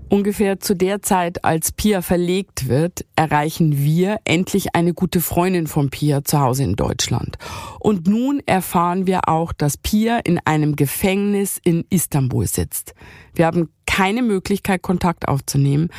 Ungefähr 0.10 0.60
zu 0.60 0.76
der 0.76 1.02
Zeit, 1.02 1.44
als 1.44 1.72
Pia 1.72 2.02
verlegt 2.02 2.68
wird, 2.68 3.06
erreichen 3.16 3.84
wir 3.84 4.20
endlich 4.24 4.76
eine 4.76 4.94
gute 4.94 5.20
Freundin 5.20 5.66
von 5.66 5.90
Pia 5.90 6.24
zu 6.24 6.40
Hause 6.40 6.64
in 6.64 6.76
Deutschland. 6.76 7.38
Und 7.80 8.08
nun 8.08 8.42
erfahren 8.46 9.08
wir 9.08 9.28
auch, 9.28 9.52
dass 9.52 9.78
Pia 9.78 10.20
in 10.20 10.40
einem 10.46 10.76
Gefängnis 10.76 11.60
in 11.64 11.86
Istanbul 11.90 12.46
sitzt. 12.46 12.94
Wir 13.34 13.48
haben 13.48 13.70
keine 13.88 14.22
Möglichkeit, 14.22 14.84
Kontakt 14.84 15.28
aufzunehmen. 15.28 15.90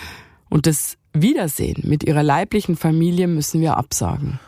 Und 0.48 0.66
das 0.66 0.96
Wiedersehen 1.12 1.82
mit 1.84 2.04
ihrer 2.04 2.22
leiblichen 2.22 2.76
Familie 2.76 3.26
müssen 3.26 3.60
wir 3.60 3.76
absagen. 3.76 4.38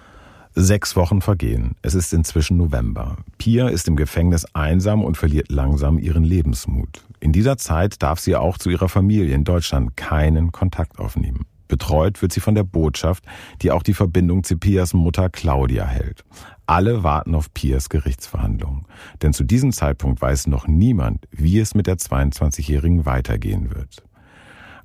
Sechs 0.55 0.97
Wochen 0.97 1.21
vergehen. 1.21 1.77
Es 1.83 1.95
ist 1.95 2.13
inzwischen 2.13 2.57
November. 2.57 3.17
Pia 3.39 3.69
ist 3.69 3.87
im 3.89 3.97
Gefängnis 3.97 4.47
einsam 4.55 5.05
und 5.05 5.17
verliert 5.17 5.51
langsam 5.51 5.99
ihren 5.99 6.25
Lebensmut. 6.25 7.05
In 7.21 7.33
dieser 7.33 7.59
Zeit 7.59 8.03
darf 8.03 8.19
sie 8.19 8.37
auch 8.37 8.59
zu 8.59 8.71
ihrer 8.71 8.89
Familie 8.89 9.35
in 9.35 9.45
Deutschland 9.45 9.97
keinen 9.97 10.53
Kontakt 10.53 10.99
aufnehmen. 10.99 11.47
Betreut 11.69 12.23
wird 12.23 12.33
sie 12.33 12.41
von 12.41 12.55
der 12.55 12.65
Botschaft, 12.65 13.25
die 13.61 13.71
auch 13.71 13.83
die 13.83 13.95
Verbindung 13.95 14.43
zu 14.43 14.57
Pias 14.57 14.95
Mutter 14.95 15.29
Claudia 15.29 15.87
hält. 15.87 16.25
Alle 16.67 17.03
warten 17.03 17.35
auf 17.35 17.53
Pias 17.53 17.91
Gerichtsverhandlung. 17.91 18.87
Denn 19.23 19.35
zu 19.35 19.45
diesem 19.45 19.73
Zeitpunkt 19.73 20.21
weiß 20.21 20.47
noch 20.47 20.67
niemand, 20.67 21.27
wie 21.31 21.59
es 21.61 21.75
mit 21.75 21.87
der 21.87 21.97
22-Jährigen 21.97 23.07
weitergehen 23.07 23.75
wird. 23.75 24.03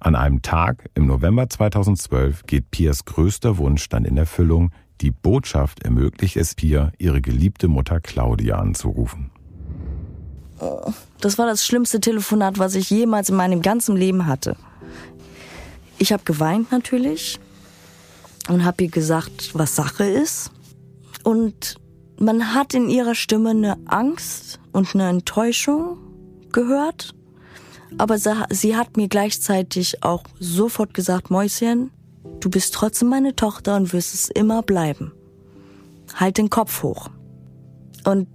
An 0.03 0.15
einem 0.15 0.41
Tag 0.41 0.89
im 0.95 1.05
November 1.05 1.49
2012 1.49 2.43
geht 2.45 2.71
Pias 2.71 3.05
größter 3.05 3.57
Wunsch 3.57 3.87
dann 3.87 4.03
in 4.03 4.17
Erfüllung, 4.17 4.71
die 5.03 5.11
Botschaft 5.11 5.83
ermöglicht 5.83 6.37
es 6.37 6.55
Pia, 6.55 6.91
ihre 6.97 7.21
geliebte 7.21 7.67
Mutter 7.67 7.99
Claudia 7.99 8.57
anzurufen. 8.57 9.31
Das 11.19 11.37
war 11.37 11.45
das 11.45 11.65
schlimmste 11.65 11.99
Telefonat, 11.99 12.57
was 12.57 12.75
ich 12.75 12.89
jemals 12.89 13.29
in 13.29 13.35
meinem 13.35 13.61
ganzen 13.61 13.97
Leben 13.97 14.25
hatte. 14.27 14.55
Ich 15.99 16.13
habe 16.13 16.23
geweint 16.23 16.71
natürlich 16.71 17.39
und 18.47 18.63
habe 18.63 18.85
ihr 18.85 18.89
gesagt, 18.89 19.51
was 19.53 19.75
Sache 19.75 20.05
ist. 20.05 20.51
Und 21.23 21.75
man 22.17 22.53
hat 22.53 22.73
in 22.73 22.89
ihrer 22.89 23.15
Stimme 23.15 23.49
eine 23.49 23.77
Angst 23.85 24.59
und 24.71 24.95
eine 24.95 25.09
Enttäuschung 25.09 25.97
gehört. 26.51 27.13
Aber 27.97 28.17
sie 28.17 28.75
hat 28.75 28.95
mir 28.95 29.09
gleichzeitig 29.09 30.01
auch 30.03 30.23
sofort 30.39 30.93
gesagt, 30.93 31.29
Mäuschen, 31.29 31.91
Du 32.39 32.49
bist 32.49 32.73
trotzdem 32.73 33.09
meine 33.09 33.35
Tochter 33.35 33.75
und 33.75 33.93
wirst 33.93 34.13
es 34.13 34.29
immer 34.29 34.61
bleiben. 34.61 35.11
Halt 36.15 36.37
den 36.37 36.49
Kopf 36.49 36.83
hoch. 36.83 37.09
Und 38.05 38.27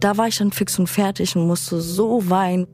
da 0.00 0.16
war 0.16 0.28
ich 0.28 0.38
dann 0.38 0.52
fix 0.52 0.78
und 0.78 0.88
fertig 0.88 1.36
und 1.36 1.46
musste 1.46 1.80
so 1.80 2.30
weinen. 2.30 2.66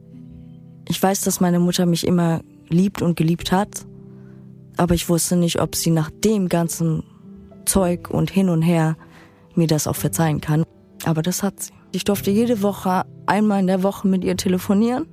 Ich 0.88 1.02
weiß, 1.02 1.22
dass 1.22 1.40
meine 1.40 1.58
Mutter 1.58 1.86
mich 1.86 2.06
immer 2.06 2.40
liebt 2.68 3.02
und 3.02 3.16
geliebt 3.16 3.50
hat, 3.50 3.86
aber 4.76 4.94
ich 4.94 5.08
wusste 5.08 5.36
nicht, 5.36 5.60
ob 5.60 5.74
sie 5.74 5.90
nach 5.90 6.10
dem 6.24 6.48
ganzen 6.48 7.02
Zeug 7.64 8.10
und 8.10 8.30
hin 8.30 8.48
und 8.48 8.62
her 8.62 8.96
mir 9.54 9.66
das 9.66 9.86
auch 9.88 9.96
verzeihen 9.96 10.40
kann. 10.40 10.64
Aber 11.04 11.22
das 11.22 11.42
hat 11.42 11.60
sie. 11.60 11.72
Ich 11.92 12.04
durfte 12.04 12.30
jede 12.30 12.62
Woche 12.62 13.04
einmal 13.26 13.60
in 13.60 13.66
der 13.66 13.82
Woche 13.82 14.06
mit 14.06 14.22
ihr 14.22 14.36
telefonieren 14.36 15.06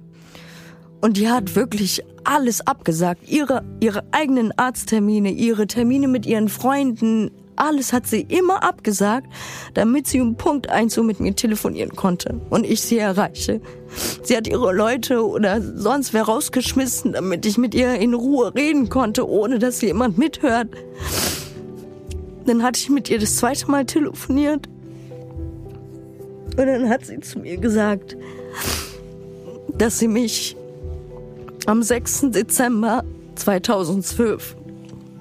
Und 1.04 1.18
die 1.18 1.30
hat 1.30 1.58
wirklich 1.58 2.02
alles 2.24 2.66
abgesagt. 2.66 3.28
Ihre, 3.28 3.62
ihre 3.82 4.06
eigenen 4.12 4.58
Arzttermine, 4.58 5.32
ihre 5.32 5.68
Termine 5.68 6.08
mit 6.08 6.26
ihren 6.26 6.48
Freunden, 6.48 7.30
alles 7.58 7.92
hat 7.92 8.08
sie 8.08 8.22
immer 8.22 8.64
abgesagt, 8.64 9.28
damit 9.74 10.08
sie 10.08 10.22
um 10.22 10.36
Punkt 10.36 10.70
eins 10.70 10.94
so 10.94 11.04
mit 11.04 11.20
mir 11.20 11.36
telefonieren 11.36 11.94
konnte 11.94 12.40
und 12.50 12.66
ich 12.66 12.80
sie 12.80 13.00
erreiche. 13.00 13.60
Sie 14.24 14.38
hat 14.38 14.48
ihre 14.48 14.74
Leute 14.74 15.28
oder 15.28 15.62
sonst 15.62 16.14
wer 16.14 16.24
rausgeschmissen, 16.24 17.12
damit 17.12 17.46
ich 17.46 17.58
mit 17.58 17.76
ihr 17.76 17.96
in 17.96 18.14
Ruhe 18.14 18.56
reden 18.56 18.88
konnte, 18.88 19.28
ohne 19.28 19.60
dass 19.60 19.82
jemand 19.82 20.18
mithört. 20.18 20.70
Dann 22.46 22.64
hatte 22.64 22.80
ich 22.80 22.90
mit 22.90 23.10
ihr 23.10 23.20
das 23.20 23.36
zweite 23.36 23.70
Mal 23.70 23.86
telefoniert. 23.86 24.70
Und 26.56 26.66
dann 26.66 26.88
hat 26.88 27.06
sie 27.06 27.20
zu 27.20 27.40
mir 27.40 27.58
gesagt, 27.58 28.16
dass 29.78 30.00
sie 30.00 30.08
mich 30.08 30.56
am 31.68 31.84
6. 31.84 32.32
Dezember 32.32 33.04
2012 33.36 34.56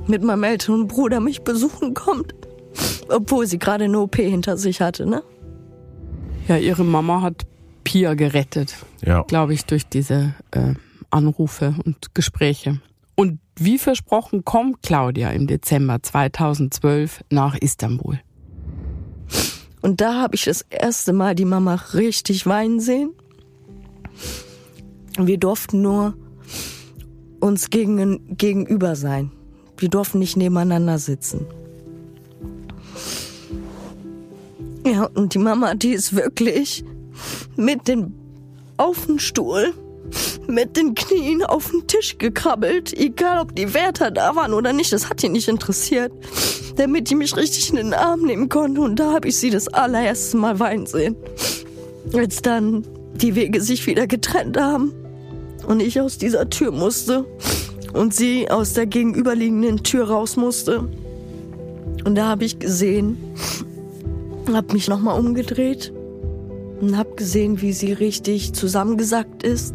mit 0.06 0.22
meinem 0.22 0.44
älteren 0.44 0.88
Bruder 0.88 1.20
mich 1.20 1.42
besuchen 1.42 1.94
kommt. 1.94 2.34
Obwohl 3.08 3.46
sie 3.46 3.58
gerade 3.58 3.84
eine 3.84 4.00
OP 4.00 4.16
hinter 4.16 4.56
sich 4.56 4.80
hatte, 4.80 5.06
ne? 5.06 5.22
Ja, 6.48 6.56
ihre 6.56 6.84
Mama 6.84 7.20
hat 7.22 7.46
Pia 7.84 8.14
gerettet. 8.14 8.74
Ja. 9.04 9.22
Glaube 9.22 9.54
ich, 9.54 9.64
durch 9.66 9.86
diese 9.86 10.34
äh, 10.50 10.74
Anrufe 11.10 11.74
und 11.84 12.14
Gespräche. 12.14 12.80
Und 13.14 13.38
wie 13.56 13.78
versprochen 13.78 14.44
kommt 14.44 14.82
Claudia 14.82 15.30
im 15.30 15.46
Dezember 15.46 16.02
2012 16.02 17.22
nach 17.30 17.56
Istanbul. 17.56 18.18
Und 19.82 20.00
da 20.00 20.20
habe 20.20 20.34
ich 20.34 20.44
das 20.44 20.62
erste 20.70 21.12
Mal 21.12 21.34
die 21.34 21.44
Mama 21.44 21.74
richtig 21.92 22.46
weinen 22.46 22.80
sehen. 22.80 23.10
Wir 25.18 25.38
durften 25.38 25.82
nur 25.82 26.14
uns 27.42 27.70
gegen, 27.70 28.36
gegenüber 28.36 28.94
sein. 28.94 29.32
Wir 29.76 29.88
durften 29.88 30.20
nicht 30.20 30.36
nebeneinander 30.36 30.98
sitzen. 30.98 31.44
Ja, 34.86 35.08
und 35.14 35.34
die 35.34 35.38
Mama, 35.38 35.74
die 35.74 35.90
ist 35.90 36.14
wirklich 36.14 36.84
mit 37.56 37.88
dem 37.88 38.14
auf 38.76 39.06
den 39.06 39.18
Stuhl, 39.18 39.74
mit 40.46 40.76
den 40.76 40.94
Knien 40.94 41.42
auf 41.42 41.70
den 41.70 41.86
Tisch 41.86 42.18
gekrabbelt, 42.18 42.96
egal 42.96 43.40
ob 43.40 43.54
die 43.56 43.74
Wärter 43.74 44.10
da 44.10 44.36
waren 44.36 44.54
oder 44.54 44.72
nicht, 44.72 44.92
das 44.92 45.08
hat 45.08 45.22
die 45.22 45.28
nicht 45.28 45.48
interessiert, 45.48 46.12
damit 46.76 47.10
die 47.10 47.14
mich 47.16 47.36
richtig 47.36 47.70
in 47.70 47.76
den 47.76 47.94
Arm 47.94 48.22
nehmen 48.22 48.48
konnte. 48.48 48.80
Und 48.80 48.96
da 48.96 49.12
habe 49.12 49.28
ich 49.28 49.36
sie 49.36 49.50
das 49.50 49.68
allererste 49.68 50.36
Mal 50.36 50.60
weinen 50.60 50.86
sehen. 50.86 51.16
Als 52.12 52.42
dann 52.42 52.86
die 53.14 53.34
Wege 53.34 53.60
sich 53.60 53.86
wieder 53.86 54.06
getrennt 54.06 54.56
haben 54.56 54.92
und 55.66 55.80
ich 55.80 56.00
aus 56.00 56.18
dieser 56.18 56.48
Tür 56.50 56.72
musste 56.72 57.24
und 57.92 58.14
sie 58.14 58.50
aus 58.50 58.72
der 58.72 58.86
gegenüberliegenden 58.86 59.82
Tür 59.82 60.08
raus 60.08 60.36
musste. 60.36 60.88
Und 62.04 62.14
da 62.16 62.28
habe 62.28 62.44
ich 62.44 62.58
gesehen, 62.58 63.16
habe 64.52 64.72
mich 64.72 64.88
nochmal 64.88 65.18
umgedreht 65.18 65.92
und 66.80 66.96
habe 66.96 67.14
gesehen, 67.14 67.60
wie 67.62 67.72
sie 67.72 67.92
richtig 67.92 68.54
zusammengesackt 68.54 69.42
ist 69.42 69.74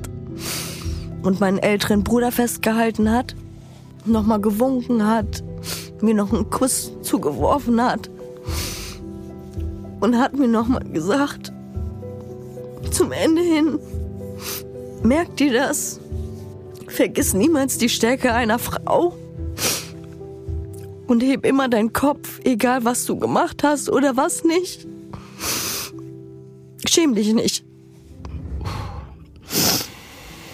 und 1.24 1.40
meinen 1.40 1.58
älteren 1.58 2.04
Bruder 2.04 2.32
festgehalten 2.32 3.12
hat, 3.12 3.36
nochmal 4.06 4.42
gewunken 4.42 5.06
hat, 5.06 5.44
mir 6.02 6.14
noch 6.14 6.34
einen 6.34 6.50
Kuss 6.50 6.92
zugeworfen 7.02 7.82
hat 7.82 8.10
und 10.00 10.18
hat 10.18 10.38
mir 10.38 10.48
nochmal 10.48 10.84
gesagt, 10.92 11.52
zum 12.92 13.12
Ende 13.12 13.42
hin, 13.42 13.80
merkt 15.08 15.42
ihr 15.42 15.54
das? 15.54 16.00
Vergiss 16.88 17.34
niemals 17.34 17.78
die 17.78 17.90
Stärke 17.90 18.34
einer 18.34 18.60
Frau. 18.60 19.18
Und 21.08 21.24
heb 21.24 21.46
immer 21.46 21.70
deinen 21.70 21.94
Kopf, 21.94 22.40
egal 22.44 22.84
was 22.84 23.06
du 23.06 23.18
gemacht 23.18 23.64
hast 23.64 23.90
oder 23.90 24.18
was 24.18 24.44
nicht. 24.44 24.86
Schäm 26.86 27.16
dich 27.16 27.34
nicht. 27.34 27.64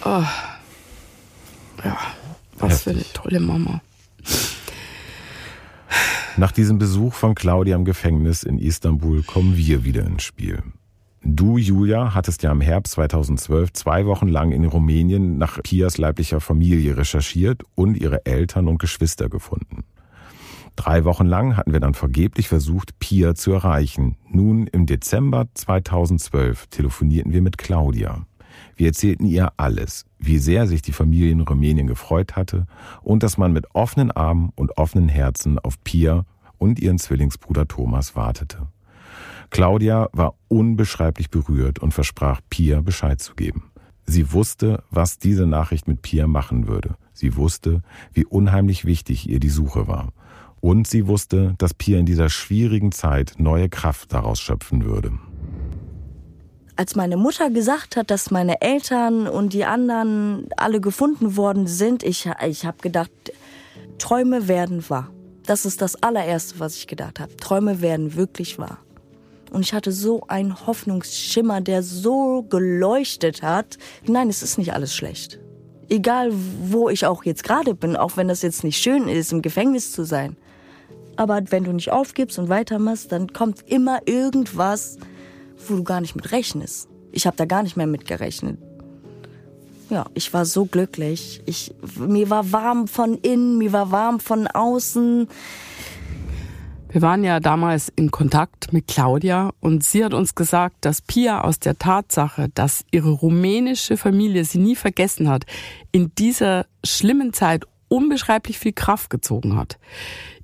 Oh. 0.04 0.22
Ja, 1.84 1.98
was 2.58 2.82
für 2.82 2.90
eine 2.90 3.04
tolle 3.12 3.40
Mama. 3.40 3.82
Nach 6.36 6.52
diesem 6.52 6.78
Besuch 6.78 7.14
von 7.14 7.34
Claudia 7.34 7.76
im 7.76 7.84
Gefängnis 7.84 8.42
in 8.42 8.58
Istanbul 8.58 9.22
kommen 9.22 9.56
wir 9.56 9.84
wieder 9.84 10.04
ins 10.04 10.24
Spiel. 10.24 10.62
Du, 11.26 11.56
Julia, 11.56 12.14
hattest 12.14 12.42
ja 12.42 12.52
im 12.52 12.60
Herbst 12.60 12.92
2012 12.94 13.72
zwei 13.72 14.04
Wochen 14.04 14.28
lang 14.28 14.52
in 14.52 14.66
Rumänien 14.66 15.38
nach 15.38 15.62
Pias 15.62 15.96
leiblicher 15.96 16.38
Familie 16.38 16.98
recherchiert 16.98 17.62
und 17.74 17.96
ihre 17.96 18.26
Eltern 18.26 18.68
und 18.68 18.78
Geschwister 18.78 19.30
gefunden. 19.30 19.84
Drei 20.76 21.04
Wochen 21.04 21.24
lang 21.24 21.56
hatten 21.56 21.72
wir 21.72 21.80
dann 21.80 21.94
vergeblich 21.94 22.48
versucht, 22.48 22.98
Pia 22.98 23.34
zu 23.34 23.52
erreichen. 23.52 24.16
Nun 24.28 24.66
im 24.66 24.84
Dezember 24.84 25.46
2012 25.54 26.66
telefonierten 26.66 27.32
wir 27.32 27.40
mit 27.40 27.56
Claudia. 27.56 28.26
Wir 28.76 28.88
erzählten 28.88 29.24
ihr 29.24 29.50
alles, 29.56 30.04
wie 30.18 30.38
sehr 30.38 30.66
sich 30.66 30.82
die 30.82 30.92
Familie 30.92 31.30
in 31.30 31.40
Rumänien 31.40 31.86
gefreut 31.86 32.36
hatte 32.36 32.66
und 33.00 33.22
dass 33.22 33.38
man 33.38 33.50
mit 33.50 33.74
offenen 33.74 34.10
Armen 34.10 34.50
und 34.56 34.76
offenen 34.76 35.08
Herzen 35.08 35.58
auf 35.58 35.82
Pia 35.84 36.26
und 36.58 36.80
ihren 36.80 36.98
Zwillingsbruder 36.98 37.66
Thomas 37.66 38.14
wartete. 38.14 38.68
Claudia 39.54 40.08
war 40.12 40.34
unbeschreiblich 40.48 41.30
berührt 41.30 41.78
und 41.78 41.94
versprach 41.94 42.40
Pia 42.50 42.80
Bescheid 42.80 43.20
zu 43.20 43.36
geben. 43.36 43.70
Sie 44.04 44.32
wusste, 44.32 44.82
was 44.90 45.20
diese 45.20 45.46
Nachricht 45.46 45.86
mit 45.86 46.02
Pia 46.02 46.26
machen 46.26 46.66
würde. 46.66 46.96
Sie 47.12 47.36
wusste, 47.36 47.80
wie 48.12 48.24
unheimlich 48.24 48.84
wichtig 48.84 49.28
ihr 49.28 49.38
die 49.38 49.50
Suche 49.50 49.86
war. 49.86 50.08
Und 50.60 50.88
sie 50.88 51.06
wusste, 51.06 51.54
dass 51.58 51.72
Pia 51.72 52.00
in 52.00 52.04
dieser 52.04 52.30
schwierigen 52.30 52.90
Zeit 52.90 53.34
neue 53.38 53.68
Kraft 53.68 54.12
daraus 54.12 54.40
schöpfen 54.40 54.84
würde. 54.84 55.12
Als 56.74 56.96
meine 56.96 57.16
Mutter 57.16 57.48
gesagt 57.48 57.94
hat, 57.94 58.10
dass 58.10 58.32
meine 58.32 58.60
Eltern 58.60 59.28
und 59.28 59.52
die 59.52 59.64
anderen 59.64 60.48
alle 60.56 60.80
gefunden 60.80 61.36
worden 61.36 61.68
sind, 61.68 62.02
ich, 62.02 62.28
ich 62.44 62.66
habe 62.66 62.78
gedacht, 62.78 63.12
Träume 63.98 64.48
werden 64.48 64.82
wahr. 64.90 65.10
Das 65.46 65.64
ist 65.64 65.80
das 65.80 65.94
allererste, 66.02 66.58
was 66.58 66.74
ich 66.74 66.88
gedacht 66.88 67.20
habe. 67.20 67.36
Träume 67.36 67.80
werden 67.80 68.16
wirklich 68.16 68.58
wahr. 68.58 68.78
Und 69.54 69.60
ich 69.60 69.72
hatte 69.72 69.92
so 69.92 70.24
einen 70.26 70.66
Hoffnungsschimmer, 70.66 71.60
der 71.60 71.84
so 71.84 72.42
geleuchtet 72.42 73.42
hat. 73.42 73.78
Nein, 74.04 74.28
es 74.28 74.42
ist 74.42 74.58
nicht 74.58 74.72
alles 74.72 74.92
schlecht. 74.92 75.38
Egal, 75.88 76.32
wo 76.32 76.88
ich 76.88 77.06
auch 77.06 77.22
jetzt 77.22 77.44
gerade 77.44 77.76
bin, 77.76 77.94
auch 77.94 78.16
wenn 78.16 78.26
das 78.26 78.42
jetzt 78.42 78.64
nicht 78.64 78.78
schön 78.78 79.06
ist, 79.06 79.30
im 79.30 79.42
Gefängnis 79.42 79.92
zu 79.92 80.02
sein. 80.02 80.36
Aber 81.14 81.40
wenn 81.50 81.62
du 81.62 81.72
nicht 81.72 81.92
aufgibst 81.92 82.36
und 82.40 82.48
weitermachst, 82.48 83.12
dann 83.12 83.32
kommt 83.32 83.62
immer 83.68 84.00
irgendwas, 84.06 84.98
wo 85.68 85.76
du 85.76 85.84
gar 85.84 86.00
nicht 86.00 86.16
mit 86.16 86.32
rechnest. 86.32 86.88
Ich 87.12 87.24
habe 87.24 87.36
da 87.36 87.44
gar 87.44 87.62
nicht 87.62 87.76
mehr 87.76 87.86
mit 87.86 88.08
gerechnet. 88.08 88.58
Ja, 89.88 90.06
ich 90.14 90.34
war 90.34 90.46
so 90.46 90.64
glücklich. 90.64 91.42
Ich, 91.46 91.72
mir 91.96 92.28
war 92.28 92.50
warm 92.50 92.88
von 92.88 93.18
innen, 93.18 93.58
mir 93.58 93.72
war 93.72 93.92
warm 93.92 94.18
von 94.18 94.48
außen. 94.48 95.28
Wir 96.94 97.02
waren 97.02 97.24
ja 97.24 97.40
damals 97.40 97.92
in 97.96 98.12
Kontakt 98.12 98.72
mit 98.72 98.86
Claudia 98.86 99.50
und 99.58 99.82
sie 99.82 100.04
hat 100.04 100.14
uns 100.14 100.36
gesagt, 100.36 100.76
dass 100.82 101.02
Pia 101.02 101.40
aus 101.40 101.58
der 101.58 101.76
Tatsache, 101.76 102.50
dass 102.54 102.84
ihre 102.92 103.10
rumänische 103.10 103.96
Familie 103.96 104.44
sie 104.44 104.60
nie 104.60 104.76
vergessen 104.76 105.28
hat, 105.28 105.44
in 105.90 106.12
dieser 106.16 106.66
schlimmen 106.84 107.32
Zeit 107.32 107.64
unbeschreiblich 107.88 108.60
viel 108.60 108.74
Kraft 108.74 109.10
gezogen 109.10 109.56
hat. 109.56 109.80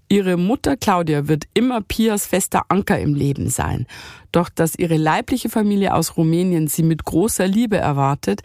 Ihre 0.08 0.36
Mutter 0.36 0.76
Claudia 0.76 1.28
wird 1.28 1.44
immer 1.54 1.82
Pias 1.82 2.26
fester 2.26 2.64
Anker 2.68 2.98
im 2.98 3.14
Leben 3.14 3.48
sein. 3.48 3.86
Doch 4.32 4.48
dass 4.48 4.74
ihre 4.74 4.96
leibliche 4.96 5.50
Familie 5.50 5.94
aus 5.94 6.16
Rumänien 6.16 6.66
sie 6.66 6.82
mit 6.82 7.04
großer 7.04 7.46
Liebe 7.46 7.76
erwartet, 7.76 8.42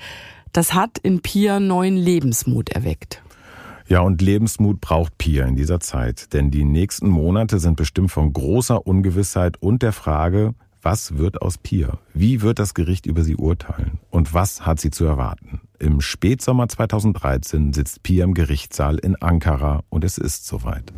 das 0.54 0.76
hat 0.76 1.00
in 1.00 1.24
Pia 1.24 1.60
neuen 1.60 1.98
Lebensmut 1.98 2.70
erweckt. 2.70 3.24
Ja, 3.88 4.00
und 4.00 4.22
Lebensmut 4.22 4.82
braucht 4.82 5.18
Pia 5.20 5.46
in 5.46 5.56
dieser 5.56 5.80
Zeit, 5.80 6.34
denn 6.34 6.50
die 6.50 6.66
nächsten 6.66 7.08
Monate 7.08 7.60
sind 7.60 7.76
bestimmt 7.76 8.12
von 8.12 8.34
großer 8.34 8.88
Ungewissheit 8.88 9.62
und 9.62 9.84
der 9.84 9.92
Frage, 9.92 10.56
was 10.82 11.18
wird 11.18 11.42
aus 11.42 11.60
Pia? 11.60 12.00
Wie 12.14 12.42
wird 12.42 12.58
das 12.58 12.74
Gericht 12.74 13.06
über 13.06 13.24
sie 13.24 13.36
urteilen? 13.36 14.00
Und 14.10 14.34
was 14.34 14.66
hat 14.66 14.80
sie 14.80 14.90
zu 14.90 15.06
erwarten? 15.06 15.62
Im 15.78 16.02
Spätsommer 16.02 16.68
2013 16.68 17.74
sitzt 17.74 18.02
Pia 18.02 18.24
im 18.24 18.34
Gerichtssaal 18.34 18.98
in 18.98 19.16
Ankara 19.22 19.84
und 19.90 20.04
es 20.04 20.18
ist 20.18 20.48
soweit. 20.48 20.92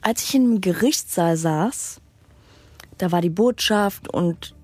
Als 0.00 0.22
ich 0.22 0.34
im 0.34 0.60
Gerichtssaal 0.60 1.36
saß, 1.36 2.00
da 2.98 3.10
war 3.10 3.20
die 3.20 3.30
Botschaft 3.30 4.12
und 4.12 4.54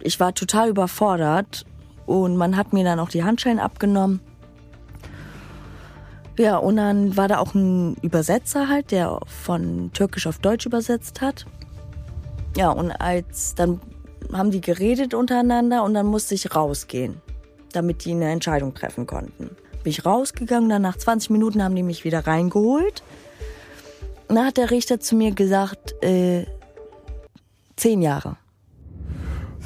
ich 0.00 0.20
war 0.20 0.34
total 0.34 0.68
überfordert 0.68 1.66
und 2.06 2.36
man 2.36 2.56
hat 2.56 2.72
mir 2.72 2.84
dann 2.84 3.00
auch 3.00 3.10
die 3.10 3.24
Handschellen 3.24 3.58
abgenommen. 3.58 4.20
Ja, 6.38 6.56
und 6.56 6.76
dann 6.76 7.16
war 7.16 7.26
da 7.26 7.38
auch 7.38 7.54
ein 7.54 7.96
Übersetzer 8.00 8.68
halt, 8.68 8.92
der 8.92 9.18
von 9.26 9.90
Türkisch 9.92 10.26
auf 10.28 10.38
Deutsch 10.38 10.66
übersetzt 10.66 11.20
hat. 11.20 11.46
Ja, 12.56 12.70
und 12.70 12.92
als 12.92 13.54
dann 13.56 13.80
haben 14.32 14.50
die 14.52 14.60
geredet 14.60 15.14
untereinander 15.14 15.82
und 15.82 15.94
dann 15.94 16.06
musste 16.06 16.34
ich 16.34 16.54
rausgehen. 16.54 17.20
damit 17.72 18.06
die 18.06 18.12
eine 18.12 18.30
Entscheidung 18.30 18.72
treffen 18.72 19.06
konnten. 19.06 19.50
Bin 19.82 19.90
ich 19.90 20.06
rausgegangen, 20.06 20.70
dann 20.70 20.80
nach 20.80 20.96
20 20.96 21.28
Minuten 21.28 21.62
haben 21.62 21.76
die 21.76 21.82
mich 21.82 22.02
wieder 22.02 22.26
reingeholt. 22.26 23.02
Dann 24.28 24.44
hat 24.44 24.56
der 24.56 24.70
Richter 24.70 25.00
zu 25.00 25.16
mir 25.16 25.32
gesagt, 25.32 25.94
äh, 26.02 26.46
zehn 27.76 28.00
Jahre. 28.00 28.38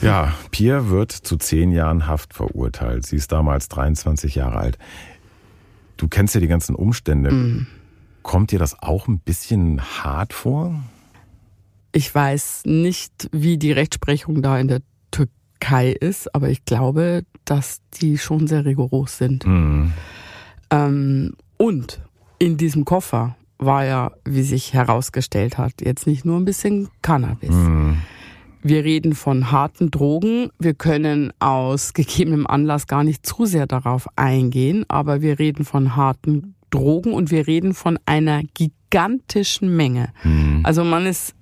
Ja, 0.01 0.35
Pia 0.51 0.89
wird 0.89 1.13
zu 1.13 1.37
zehn 1.37 1.71
Jahren 1.71 2.09
Haft 2.09 2.35
verurteilt. 2.35 3.07
Sie 3.07 3.17
ist 3.17 3.31
damals 3.31 3.69
23 3.69 4.35
Jahre 4.35 4.59
alt. 4.59 4.79
Du 6.03 6.09
kennst 6.09 6.35
ja 6.35 6.41
die 6.41 6.49
ganzen 6.49 6.75
Umstände. 6.75 7.31
Mhm. 7.31 7.67
Kommt 8.25 8.51
dir 8.51 8.59
das 8.59 8.83
auch 8.83 9.07
ein 9.07 9.21
bisschen 9.21 9.81
hart 9.81 10.33
vor? 10.33 10.83
Ich 11.93 12.13
weiß 12.13 12.63
nicht, 12.65 13.29
wie 13.31 13.57
die 13.57 13.71
Rechtsprechung 13.71 14.43
da 14.43 14.59
in 14.59 14.67
der 14.67 14.81
Türkei 15.13 15.93
ist, 15.93 16.35
aber 16.35 16.49
ich 16.49 16.65
glaube, 16.65 17.23
dass 17.45 17.83
die 18.01 18.19
schon 18.19 18.49
sehr 18.49 18.65
rigoros 18.65 19.17
sind. 19.17 19.47
Mhm. 19.47 19.93
Ähm, 20.71 21.37
und 21.57 22.01
in 22.41 22.57
diesem 22.57 22.85
Koffer 22.85 23.37
war 23.59 23.85
ja, 23.85 24.11
wie 24.25 24.43
sich 24.43 24.75
herausgestellt 24.75 25.57
hat, 25.57 25.83
jetzt 25.83 26.09
nicht 26.09 26.25
nur 26.25 26.37
ein 26.37 26.45
bisschen 26.45 26.89
Cannabis. 27.03 27.51
Mhm. 27.51 27.99
Wir 28.63 28.85
reden 28.85 29.15
von 29.15 29.51
harten 29.51 29.91
Drogen. 29.91 30.51
Wir 30.59 30.75
können 30.75 31.33
aus 31.41 31.93
gegebenem 31.95 32.47
Anlass 32.47 32.87
gar 32.87 33.03
nicht 33.05 33.27
zu 33.27 33.45
sehr 33.45 33.67
darauf 33.67 34.07
eingehen, 34.17 34.85
aber 34.89 35.21
wir 35.21 35.39
reden 35.39 35.65
von 35.65 35.97
harten 35.97 36.55
Drogen 36.71 37.13
und 37.13 37.31
wir 37.31 37.47
reden 37.47 37.75
von 37.75 37.99
einer 38.07 38.43
gigantischen 38.55 39.75
Menge. 39.77 40.13
Also 40.63 40.85
man 40.85 41.07
ist 41.07 41.35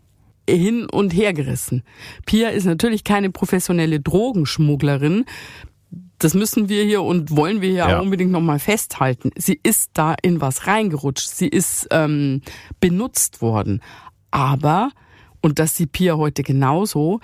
hin 0.49 0.87
und 0.91 1.11
her 1.15 1.33
gerissen. 1.33 1.83
Pia 2.27 2.49
ist 2.49 2.65
natürlich 2.65 3.05
keine 3.05 3.31
professionelle 3.31 4.01
Drogenschmugglerin. 4.01 5.25
Das 6.19 6.35
müssen 6.35 6.69
wir 6.69 6.85
hier 6.85 7.03
und 7.03 7.37
wollen 7.37 7.61
wir 7.61 7.69
hier 7.71 7.79
Ja. 7.89 7.99
auch 7.99 8.03
unbedingt 8.03 8.33
nochmal 8.33 8.59
festhalten. 8.59 9.31
Sie 9.37 9.59
ist 9.63 9.91
da 9.95 10.15
in 10.23 10.41
was 10.41 10.67
reingerutscht. 10.67 11.29
Sie 11.29 11.49
ist 11.49 11.87
ähm, 11.93 12.43
benutzt 12.81 13.41
worden. 13.41 13.81
Aber, 14.31 14.91
und 15.41 15.59
das 15.59 15.77
sieht 15.77 15.93
Pia 15.93 16.17
heute 16.17 16.43
genauso, 16.43 17.21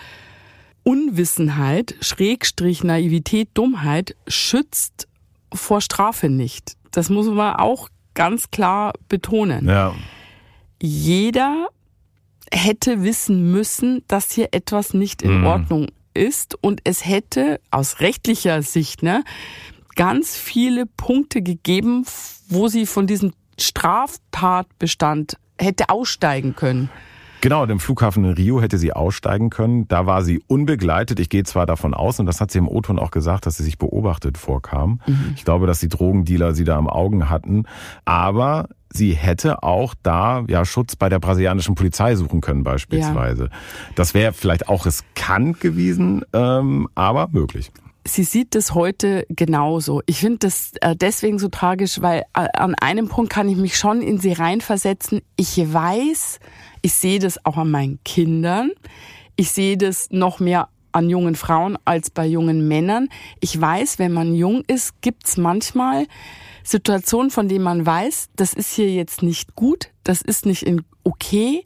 Unwissenheit, 0.83 1.97
Schrägstrich, 2.01 2.85
Naivität, 2.85 3.49
Dummheit 3.55 4.17
schützt 4.29 5.09
vor 5.53 5.81
Strafe 5.81 6.29
nicht. 6.29 6.77
Das 6.93 7.11
muss 7.11 7.27
man 7.27 7.57
auch 7.57 7.89
ganz 8.14 8.51
klar 8.51 8.93
betonen 9.09 9.69
Ja. 9.69 9.95
jeder 10.81 11.69
hätte 12.53 13.03
wissen 13.03 13.51
müssen, 13.51 14.03
dass 14.09 14.31
hier 14.31 14.49
etwas 14.53 14.95
nicht 14.95 15.23
in 15.23 15.41
Mhm. 15.41 15.47
Ordnung 15.47 15.87
ist 16.14 16.55
und 16.62 16.81
es 16.85 17.05
hätte 17.05 17.61
aus 17.71 18.01
rechtlicher 18.01 18.62
Sicht 18.62 19.03
ne, 19.03 19.25
ganz 19.97 20.37
viele 20.37 20.87
Punkte 20.87 21.43
gegeben, 21.43 22.05
wo 22.49 22.69
sie 22.69 22.87
von 22.87 23.07
diesem 23.07 23.33
Straftatbestand 23.59 25.37
hätte 25.59 25.89
aussteigen 25.89 26.55
können. 26.55 26.91
Genau, 27.47 27.64
dem 27.64 27.78
Flughafen 27.78 28.24
in 28.24 28.32
Rio 28.32 28.61
hätte 28.61 28.76
sie 28.76 28.92
aussteigen 28.92 29.51
können. 29.51 29.86
Da 29.86 30.05
war 30.05 30.24
sie 30.24 30.42
unbegleitet. 30.49 31.20
Ich 31.20 31.28
gehe 31.28 31.44
zwar 31.44 31.64
davon 31.64 31.94
aus, 31.94 32.18
und 32.18 32.26
das 32.26 32.40
hat 32.40 32.51
sie 32.51 32.59
im 32.59 32.66
O-Ton 32.66 32.99
auch 32.99 33.12
gesagt, 33.12 33.47
dass 33.47 33.57
sie 33.57 33.62
sich 33.62 33.78
beobachtet 33.78 34.36
vorkam. 34.36 35.01
Ich 35.36 35.44
glaube, 35.44 35.68
dass 35.68 35.78
die 35.78 35.86
Drogendealer 35.86 36.57
sie 36.57 36.64
da 36.64 36.76
im 36.76 36.88
Augen 36.88 37.30
hatten. 37.30 37.62
Aber 38.05 38.68
sie 38.92 39.12
hätte 39.12 39.62
auch 39.62 39.94
da 40.03 40.42
ja 40.49 40.64
Schutz 40.64 40.97
bei 40.97 41.09
der 41.09 41.20
brasilianischen 41.20 41.76
Polizei 41.76 42.16
suchen 42.16 42.40
können 42.40 42.64
beispielsweise. 42.64 43.51
Das 43.94 44.12
wäre 44.12 44.32
vielleicht 44.32 44.68
auch 44.68 44.84
riskant 44.84 45.61
gewesen, 45.61 46.24
ähm, 46.32 46.88
aber 46.97 47.28
möglich. 47.30 47.70
sie 48.05 48.24
sieht 48.24 48.57
das 48.57 48.74
heute 48.74 49.24
genauso. 49.28 50.03
Ich 50.07 50.18
finde 50.18 50.38
das 50.38 50.72
äh, 50.80 50.97
deswegen 50.97 51.38
so 51.38 51.47
tragisch, 51.47 52.03
weil 52.03 52.22
äh, 52.34 52.49
an 52.55 52.74
einem 52.74 53.07
Punkt 53.07 53.32
kann 53.32 53.49
ich 53.49 53.57
mich 53.57 53.76
schon 53.76 54.03
in 54.03 54.18
sie 54.18 54.32
reinversetzen. 54.32 55.20
Ich 55.36 55.57
weiß, 55.72 56.40
ich 56.83 56.95
sehe 56.95 57.18
das 57.18 57.45
auch 57.45 57.57
an 57.57 57.70
meinen 57.70 57.99
Kindern. 58.05 58.70
Ich 59.37 59.51
sehe 59.53 59.77
das 59.77 60.09
noch 60.11 60.41
mehr 60.41 60.68
an 60.93 61.11
jungen 61.11 61.35
Frauen 61.35 61.77
als 61.85 62.11
bei 62.11 62.27
jungen 62.27 62.68
Männern. 62.68 63.09
Ich 63.41 63.61
weiß, 63.61 63.99
wenn 63.99 64.12
man 64.12 64.35
jung 64.35 64.62
ist, 64.66 65.01
gibt's 65.03 65.37
manchmal 65.37 66.07
Situationen, 66.64 67.31
von 67.31 67.49
denen 67.49 67.64
man 67.64 67.85
weiß, 67.85 68.31
das 68.35 68.55
ist 68.55 68.72
hier 68.72 68.91
jetzt 68.91 69.22
nicht 69.22 69.55
gut, 69.55 69.91
das 70.05 70.22
ist 70.22 70.47
nicht 70.47 70.62
in 70.62 70.83
okay, 71.05 71.64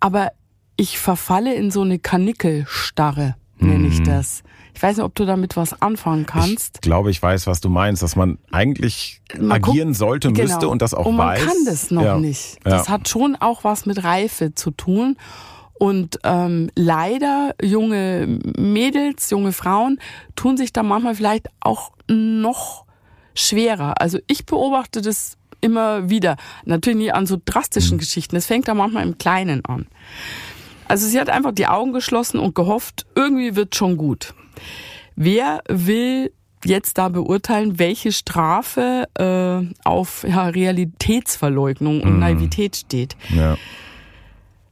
aber 0.00 0.32
ich 0.76 0.98
verfalle 0.98 1.54
in 1.54 1.70
so 1.70 1.82
eine 1.82 1.98
Kanickelstarre, 1.98 3.36
nenne 3.58 3.88
ich 3.88 4.02
das. 4.02 4.42
Ich 4.78 4.82
weiß 4.84 4.96
nicht, 4.98 5.04
ob 5.04 5.12
du 5.16 5.24
damit 5.26 5.56
was 5.56 5.82
anfangen 5.82 6.24
kannst. 6.24 6.76
Ich 6.76 6.80
glaube, 6.82 7.10
ich 7.10 7.20
weiß, 7.20 7.48
was 7.48 7.60
du 7.60 7.68
meinst, 7.68 8.00
dass 8.00 8.14
man 8.14 8.38
eigentlich 8.52 9.20
Man 9.36 9.50
agieren 9.50 9.88
guckt- 9.88 9.98
sollte, 9.98 10.30
müsste 10.30 10.58
genau. 10.60 10.70
und 10.70 10.82
das 10.82 10.94
auch 10.94 11.04
und 11.06 11.16
man 11.16 11.30
weiß. 11.30 11.44
kann 11.44 11.56
das 11.66 11.90
noch 11.90 12.02
Ja. 12.04 12.16
nicht. 12.16 12.58
Ja. 12.64 12.70
Das 12.78 12.88
hat 12.88 13.08
schon 13.08 13.34
auch 13.34 13.64
was 13.64 13.86
mit 13.86 14.04
Reife 14.04 14.54
zu 14.54 14.70
tun. 14.70 15.16
Und 15.80 16.20
ähm, 16.22 16.70
leider 16.76 17.56
junge 17.60 18.38
Mädels, 18.56 19.30
junge 19.30 19.50
Frauen 19.50 19.98
tun 20.36 20.56
sich 20.56 20.72
da 20.72 20.84
manchmal 20.84 21.16
vielleicht 21.16 21.48
auch 21.58 21.90
noch 22.08 22.84
schwerer. 23.34 24.00
Also 24.00 24.20
ich 24.28 24.46
beobachte 24.46 25.02
das 25.02 25.38
immer 25.60 26.08
wieder. 26.08 26.36
Natürlich 26.66 26.98
nicht 27.00 27.14
an 27.14 27.26
so 27.26 27.36
drastischen 27.44 27.96
Mhm. 27.96 27.98
Geschichten. 27.98 28.36
Es 28.36 28.46
fängt 28.46 28.68
da 28.68 28.74
manchmal 28.74 29.02
im 29.02 29.18
Kleinen 29.18 29.64
an. 29.64 29.88
Also 30.86 31.08
sie 31.08 31.18
hat 31.20 31.30
einfach 31.30 31.50
die 31.52 31.66
Augen 31.66 31.92
geschlossen 31.92 32.38
und 32.38 32.54
gehofft, 32.54 33.06
irgendwie 33.16 33.56
wird 33.56 33.74
schon 33.74 33.96
gut. 33.96 34.34
Wer 35.16 35.62
will 35.68 36.32
jetzt 36.64 36.98
da 36.98 37.08
beurteilen, 37.08 37.78
welche 37.78 38.12
Strafe 38.12 39.08
äh, 39.14 39.74
auf 39.84 40.24
ja, 40.28 40.48
Realitätsverleugnung 40.48 42.00
und 42.02 42.18
Naivität 42.18 42.76
steht? 42.76 43.16
Ja. 43.30 43.56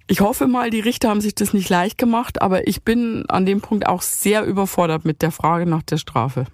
Ich 0.09 0.21
hoffe 0.21 0.47
mal, 0.47 0.71
die 0.71 0.81
Richter 0.81 1.09
haben 1.09 1.21
sich 1.21 1.35
das 1.35 1.53
nicht 1.53 1.69
leicht 1.69 1.99
gemacht, 1.99 2.41
aber 2.41 2.69
ich 2.69 2.83
bin 2.83 3.25
an 3.29 3.45
dem 3.45 3.61
Punkt 3.61 3.89
auch 3.89 4.03
sehr 4.03 4.45
überfordert 4.45 5.05
mit 5.05 5.21
der 5.21 5.33
Frage 5.33 5.67
nach 5.67 5.83
der 5.83 5.97
Strafe. 5.97 6.47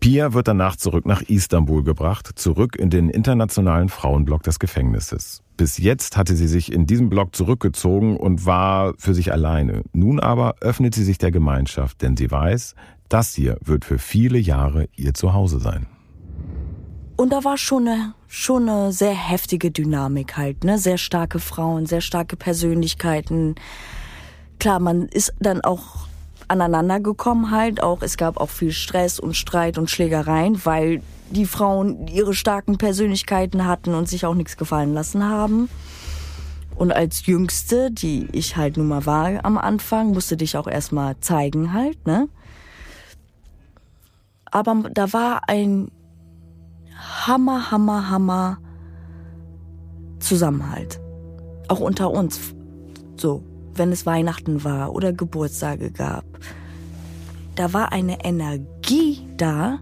Pia 0.00 0.32
wird 0.34 0.48
danach 0.48 0.76
zurück 0.76 1.06
nach 1.06 1.22
Istanbul 1.22 1.82
gebracht, 1.82 2.30
zurück 2.36 2.76
in 2.76 2.90
den 2.90 3.08
internationalen 3.10 3.88
Frauenblock 3.88 4.42
des 4.42 4.58
Gefängnisses. 4.58 5.42
Bis 5.56 5.78
jetzt 5.78 6.16
hatte 6.16 6.36
sie 6.36 6.48
sich 6.48 6.70
in 6.70 6.86
diesem 6.86 7.08
Block 7.08 7.34
zurückgezogen 7.34 8.16
und 8.16 8.44
war 8.44 8.94
für 8.98 9.14
sich 9.14 9.32
alleine. 9.32 9.82
Nun 9.92 10.20
aber 10.20 10.56
öffnet 10.60 10.94
sie 10.94 11.04
sich 11.04 11.18
der 11.18 11.30
Gemeinschaft, 11.30 12.02
denn 12.02 12.16
sie 12.16 12.30
weiß, 12.30 12.74
das 13.08 13.34
hier 13.34 13.58
wird 13.64 13.84
für 13.84 13.98
viele 13.98 14.38
Jahre 14.38 14.88
ihr 14.96 15.14
Zuhause 15.14 15.60
sein. 15.60 15.86
Und 17.16 17.32
da 17.32 17.44
war 17.44 17.56
schon 17.56 17.88
eine, 17.88 18.14
schon 18.28 18.68
eine 18.68 18.92
sehr 18.92 19.14
heftige 19.14 19.70
Dynamik 19.70 20.36
halt, 20.36 20.64
ne? 20.64 20.78
Sehr 20.78 20.98
starke 20.98 21.38
Frauen, 21.38 21.86
sehr 21.86 22.02
starke 22.02 22.36
Persönlichkeiten. 22.36 23.54
Klar, 24.58 24.80
man 24.80 25.06
ist 25.08 25.32
dann 25.40 25.62
auch 25.62 26.05
aneinander 26.48 27.00
gekommen 27.00 27.50
halt 27.50 27.82
auch. 27.82 28.02
Es 28.02 28.16
gab 28.16 28.38
auch 28.38 28.50
viel 28.50 28.72
Stress 28.72 29.18
und 29.18 29.36
Streit 29.36 29.78
und 29.78 29.90
Schlägereien, 29.90 30.64
weil 30.64 31.02
die 31.30 31.46
Frauen 31.46 32.06
ihre 32.06 32.34
starken 32.34 32.78
Persönlichkeiten 32.78 33.66
hatten 33.66 33.94
und 33.94 34.08
sich 34.08 34.26
auch 34.26 34.34
nichts 34.34 34.56
gefallen 34.56 34.94
lassen 34.94 35.28
haben. 35.28 35.68
Und 36.76 36.92
als 36.92 37.26
Jüngste, 37.26 37.90
die 37.90 38.28
ich 38.32 38.56
halt 38.56 38.76
nun 38.76 38.88
mal 38.88 39.06
war 39.06 39.44
am 39.44 39.58
Anfang, 39.58 40.12
musste 40.12 40.36
dich 40.36 40.56
auch 40.56 40.66
erstmal 40.66 41.18
zeigen 41.20 41.72
halt, 41.72 42.06
ne? 42.06 42.28
Aber 44.50 44.84
da 44.92 45.12
war 45.12 45.48
ein 45.48 45.90
Hammer, 47.26 47.70
Hammer, 47.70 48.10
Hammer 48.10 48.58
Zusammenhalt. 50.18 51.00
Auch 51.68 51.80
unter 51.80 52.10
uns. 52.10 52.54
So, 53.16 53.42
wenn 53.78 53.92
es 53.92 54.06
Weihnachten 54.06 54.64
war 54.64 54.94
oder 54.94 55.12
Geburtstage 55.12 55.90
gab. 55.90 56.24
Da 57.54 57.72
war 57.72 57.92
eine 57.92 58.24
Energie 58.24 59.20
da. 59.36 59.78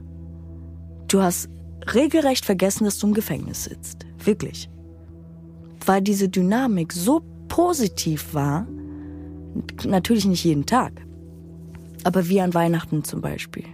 Du 1.09 1.23
hast 1.23 1.49
regelrecht 1.93 2.45
vergessen, 2.45 2.85
dass 2.85 2.99
du 2.99 3.09
im 3.09 3.15
Gefängnis 3.15 3.65
sitzt. 3.65 4.07
Wirklich. 4.25 4.69
Weil 5.85 6.03
diese 6.03 6.29
Dynamik 6.29 6.93
so 6.93 7.23
positiv 7.49 8.35
war. 8.35 8.67
Natürlich 9.85 10.25
nicht 10.25 10.45
jeden 10.45 10.67
Tag. 10.67 10.93
Aber 12.05 12.29
wie 12.29 12.41
an 12.41 12.55
Weihnachten 12.55 13.05
zum 13.05 13.21
Beispiel 13.21 13.65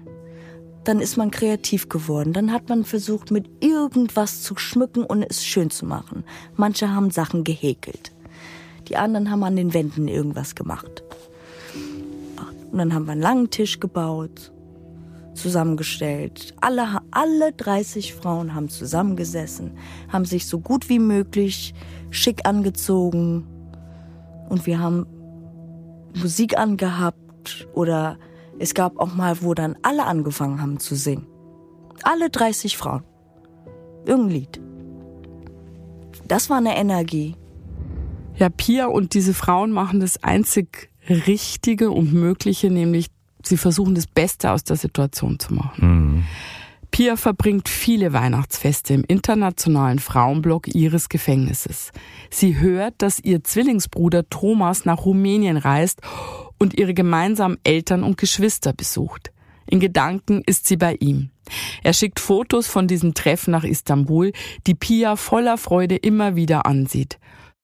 dann 0.85 1.01
ist 1.01 1.16
man 1.16 1.31
kreativ 1.31 1.89
geworden. 1.89 2.33
Dann 2.33 2.53
hat 2.53 2.68
man 2.68 2.85
versucht, 2.85 3.31
mit 3.31 3.49
irgendwas 3.62 4.43
zu 4.43 4.57
schmücken 4.57 5.05
und 5.05 5.23
es 5.23 5.45
schön 5.45 5.71
zu 5.71 5.87
machen. 5.87 6.25
Manche 6.57 6.93
haben 6.93 7.11
Sachen 7.11 7.45
gehäkelt. 7.45 8.12
Die 8.91 8.97
anderen 8.97 9.30
haben 9.30 9.45
an 9.45 9.55
den 9.55 9.72
Wänden 9.72 10.09
irgendwas 10.09 10.57
gemacht. 10.57 11.05
Und 12.72 12.78
dann 12.78 12.93
haben 12.93 13.07
wir 13.07 13.12
einen 13.12 13.22
langen 13.22 13.51
Tisch 13.51 13.78
gebaut, 13.78 14.53
zusammengestellt. 15.34 16.55
Alle, 16.61 16.99
alle 17.12 17.53
30 17.53 18.14
Frauen 18.14 18.55
haben 18.55 18.68
zusammengesessen, 18.68 19.78
haben 20.09 20.24
sich 20.24 20.47
so 20.47 20.59
gut 20.59 20.88
wie 20.88 20.99
möglich 20.99 21.72
schick 22.11 22.47
angezogen. 22.47 23.47
Und 24.49 24.66
wir 24.66 24.80
haben 24.80 25.07
Musik 26.20 26.59
angehabt 26.59 27.68
oder 27.72 28.18
Es 28.59 28.74
gab 28.74 28.99
auch 28.99 29.14
mal, 29.14 29.41
wo 29.41 29.55
dann 29.55 29.76
alle 29.80 30.05
angefangen 30.05 30.61
haben 30.61 30.78
zu 30.80 30.95
singen. 30.95 31.26
Alle 32.03 32.28
30 32.28 32.76
Frauen. 32.76 33.05
Irgendein 34.05 34.34
Lied. 34.34 34.61
Das 36.28 36.51
war 36.51 36.59
eine 36.59 36.76
Energie. 36.76 37.36
Ja, 38.37 38.49
Pia 38.49 38.87
und 38.87 39.14
diese 39.14 39.35
Frauen 39.35 39.72
machen 39.72 40.01
das 40.01 40.22
einzig 40.22 40.91
Richtige 41.09 41.91
und 41.91 42.12
Mögliche, 42.12 42.70
nämlich 42.70 43.07
sie 43.43 43.57
versuchen 43.57 43.95
das 43.95 44.07
Beste 44.07 44.51
aus 44.53 44.64
der 44.64 44.76
Situation 44.76 45.39
zu 45.39 45.55
machen. 45.55 45.81
Mhm. 45.81 46.24
Pia 46.91 47.16
verbringt 47.16 47.68
viele 47.68 48.12
Weihnachtsfeste 48.12 48.95
im 48.95 49.05
internationalen 49.07 50.01
Frauenblock 50.01 50.74
ihres 50.74 51.09
Gefängnisses. 51.09 51.93
Sie 52.31 52.59
hört, 52.59 52.95
dass 52.99 53.20
ihr 53.20 53.45
Zwillingsbruder 53.45 54.28
Thomas 54.28 54.85
nach 54.85 55.05
Rumänien 55.05 55.57
reist 55.57 56.01
und 56.59 56.78
ihre 56.78 56.93
gemeinsamen 56.93 57.59
Eltern 57.62 58.03
und 58.03 58.16
Geschwister 58.16 58.72
besucht. 58.72 59.31
In 59.66 59.78
Gedanken 59.78 60.43
ist 60.47 60.66
sie 60.66 60.76
bei 60.76 60.97
ihm. 60.97 61.31
Er 61.83 61.93
schickt 61.93 62.18
Fotos 62.18 62.66
von 62.66 62.89
diesem 62.89 63.14
Treffen 63.14 63.53
nach 63.53 63.64
Istanbul, 63.64 64.33
die 64.66 64.74
Pia 64.74 65.14
voller 65.16 65.59
Freude 65.59 65.97
immer 65.97 66.35
wieder 66.35 66.66
ansieht. 66.66 67.18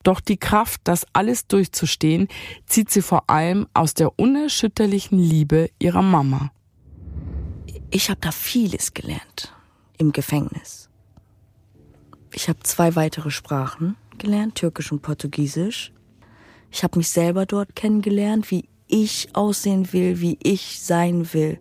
Doch 0.07 0.21
die 0.21 0.37
Kraft, 0.37 0.83
das 0.85 1.05
alles 1.15 1.49
durchzustehen, 1.49 2.29
zieht 2.65 2.91
sie 2.91 3.03
vor 3.03 3.29
allem 3.29 3.67
aus 3.75 3.93
der 3.93 4.17
unerschütterlichen 4.17 5.19
Liebe 5.19 5.69
ihrer 5.81 6.03
Mama. 6.03 6.53
Ich 7.91 8.09
habe 8.09 8.21
da 8.21 8.31
vieles 8.31 8.95
gelernt 8.95 9.53
im 9.99 10.13
Gefängnis. 10.13 10.91
Ich 12.33 12.49
habe 12.49 12.61
zwei 12.63 12.95
weitere 12.95 13.33
Sprachen 13.33 13.97
gelernt, 14.17 14.55
Türkisch 14.55 14.93
und 14.93 15.03
Portugiesisch. 15.03 15.93
Ich 16.71 16.85
habe 16.85 16.99
mich 16.99 17.09
selber 17.09 17.45
dort 17.45 17.75
kennengelernt, 17.75 18.53
wie 18.53 18.69
ich 18.87 19.31
aussehen 19.35 19.93
will, 19.93 20.21
wie 20.21 20.39
ich 20.41 20.81
sein 20.83 21.33
will 21.33 21.59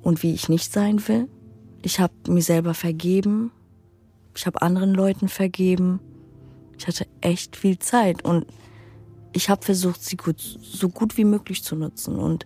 und 0.00 0.22
wie 0.22 0.32
ich 0.32 0.48
nicht 0.48 0.72
sein 0.72 1.06
will. 1.08 1.28
Ich 1.82 2.00
habe 2.00 2.14
mir 2.26 2.40
selber 2.40 2.72
vergeben. 2.72 3.52
Ich 4.34 4.46
habe 4.46 4.62
anderen 4.62 4.94
Leuten 4.94 5.28
vergeben. 5.28 6.00
Ich 6.82 6.88
hatte 6.88 7.06
echt 7.20 7.54
viel 7.54 7.78
Zeit 7.78 8.24
und 8.24 8.44
ich 9.32 9.48
habe 9.48 9.64
versucht, 9.64 10.02
sie 10.02 10.16
gut, 10.16 10.40
so 10.40 10.88
gut 10.88 11.16
wie 11.16 11.24
möglich 11.24 11.62
zu 11.62 11.76
nutzen 11.76 12.16
und 12.18 12.44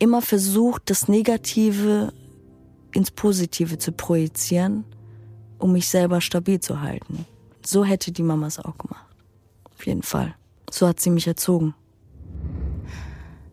immer 0.00 0.22
versucht, 0.22 0.90
das 0.90 1.06
Negative 1.06 2.12
ins 2.92 3.12
Positive 3.12 3.78
zu 3.78 3.92
projizieren, 3.92 4.82
um 5.58 5.70
mich 5.70 5.86
selber 5.86 6.20
stabil 6.20 6.58
zu 6.58 6.80
halten. 6.80 7.26
So 7.64 7.84
hätte 7.84 8.10
die 8.10 8.24
Mama 8.24 8.48
es 8.48 8.58
auch 8.58 8.76
gemacht. 8.76 9.06
Auf 9.72 9.86
jeden 9.86 10.02
Fall. 10.02 10.34
So 10.68 10.88
hat 10.88 10.98
sie 10.98 11.10
mich 11.10 11.28
erzogen. 11.28 11.74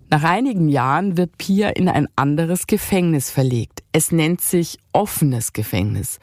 Nach 0.09 0.23
einigen 0.23 0.67
Jahren 0.67 1.15
wird 1.15 1.37
Pia 1.37 1.69
in 1.69 1.89
ein 1.89 2.07
anderes 2.15 2.65
Gefängnis 2.65 3.29
verlegt. 3.29 3.83
Es 3.91 4.11
nennt 4.11 4.41
sich 4.41 4.79
offenes 4.93 5.53
Gefängnis. 5.53 6.17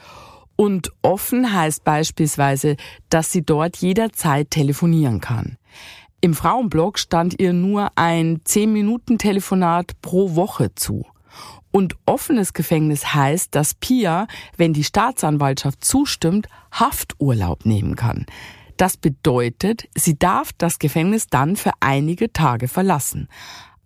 Und 0.56 0.92
offen 1.02 1.52
heißt 1.52 1.84
beispielsweise, 1.84 2.76
dass 3.08 3.32
sie 3.32 3.42
dort 3.42 3.76
jederzeit 3.76 4.50
telefonieren 4.50 5.20
kann. 5.20 5.58
Im 6.20 6.34
Frauenblog 6.34 6.98
stand 6.98 7.40
ihr 7.40 7.52
nur 7.52 7.90
ein 7.96 8.38
10-Minuten-Telefonat 8.38 10.00
pro 10.00 10.36
Woche 10.36 10.74
zu. 10.74 11.04
Und 11.70 11.96
offenes 12.06 12.52
Gefängnis 12.52 13.14
heißt, 13.14 13.54
dass 13.54 13.74
Pia, 13.74 14.28
wenn 14.56 14.72
die 14.72 14.84
Staatsanwaltschaft 14.84 15.84
zustimmt, 15.84 16.48
Hafturlaub 16.70 17.66
nehmen 17.66 17.96
kann. 17.96 18.26
Das 18.76 18.96
bedeutet, 18.96 19.88
sie 19.94 20.18
darf 20.18 20.52
das 20.56 20.78
Gefängnis 20.78 21.26
dann 21.26 21.56
für 21.56 21.72
einige 21.80 22.32
Tage 22.32 22.68
verlassen. 22.68 23.28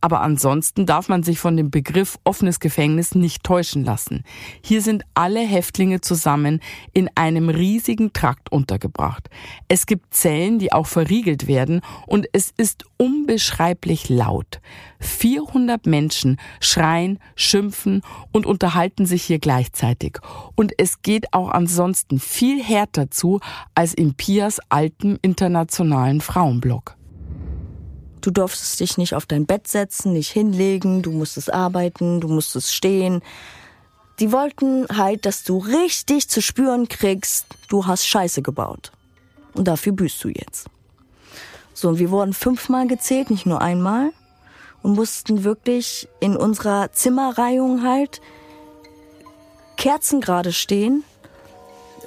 Aber 0.01 0.20
ansonsten 0.20 0.86
darf 0.86 1.09
man 1.09 1.22
sich 1.22 1.38
von 1.38 1.57
dem 1.57 1.70
Begriff 1.70 2.18
offenes 2.24 2.61
Gefängnis 2.61 3.14
nicht 3.14 3.42
täuschen 3.42 3.84
lassen. 3.84 4.22
Hier 4.62 4.80
sind 4.80 5.03
alle 5.14 5.40
Häftlinge 5.40 6.01
zusammen 6.01 6.61
in 6.92 7.11
einem 7.14 7.49
riesigen 7.49 8.12
Trakt 8.12 8.53
untergebracht. 8.53 9.28
Es 9.66 9.86
gibt 9.86 10.14
Zellen, 10.14 10.59
die 10.59 10.72
auch 10.72 10.86
verriegelt 10.86 11.49
werden 11.49 11.80
und 12.07 12.26
es 12.32 12.53
ist 12.57 12.84
unbeschreiblich 12.96 14.09
laut. 14.09 14.61
400 15.01 15.86
Menschen 15.86 16.38
schreien, 16.61 17.18
schimpfen 17.34 18.03
und 18.32 18.46
unterhalten 18.46 19.07
sich 19.07 19.24
hier 19.24 19.38
gleichzeitig. 19.38 20.18
Und 20.55 20.72
es 20.76 21.03
geht 21.03 21.32
auch 21.32 21.51
ansonsten 21.51 22.18
viel 22.18 22.62
härter 22.62 23.11
zu 23.11 23.40
als 23.74 23.94
in 23.94 24.14
Pias 24.14 24.61
alten 24.68 25.18
internationalen 25.22 26.20
Frauenblock. 26.20 26.97
Du 28.21 28.31
durftest 28.31 28.81
dich 28.81 28.99
nicht 28.99 29.14
auf 29.14 29.27
dein 29.27 29.47
Bett 29.47 29.69
setzen, 29.69 30.12
nicht 30.12 30.31
hinlegen, 30.31 31.03
du 31.03 31.12
musstest 31.12 31.53
arbeiten, 31.53 32.21
du 32.21 32.29
musstest 32.29 32.75
stehen. 32.75 33.23
Die 34.19 34.33
wollten 34.33 34.87
halt, 34.97 35.27
dass 35.27 35.45
du 35.45 35.59
richtig 35.59 36.29
zu 36.29 36.43
spüren 36.43 36.89
kriegst, 36.89 37.47
du 37.69 37.87
hast 37.87 38.07
Scheiße 38.07 38.43
gebaut. 38.43 38.91
Und 39.55 39.69
dafür 39.69 39.93
büßt 39.93 40.25
du 40.25 40.29
jetzt. 40.29 40.66
So, 41.75 41.89
und 41.89 41.99
wir 41.99 42.11
wurden 42.11 42.33
fünfmal 42.33 42.89
gezählt, 42.89 43.31
nicht 43.31 43.47
nur 43.47 43.62
einmal. 43.62 44.12
Und 44.83 44.95
mussten 44.95 45.45
wirklich 45.45 46.09
in 46.21 46.37
unserer 46.37 46.93
Zimmerreihung 46.93 47.85
halt 47.85 48.21
Kerzen 49.77 50.21
gerade 50.21 50.53
stehen. 50.53 51.05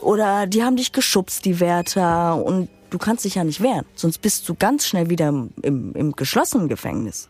Oder 0.02 0.48
die 0.48 0.64
haben 0.64 0.76
dich 0.76 0.92
geschubst, 0.92 1.46
die 1.46 1.60
Wärter. 1.60 2.44
Und 2.44 2.70
du 2.92 3.00
kannst 3.00 3.26
dich 3.26 3.36
ja 3.36 3.44
nicht 3.44 3.62
wehren, 3.62 3.86
sonst 3.96 4.20
bist 4.20 4.48
du 4.48 4.54
ganz 4.54 4.86
schnell 4.86 5.10
wieder 5.10 5.30
im, 5.30 5.50
im, 5.64 5.94
im 5.96 6.12
geschlossenen 6.16 6.68
Gefängnis. 6.68 7.30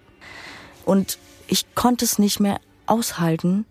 Und 0.84 1.18
ich 1.47 1.74
konnte 1.76 2.03
es 2.03 2.20
nicht 2.20 2.39
mehr 2.39 2.59
aushalten, 2.88 3.66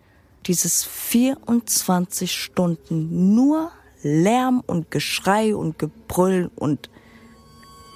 dieses 0.47 0.85
24 0.85 2.33
Stunden 2.33 3.35
nur 3.35 3.71
Lärm 4.03 4.63
und 4.67 4.91
Geschrei 4.91 5.55
und 5.55 5.79
Gebrüll 5.79 6.51
und 6.57 6.89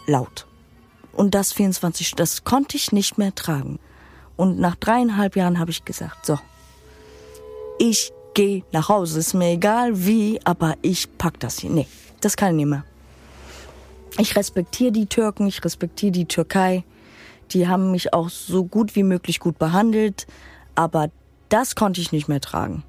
laut. 0.06 0.46
Und 1.12 1.34
das 1.34 1.52
24, 1.52 2.08
Stunden, 2.08 2.18
das 2.18 2.44
konnte 2.44 2.76
ich 2.76 2.92
nicht 2.92 3.16
mehr 3.16 3.34
tragen. 3.34 3.78
Und 4.36 4.58
nach 4.58 4.74
dreieinhalb 4.74 5.36
Jahren 5.36 5.58
habe 5.58 5.70
ich 5.70 5.84
gesagt, 5.84 6.26
so, 6.26 6.38
ich 7.78 8.12
gehe 8.34 8.64
nach 8.72 8.88
Hause, 8.88 9.20
ist 9.20 9.32
mir 9.32 9.50
egal 9.50 10.04
wie, 10.06 10.40
aber 10.44 10.74
ich 10.82 11.16
pack 11.16 11.38
das 11.40 11.60
hier. 11.60 11.70
Nee, 11.70 11.86
das 12.20 12.36
kann 12.36 12.50
ich 12.50 12.56
nicht 12.56 12.66
mehr. 12.66 12.84
Ich 14.18 14.36
respektiere 14.36 14.92
die 14.92 15.06
Türken, 15.06 15.46
ich 15.46 15.64
respektiere 15.64 16.12
die 16.12 16.26
Türkei. 16.26 16.84
Die 17.50 17.68
haben 17.68 17.90
mich 17.90 18.14
auch 18.14 18.28
so 18.28 18.64
gut 18.64 18.94
wie 18.96 19.02
möglich 19.02 19.40
gut 19.40 19.58
behandelt, 19.58 20.26
aber 20.74 21.10
das 21.48 21.74
konnte 21.74 22.00
ich 22.00 22.12
nicht 22.12 22.28
mehr 22.28 22.40
tragen. 22.40 22.84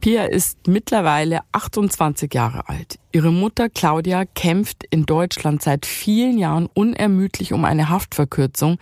Pia 0.00 0.24
ist 0.24 0.68
mittlerweile 0.68 1.40
28 1.52 2.32
Jahre 2.32 2.68
alt. 2.68 2.98
Ihre 3.10 3.32
Mutter 3.32 3.68
Claudia 3.68 4.26
kämpft 4.26 4.84
in 4.90 5.06
Deutschland 5.06 5.60
seit 5.60 5.86
vielen 5.86 6.38
Jahren 6.38 6.68
unermüdlich 6.72 7.52
um 7.52 7.64
eine 7.64 7.88
Haftverkürzung. 7.88 8.78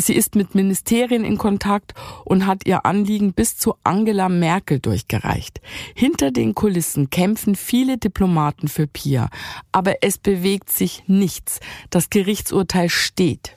Sie 0.00 0.14
ist 0.14 0.36
mit 0.36 0.54
Ministerien 0.54 1.24
in 1.24 1.38
Kontakt 1.38 1.92
und 2.24 2.46
hat 2.46 2.66
ihr 2.66 2.86
Anliegen 2.86 3.32
bis 3.32 3.58
zu 3.58 3.74
Angela 3.82 4.28
Merkel 4.28 4.78
durchgereicht. 4.78 5.60
Hinter 5.94 6.30
den 6.30 6.54
Kulissen 6.54 7.10
kämpfen 7.10 7.56
viele 7.56 7.98
Diplomaten 7.98 8.68
für 8.68 8.86
Pia, 8.86 9.28
aber 9.72 9.96
es 10.02 10.16
bewegt 10.16 10.70
sich 10.70 11.02
nichts. 11.08 11.58
Das 11.90 12.10
Gerichtsurteil 12.10 12.88
steht. 12.88 13.56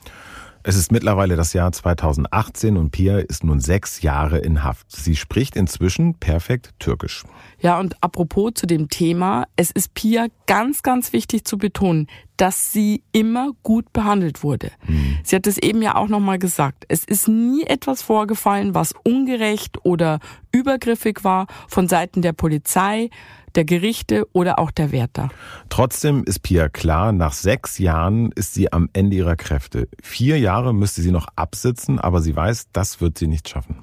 Es 0.64 0.76
ist 0.76 0.92
mittlerweile 0.92 1.34
das 1.34 1.54
Jahr 1.54 1.72
2018 1.72 2.76
und 2.76 2.92
Pia 2.92 3.18
ist 3.18 3.42
nun 3.42 3.58
sechs 3.58 4.02
Jahre 4.02 4.38
in 4.38 4.62
Haft. 4.62 4.92
Sie 4.92 5.16
spricht 5.16 5.56
inzwischen 5.56 6.14
perfekt 6.14 6.70
Türkisch. 6.78 7.24
Ja, 7.58 7.80
und 7.80 8.00
apropos 8.00 8.52
zu 8.54 8.66
dem 8.66 8.88
Thema, 8.88 9.46
es 9.56 9.72
ist 9.72 9.92
Pia 9.94 10.28
ganz, 10.46 10.82
ganz 10.82 11.12
wichtig 11.12 11.44
zu 11.44 11.58
betonen, 11.58 12.06
dass 12.36 12.70
sie 12.70 13.02
immer 13.10 13.50
gut 13.64 13.92
behandelt 13.92 14.44
wurde. 14.44 14.70
Mhm. 14.86 15.18
Sie 15.24 15.34
hat 15.34 15.48
es 15.48 15.58
eben 15.58 15.82
ja 15.82 15.96
auch 15.96 16.08
nochmal 16.08 16.38
gesagt. 16.38 16.84
Es 16.86 17.04
ist 17.04 17.26
nie 17.26 17.64
etwas 17.64 18.02
vorgefallen, 18.02 18.72
was 18.72 18.94
ungerecht 19.04 19.84
oder 19.84 20.20
übergriffig 20.52 21.24
war 21.24 21.48
von 21.66 21.88
Seiten 21.88 22.22
der 22.22 22.34
Polizei, 22.34 23.10
der 23.56 23.64
Gerichte 23.64 24.26
oder 24.32 24.58
auch 24.58 24.70
der 24.70 24.92
Wärter. 24.92 25.30
Trotzdem 25.68 26.24
ist 26.24 26.40
Pia 26.40 26.68
klar, 26.68 27.12
nach 27.12 27.32
sechs 27.32 27.78
Jahren 27.78 28.32
ist 28.32 28.54
sie 28.54 28.72
am 28.72 28.88
Ende 28.92 29.16
ihrer 29.16 29.36
Kräfte. 29.36 29.88
Vier 30.02 30.38
Jahre 30.38 30.74
müsste 30.74 31.02
sie 31.02 31.12
noch 31.12 31.28
absitzen, 31.36 31.98
aber 31.98 32.20
sie 32.20 32.34
weiß, 32.34 32.68
das 32.72 33.00
wird 33.00 33.18
sie 33.18 33.26
nicht 33.26 33.48
schaffen. 33.48 33.82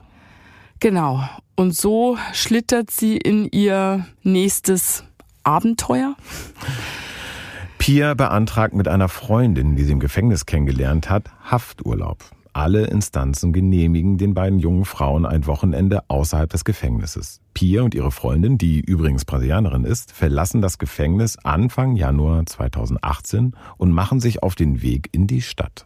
Genau. 0.79 1.21
Und 1.55 1.75
so 1.75 2.17
schlittert 2.33 2.89
sie 2.89 3.17
in 3.17 3.45
ihr 3.51 4.05
nächstes 4.23 5.03
Abenteuer. 5.43 6.15
Pia 7.77 8.13
beantragt 8.13 8.73
mit 8.73 8.87
einer 8.87 9.09
Freundin, 9.09 9.75
die 9.75 9.83
sie 9.83 9.93
im 9.93 9.99
Gefängnis 9.99 10.45
kennengelernt 10.45 11.09
hat, 11.09 11.25
Hafturlaub. 11.43 12.19
Alle 12.59 12.87
Instanzen 12.87 13.53
genehmigen 13.53 14.17
den 14.17 14.33
beiden 14.33 14.59
jungen 14.59 14.83
Frauen 14.83 15.25
ein 15.25 15.47
Wochenende 15.47 16.01
außerhalb 16.09 16.49
des 16.49 16.65
Gefängnisses. 16.65 17.39
Pia 17.53 17.83
und 17.83 17.95
ihre 17.95 18.11
Freundin, 18.11 18.57
die 18.57 18.81
übrigens 18.81 19.23
Brasilianerin 19.23 19.85
ist, 19.85 20.11
verlassen 20.11 20.61
das 20.61 20.77
Gefängnis 20.77 21.37
Anfang 21.41 21.95
Januar 21.95 22.45
2018 22.45 23.53
und 23.77 23.93
machen 23.93 24.19
sich 24.19 24.43
auf 24.43 24.55
den 24.55 24.81
Weg 24.81 25.07
in 25.13 25.25
die 25.25 25.41
Stadt. 25.41 25.85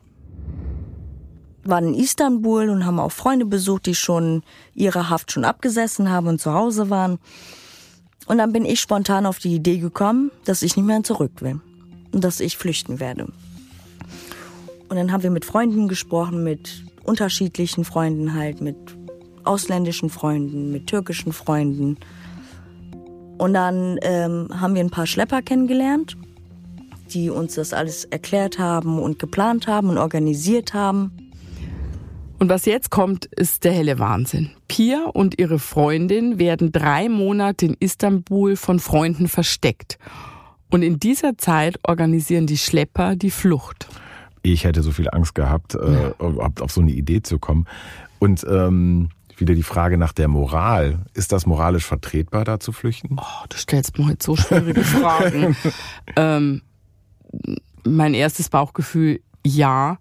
waren 1.63 1.89
in 1.89 1.93
Istanbul 1.93 2.69
und 2.69 2.87
haben 2.87 2.99
auch 2.99 3.11
Freunde 3.11 3.45
besucht, 3.45 3.85
die 3.85 3.93
schon 3.93 4.41
ihre 4.73 5.11
Haft 5.11 5.31
schon 5.31 5.45
abgesessen 5.45 6.09
haben 6.09 6.25
und 6.25 6.41
zu 6.41 6.53
Hause 6.55 6.89
waren. 6.89 7.19
Und 8.25 8.39
dann 8.39 8.51
bin 8.51 8.65
ich 8.65 8.79
spontan 8.79 9.27
auf 9.27 9.37
die 9.37 9.53
Idee 9.53 9.77
gekommen, 9.77 10.31
dass 10.45 10.63
ich 10.63 10.75
nicht 10.75 10.87
mehr 10.87 11.03
zurück 11.03 11.33
will 11.43 11.61
und 12.11 12.23
dass 12.23 12.39
ich 12.39 12.57
flüchten 12.57 12.99
werde. 12.99 13.27
Und 14.93 14.97
dann 14.97 15.11
haben 15.11 15.23
wir 15.23 15.31
mit 15.31 15.43
Freunden 15.43 15.87
gesprochen, 15.87 16.43
mit 16.43 16.83
unterschiedlichen 17.03 17.83
Freunden 17.83 18.35
halt, 18.35 18.61
mit 18.61 18.75
ausländischen 19.43 20.11
Freunden, 20.11 20.71
mit 20.71 20.85
türkischen 20.85 21.33
Freunden. 21.33 21.97
Und 23.39 23.55
dann 23.55 23.97
ähm, 24.03 24.49
haben 24.53 24.75
wir 24.75 24.83
ein 24.83 24.91
paar 24.91 25.07
Schlepper 25.07 25.41
kennengelernt, 25.41 26.15
die 27.09 27.31
uns 27.31 27.55
das 27.55 27.73
alles 27.73 28.05
erklärt 28.05 28.59
haben 28.59 28.99
und 28.99 29.17
geplant 29.17 29.65
haben 29.65 29.89
und 29.89 29.97
organisiert 29.97 30.75
haben. 30.75 31.31
Und 32.37 32.49
was 32.49 32.65
jetzt 32.65 32.91
kommt, 32.91 33.25
ist 33.25 33.63
der 33.63 33.71
helle 33.71 33.97
Wahnsinn. 33.97 34.51
Pia 34.67 35.05
und 35.11 35.39
ihre 35.39 35.57
Freundin 35.57 36.37
werden 36.37 36.71
drei 36.71 37.09
Monate 37.09 37.65
in 37.65 37.77
Istanbul 37.79 38.55
von 38.55 38.79
Freunden 38.79 39.27
versteckt. 39.27 39.97
Und 40.69 40.83
in 40.83 40.99
dieser 40.99 41.35
Zeit 41.39 41.79
organisieren 41.81 42.45
die 42.45 42.59
Schlepper 42.59 43.15
die 43.15 43.31
Flucht. 43.31 43.87
Ich 44.43 44.65
hätte 44.65 44.83
so 44.83 44.91
viel 44.91 45.09
Angst 45.09 45.35
gehabt, 45.35 45.73
äh, 45.75 46.11
auf 46.19 46.71
so 46.71 46.81
eine 46.81 46.91
Idee 46.91 47.23
zu 47.23 47.39
kommen. 47.39 47.65
Und 48.19 48.45
ähm, 48.47 49.09
wieder 49.37 49.55
die 49.55 49.63
Frage 49.63 49.97
nach 49.97 50.13
der 50.13 50.27
Moral. 50.27 50.99
Ist 51.13 51.31
das 51.31 51.45
moralisch 51.45 51.85
vertretbar, 51.85 52.45
da 52.45 52.59
zu 52.59 52.71
flüchten? 52.71 53.17
Oh, 53.19 53.45
du 53.49 53.57
stellst 53.57 53.97
mir 53.97 54.07
heute 54.07 54.23
so 54.23 54.35
schwierige 54.35 54.83
Fragen. 54.83 55.55
ähm, 56.15 56.61
mein 57.83 58.13
erstes 58.13 58.49
Bauchgefühl, 58.49 59.21
ja, 59.45 59.97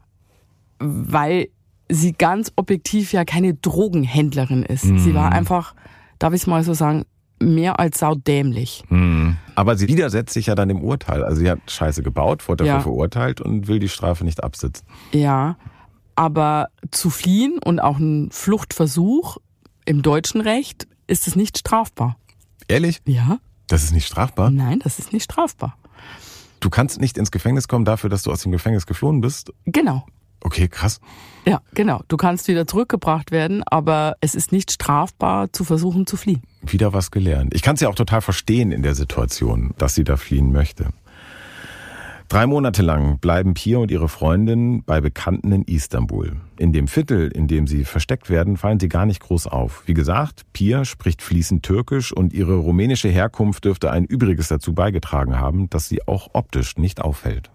weil 0.79 1.49
sie 1.89 2.13
ganz 2.13 2.53
objektiv 2.57 3.13
ja 3.13 3.25
keine 3.25 3.55
Drogenhändlerin 3.55 4.63
ist. 4.63 4.85
Mhm. 4.85 4.99
Sie 4.99 5.15
war 5.15 5.33
einfach, 5.33 5.75
darf 6.19 6.33
ich 6.33 6.43
es 6.43 6.47
mal 6.47 6.65
so 6.65 6.75
sagen, 6.75 7.05
mehr 7.43 7.79
als 7.79 7.99
saudämlich. 7.99 8.85
Mhm. 8.89 9.37
Aber 9.55 9.77
sie 9.77 9.89
widersetzt 9.89 10.33
sich 10.33 10.47
ja 10.47 10.55
dann 10.55 10.69
dem 10.69 10.81
Urteil. 10.83 11.25
Also 11.25 11.41
sie 11.41 11.51
hat 11.51 11.59
Scheiße 11.67 12.03
gebaut, 12.03 12.49
wurde 12.49 12.65
dafür 12.65 12.79
ja. 12.79 12.81
verurteilt 12.81 13.41
und 13.41 13.69
will 13.69 13.79
die 13.79 13.89
Strafe 13.89 14.25
nicht 14.25 14.43
absitzen. 14.43 14.87
Ja, 15.13 15.57
aber 16.15 16.69
zu 16.91 17.11
fliehen 17.11 17.59
und 17.63 17.81
auch 17.81 17.99
ein 17.99 18.31
Fluchtversuch 18.31 19.39
im 19.85 20.03
deutschen 20.03 20.41
Recht 20.41 20.87
ist 21.07 21.27
es 21.27 21.37
nicht 21.37 21.59
strafbar. 21.59 22.17
Ehrlich? 22.69 23.01
Ja. 23.07 23.39
Das 23.69 23.85
ist 23.85 23.93
nicht 23.93 24.07
strafbar? 24.07 24.51
Nein, 24.51 24.81
das 24.83 24.99
ist 24.99 25.13
nicht 25.13 25.25
strafbar. 25.25 25.77
Du 26.61 26.71
kannst 26.71 27.01
nicht 27.01 27.19
ins 27.19 27.31
Gefängnis 27.31 27.67
kommen 27.67 27.85
dafür, 27.85 28.09
dass 28.09 28.23
du 28.23 28.31
aus 28.31 28.43
dem 28.43 28.53
Gefängnis 28.53 28.87
geflohen 28.87 29.21
bist? 29.21 29.53
Genau. 29.65 30.07
Okay, 30.43 30.69
krass. 30.69 31.01
Ja, 31.45 31.61
genau. 31.75 32.03
Du 32.09 32.17
kannst 32.17 32.49
wieder 32.49 32.67
zurückgebracht 32.67 33.31
werden, 33.31 33.63
aber 33.65 34.17
es 34.21 34.35
ist 34.35 34.53
nicht 34.53 34.71
strafbar, 34.71 35.53
zu 35.53 35.65
versuchen 35.65 36.07
zu 36.07 36.17
fliehen. 36.17 36.43
Wieder 36.63 36.93
was 36.93 37.11
gelernt. 37.11 37.55
Ich 37.55 37.63
kann 37.63 37.75
es 37.75 37.81
ja 37.81 37.89
auch 37.89 37.95
total 37.95 38.21
verstehen 38.21 38.71
in 38.71 38.83
der 38.83 38.95
Situation, 38.95 39.75
dass 39.79 39.95
sie 39.95 40.05
da 40.05 40.17
fliehen 40.17 40.53
möchte. 40.53 40.91
Drei 42.29 42.47
Monate 42.47 42.81
lang 42.81 43.19
bleiben 43.19 43.53
Pia 43.53 43.77
und 43.77 43.91
ihre 43.91 44.09
Freundin 44.09 44.85
bei 44.85 45.03
Bekannten 45.03 45.53
in 45.53 45.65
Istanbul. 45.65 46.37
In 46.57 46.73
dem 46.73 46.89
Viertel, 46.89 47.29
in 47.29 47.47
dem 47.47 47.67
sie 47.67 47.85
versteckt 47.85 48.31
werden, 48.31 48.57
fallen 48.57 48.81
sie 48.81 48.89
gar 48.89 49.05
nicht 49.05 49.21
groß 49.21 49.49
auf. 49.49 49.83
Wie 49.85 49.93
gesagt, 49.93 50.47
Pia 50.55 50.87
spricht 50.87 51.21
fließend 51.21 51.63
Türkisch 51.63 52.11
und 52.11 52.33
ihre 52.33 52.55
rumänische 52.55 53.11
Herkunft 53.11 53.67
dürfte 53.67 53.91
ein 53.91 54.07
Übriges 54.07 54.49
dazu 54.49 54.73
beigetragen 54.73 55.39
haben, 55.39 55.69
dass 55.69 55.91
sie 55.91 56.09
auch 56.09 56.31
optisch 56.33 56.79
nicht 56.79 57.03
auffällt. 57.03 57.51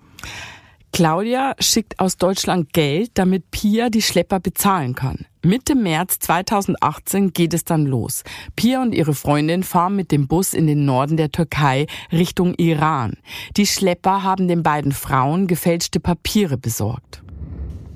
Claudia 0.92 1.56
schickt 1.60 2.00
aus 2.00 2.18
Deutschland 2.18 2.74
Geld, 2.74 3.12
damit 3.16 3.52
Pia 3.52 3.90
die 3.90 4.02
Schlepper 4.02 4.40
bezahlen 4.40 4.96
kann. 4.96 5.26
Mitte 5.44 5.76
März 5.76 6.20
2018 6.20 7.34
geht 7.34 7.54
es 7.54 7.64
dann 7.64 7.86
los. 7.86 8.24
Pia 8.56 8.82
und 8.82 8.94
ihre 8.94 9.14
Freundin 9.14 9.64
fahren 9.64 9.96
mit 9.96 10.12
dem 10.12 10.28
Bus 10.28 10.54
in 10.54 10.68
den 10.68 10.86
Norden 10.86 11.16
der 11.16 11.32
Türkei 11.32 11.88
Richtung 12.12 12.54
Iran. 12.56 13.18
Die 13.56 13.68
Schlepper 13.68 14.24
haben 14.24 14.48
den 14.48 14.64
beiden 14.64 14.92
Frauen 14.92 15.48
gefälschte 15.48 16.00
Papiere 16.00 16.58
besorgt. 16.58 17.22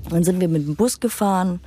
Dann 0.10 0.24
sind 0.24 0.40
wir 0.40 0.48
mit 0.48 0.68
dem 0.68 0.76
Bus 0.76 1.00
gefahren 1.00 1.60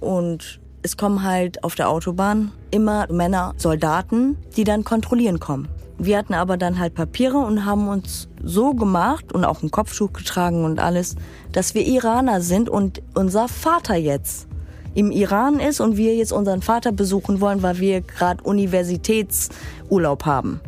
und 0.00 0.60
es 0.82 0.96
kommen 0.96 1.24
halt 1.24 1.64
auf 1.64 1.74
der 1.74 1.88
Autobahn 1.88 2.52
immer 2.70 3.10
Männer, 3.10 3.54
Soldaten, 3.56 4.36
die 4.56 4.64
dann 4.64 4.84
kontrollieren 4.84 5.40
kommen. 5.40 5.68
Wir 5.98 6.18
hatten 6.18 6.34
aber 6.34 6.56
dann 6.56 6.78
halt 6.78 6.94
Papiere 6.94 7.38
und 7.38 7.64
haben 7.64 7.88
uns 7.88 8.28
so 8.42 8.74
gemacht 8.74 9.32
und 9.32 9.44
auch 9.44 9.62
ein 9.62 9.70
Kopftuch 9.70 10.12
getragen 10.12 10.64
und 10.64 10.78
alles, 10.78 11.16
dass 11.52 11.74
wir 11.74 11.86
Iraner 11.86 12.42
sind 12.42 12.68
und 12.68 13.02
unser 13.14 13.48
Vater 13.48 13.96
jetzt 13.96 14.46
im 14.94 15.10
Iran 15.10 15.58
ist 15.58 15.80
und 15.80 15.96
wir 15.96 16.14
jetzt 16.14 16.32
unseren 16.32 16.62
Vater 16.62 16.92
besuchen 16.92 17.40
wollen, 17.40 17.62
weil 17.62 17.78
wir 17.78 18.00
gerade 18.02 18.42
Universitätsurlaub 18.42 20.24
haben. 20.24 20.60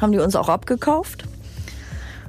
Haben 0.00 0.12
die 0.12 0.18
uns 0.18 0.36
auch 0.36 0.48
abgekauft. 0.48 1.24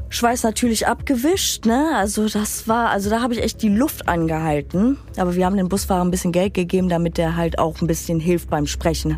Schweiß 0.09 0.43
natürlich 0.43 0.87
abgewischt, 0.87 1.65
ne? 1.65 1.91
Also 1.95 2.29
das 2.29 2.69
war, 2.69 2.89
also 2.89 3.09
da 3.09 3.21
habe 3.21 3.33
ich 3.33 3.41
echt 3.41 3.61
die 3.61 3.69
Luft 3.69 4.07
angehalten. 4.07 4.97
Aber 5.17 5.35
wir 5.35 5.45
haben 5.45 5.57
dem 5.57 5.67
Busfahrer 5.67 6.03
ein 6.03 6.11
bisschen 6.11 6.31
Geld 6.31 6.53
gegeben, 6.53 6.87
damit 6.87 7.17
der 7.17 7.35
halt 7.35 7.59
auch 7.59 7.81
ein 7.81 7.87
bisschen 7.87 8.19
hilft 8.19 8.49
beim 8.49 8.67
Sprechen. 8.67 9.17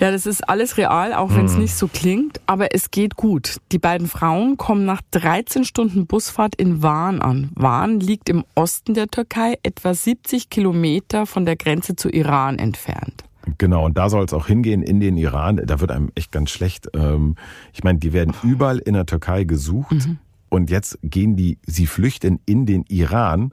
Ja, 0.00 0.10
das 0.10 0.24
ist 0.24 0.48
alles 0.48 0.78
real, 0.78 1.12
auch 1.12 1.34
wenn 1.34 1.44
es 1.44 1.54
mhm. 1.54 1.60
nicht 1.60 1.74
so 1.74 1.86
klingt, 1.86 2.40
aber 2.46 2.74
es 2.74 2.90
geht 2.90 3.16
gut. 3.16 3.58
Die 3.70 3.78
beiden 3.78 4.08
Frauen 4.08 4.56
kommen 4.56 4.86
nach 4.86 5.02
13 5.10 5.64
Stunden 5.64 6.06
Busfahrt 6.06 6.54
in 6.54 6.82
Van 6.82 7.20
an. 7.20 7.50
Van 7.54 8.00
liegt 8.00 8.30
im 8.30 8.44
Osten 8.54 8.94
der 8.94 9.08
Türkei, 9.08 9.58
etwa 9.62 9.92
70 9.92 10.48
Kilometer 10.48 11.26
von 11.26 11.44
der 11.44 11.56
Grenze 11.56 11.96
zu 11.96 12.08
Iran 12.08 12.58
entfernt. 12.58 13.24
Genau, 13.58 13.84
und 13.84 13.98
da 13.98 14.08
soll 14.08 14.24
es 14.24 14.32
auch 14.32 14.46
hingehen 14.46 14.82
in 14.82 15.00
den 15.00 15.18
Iran. 15.18 15.60
Da 15.64 15.80
wird 15.80 15.90
einem 15.90 16.10
echt 16.14 16.32
ganz 16.32 16.50
schlecht. 16.50 16.88
Ähm, 16.94 17.36
ich 17.74 17.84
meine, 17.84 17.98
die 17.98 18.14
werden 18.14 18.34
überall 18.42 18.78
in 18.78 18.94
der 18.94 19.04
Türkei 19.04 19.44
gesucht 19.44 19.92
mhm. 19.92 20.18
und 20.48 20.70
jetzt 20.70 20.98
gehen 21.02 21.36
die, 21.36 21.58
sie 21.66 21.86
flüchten 21.86 22.40
in 22.46 22.64
den 22.64 22.84
Iran. 22.88 23.52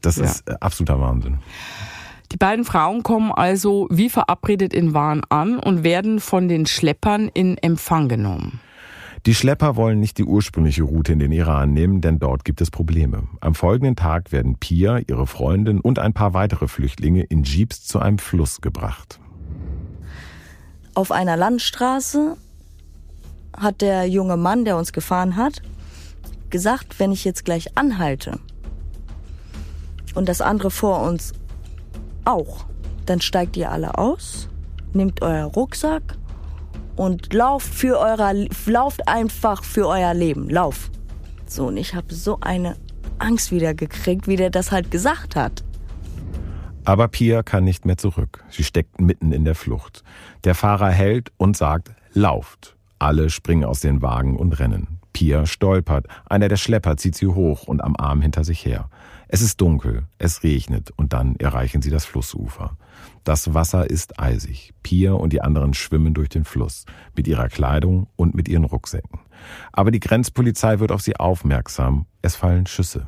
Das 0.00 0.16
ja. 0.16 0.24
ist 0.24 0.48
äh, 0.48 0.56
absoluter 0.58 1.00
Wahnsinn. 1.00 1.38
Die 2.34 2.38
beiden 2.38 2.64
Frauen 2.64 3.04
kommen 3.04 3.30
also 3.30 3.86
wie 3.92 4.10
verabredet 4.10 4.74
in 4.74 4.92
Waren 4.92 5.22
an 5.28 5.60
und 5.60 5.84
werden 5.84 6.18
von 6.18 6.48
den 6.48 6.66
Schleppern 6.66 7.30
in 7.32 7.56
Empfang 7.58 8.08
genommen. 8.08 8.58
Die 9.24 9.36
Schlepper 9.36 9.76
wollen 9.76 10.00
nicht 10.00 10.18
die 10.18 10.24
ursprüngliche 10.24 10.82
Route 10.82 11.12
in 11.12 11.20
den 11.20 11.30
Iran 11.30 11.72
nehmen, 11.72 12.00
denn 12.00 12.18
dort 12.18 12.44
gibt 12.44 12.60
es 12.60 12.72
Probleme. 12.72 13.28
Am 13.40 13.54
folgenden 13.54 13.94
Tag 13.94 14.32
werden 14.32 14.56
Pia, 14.58 14.98
ihre 15.06 15.28
Freundin 15.28 15.78
und 15.78 16.00
ein 16.00 16.12
paar 16.12 16.34
weitere 16.34 16.66
Flüchtlinge 16.66 17.22
in 17.22 17.44
Jeeps 17.44 17.84
zu 17.84 18.00
einem 18.00 18.18
Fluss 18.18 18.60
gebracht. 18.60 19.20
Auf 20.94 21.12
einer 21.12 21.36
Landstraße 21.36 22.36
hat 23.56 23.80
der 23.80 24.08
junge 24.08 24.36
Mann, 24.36 24.64
der 24.64 24.76
uns 24.76 24.92
gefahren 24.92 25.36
hat, 25.36 25.62
gesagt, 26.50 26.98
wenn 26.98 27.12
ich 27.12 27.24
jetzt 27.24 27.44
gleich 27.44 27.78
anhalte 27.78 28.40
und 30.16 30.28
das 30.28 30.40
andere 30.40 30.72
vor 30.72 31.00
uns 31.00 31.32
auch. 32.24 32.66
Dann 33.06 33.20
steigt 33.20 33.56
ihr 33.56 33.70
alle 33.70 33.98
aus, 33.98 34.48
nehmt 34.92 35.22
euer 35.22 35.44
Rucksack 35.44 36.16
und 36.96 37.32
lauft 37.32 37.72
für 37.72 37.98
euer, 37.98 38.34
lauft 38.66 39.08
einfach 39.08 39.64
für 39.64 39.88
euer 39.88 40.14
Leben. 40.14 40.48
Lauf. 40.48 40.90
So, 41.46 41.66
und 41.66 41.76
ich 41.76 41.94
habe 41.94 42.14
so 42.14 42.38
eine 42.40 42.76
Angst 43.18 43.52
wieder 43.52 43.74
gekriegt, 43.74 44.26
wie 44.26 44.36
der 44.36 44.50
das 44.50 44.72
halt 44.72 44.90
gesagt 44.90 45.36
hat. 45.36 45.62
Aber 46.84 47.08
Pia 47.08 47.42
kann 47.42 47.64
nicht 47.64 47.86
mehr 47.86 47.96
zurück. 47.96 48.44
Sie 48.50 48.64
steckt 48.64 49.00
mitten 49.00 49.32
in 49.32 49.44
der 49.44 49.54
Flucht. 49.54 50.02
Der 50.44 50.54
Fahrer 50.54 50.90
hält 50.90 51.32
und 51.38 51.56
sagt, 51.56 51.92
lauft. 52.12 52.76
Alle 52.98 53.30
springen 53.30 53.64
aus 53.64 53.80
den 53.80 54.02
Wagen 54.02 54.36
und 54.36 54.58
rennen. 54.58 54.93
Pia 55.14 55.46
stolpert. 55.46 56.06
Einer 56.26 56.48
der 56.48 56.56
Schlepper 56.56 56.98
zieht 56.98 57.14
sie 57.14 57.28
hoch 57.28 57.66
und 57.66 57.82
am 57.82 57.96
Arm 57.96 58.20
hinter 58.20 58.44
sich 58.44 58.66
her. 58.66 58.90
Es 59.28 59.40
ist 59.40 59.58
dunkel, 59.62 60.04
es 60.18 60.42
regnet 60.42 60.90
und 60.96 61.14
dann 61.14 61.36
erreichen 61.36 61.80
sie 61.80 61.88
das 61.88 62.04
Flussufer. 62.04 62.76
Das 63.24 63.54
Wasser 63.54 63.88
ist 63.88 64.20
eisig. 64.20 64.74
Pia 64.82 65.12
und 65.12 65.32
die 65.32 65.40
anderen 65.40 65.72
schwimmen 65.72 66.12
durch 66.12 66.28
den 66.28 66.44
Fluss 66.44 66.84
mit 67.16 67.26
ihrer 67.26 67.48
Kleidung 67.48 68.08
und 68.16 68.34
mit 68.34 68.48
ihren 68.48 68.64
Rucksäcken. 68.64 69.20
Aber 69.72 69.90
die 69.90 70.00
Grenzpolizei 70.00 70.78
wird 70.78 70.92
auf 70.92 71.00
sie 71.00 71.16
aufmerksam. 71.16 72.06
Es 72.20 72.36
fallen 72.36 72.66
Schüsse. 72.66 73.06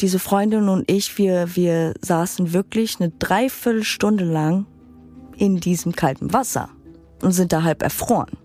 Diese 0.00 0.18
Freundin 0.18 0.68
und 0.68 0.90
ich, 0.90 1.16
wir, 1.16 1.54
wir 1.54 1.94
saßen 2.00 2.52
wirklich 2.52 3.00
eine 3.00 3.10
Dreiviertelstunde 3.10 4.24
lang 4.24 4.66
in 5.36 5.58
diesem 5.58 5.92
kalten 5.92 6.32
Wasser 6.32 6.68
und 7.22 7.32
sind 7.32 7.52
da 7.52 7.62
halb 7.62 7.82
erfroren. 7.82 8.36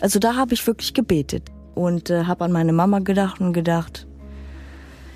Also 0.00 0.18
da 0.18 0.36
habe 0.36 0.54
ich 0.54 0.66
wirklich 0.66 0.94
gebetet 0.94 1.50
und 1.74 2.10
äh, 2.10 2.24
habe 2.24 2.44
an 2.44 2.52
meine 2.52 2.72
Mama 2.72 3.00
gedacht 3.00 3.40
und 3.40 3.52
gedacht, 3.52 4.06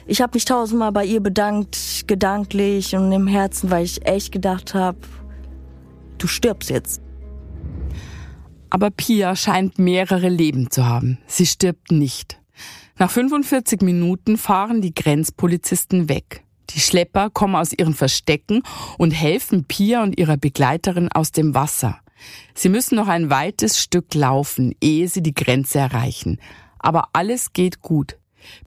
ich 0.06 0.20
habe 0.20 0.32
mich 0.34 0.44
tausendmal 0.44 0.92
bei 0.92 1.06
ihr 1.06 1.20
bedankt, 1.20 2.04
gedanklich 2.06 2.94
und 2.94 3.10
im 3.10 3.26
Herzen, 3.26 3.70
weil 3.70 3.84
ich 3.84 4.06
echt 4.06 4.32
gedacht 4.32 4.74
habe, 4.74 4.98
du 6.18 6.26
stirbst 6.26 6.68
jetzt. 6.68 7.00
Aber 8.68 8.90
Pia 8.90 9.34
scheint 9.36 9.78
mehrere 9.78 10.28
Leben 10.28 10.70
zu 10.70 10.84
haben. 10.84 11.18
Sie 11.26 11.46
stirbt 11.46 11.90
nicht. 11.90 12.38
Nach 12.98 13.10
45 13.10 13.80
Minuten 13.80 14.36
fahren 14.36 14.82
die 14.82 14.94
Grenzpolizisten 14.94 16.08
weg. 16.08 16.44
Die 16.70 16.80
Schlepper 16.80 17.30
kommen 17.30 17.54
aus 17.54 17.72
ihren 17.72 17.94
Verstecken 17.94 18.62
und 18.98 19.12
helfen 19.12 19.64
Pia 19.64 20.02
und 20.02 20.18
ihrer 20.18 20.36
Begleiterin 20.36 21.08
aus 21.10 21.30
dem 21.32 21.54
Wasser. 21.54 21.98
Sie 22.54 22.68
müssen 22.68 22.96
noch 22.96 23.08
ein 23.08 23.30
weites 23.30 23.80
Stück 23.80 24.14
laufen, 24.14 24.74
ehe 24.80 25.08
sie 25.08 25.22
die 25.22 25.34
Grenze 25.34 25.78
erreichen. 25.78 26.38
Aber 26.78 27.08
alles 27.12 27.52
geht 27.52 27.80
gut. 27.80 28.16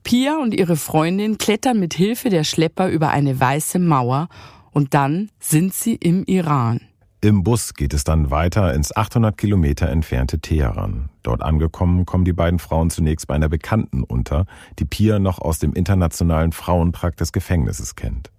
Pia 0.02 0.38
und 0.38 0.54
ihre 0.54 0.76
Freundin 0.76 1.38
klettern 1.38 1.78
mit 1.78 1.94
Hilfe 1.94 2.30
der 2.30 2.44
Schlepper 2.44 2.88
über 2.88 3.10
eine 3.10 3.38
weiße 3.38 3.78
Mauer 3.78 4.28
und 4.72 4.94
dann 4.94 5.30
sind 5.38 5.74
sie 5.74 5.94
im 5.94 6.24
Iran. 6.24 6.80
Im 7.20 7.42
Bus 7.42 7.74
geht 7.74 7.94
es 7.94 8.04
dann 8.04 8.30
weiter 8.30 8.72
ins 8.74 8.96
800 8.96 9.36
Kilometer 9.36 9.88
entfernte 9.88 10.38
Teheran. 10.38 11.08
Dort 11.24 11.42
angekommen 11.42 12.06
kommen 12.06 12.24
die 12.24 12.32
beiden 12.32 12.60
Frauen 12.60 12.90
zunächst 12.90 13.26
bei 13.26 13.34
einer 13.34 13.48
Bekannten 13.48 14.04
unter, 14.04 14.46
die 14.78 14.84
Pia 14.84 15.18
noch 15.18 15.40
aus 15.40 15.58
dem 15.58 15.72
internationalen 15.72 16.52
Frauentrakt 16.52 17.18
des 17.20 17.32
Gefängnisses 17.32 17.96
kennt. 17.96 18.30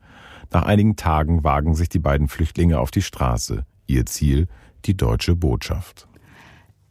Nach 0.51 0.63
einigen 0.63 0.95
Tagen 0.95 1.43
wagen 1.43 1.75
sich 1.75 1.89
die 1.89 1.99
beiden 1.99 2.29
Flüchtlinge 2.29 2.79
auf 2.79 2.89
die 2.89 3.01
Straße. 3.01 3.65
Ihr 3.85 4.05
Ziel 4.05 4.47
die 4.85 4.95
deutsche 4.95 5.35
Botschaft. 5.35 6.09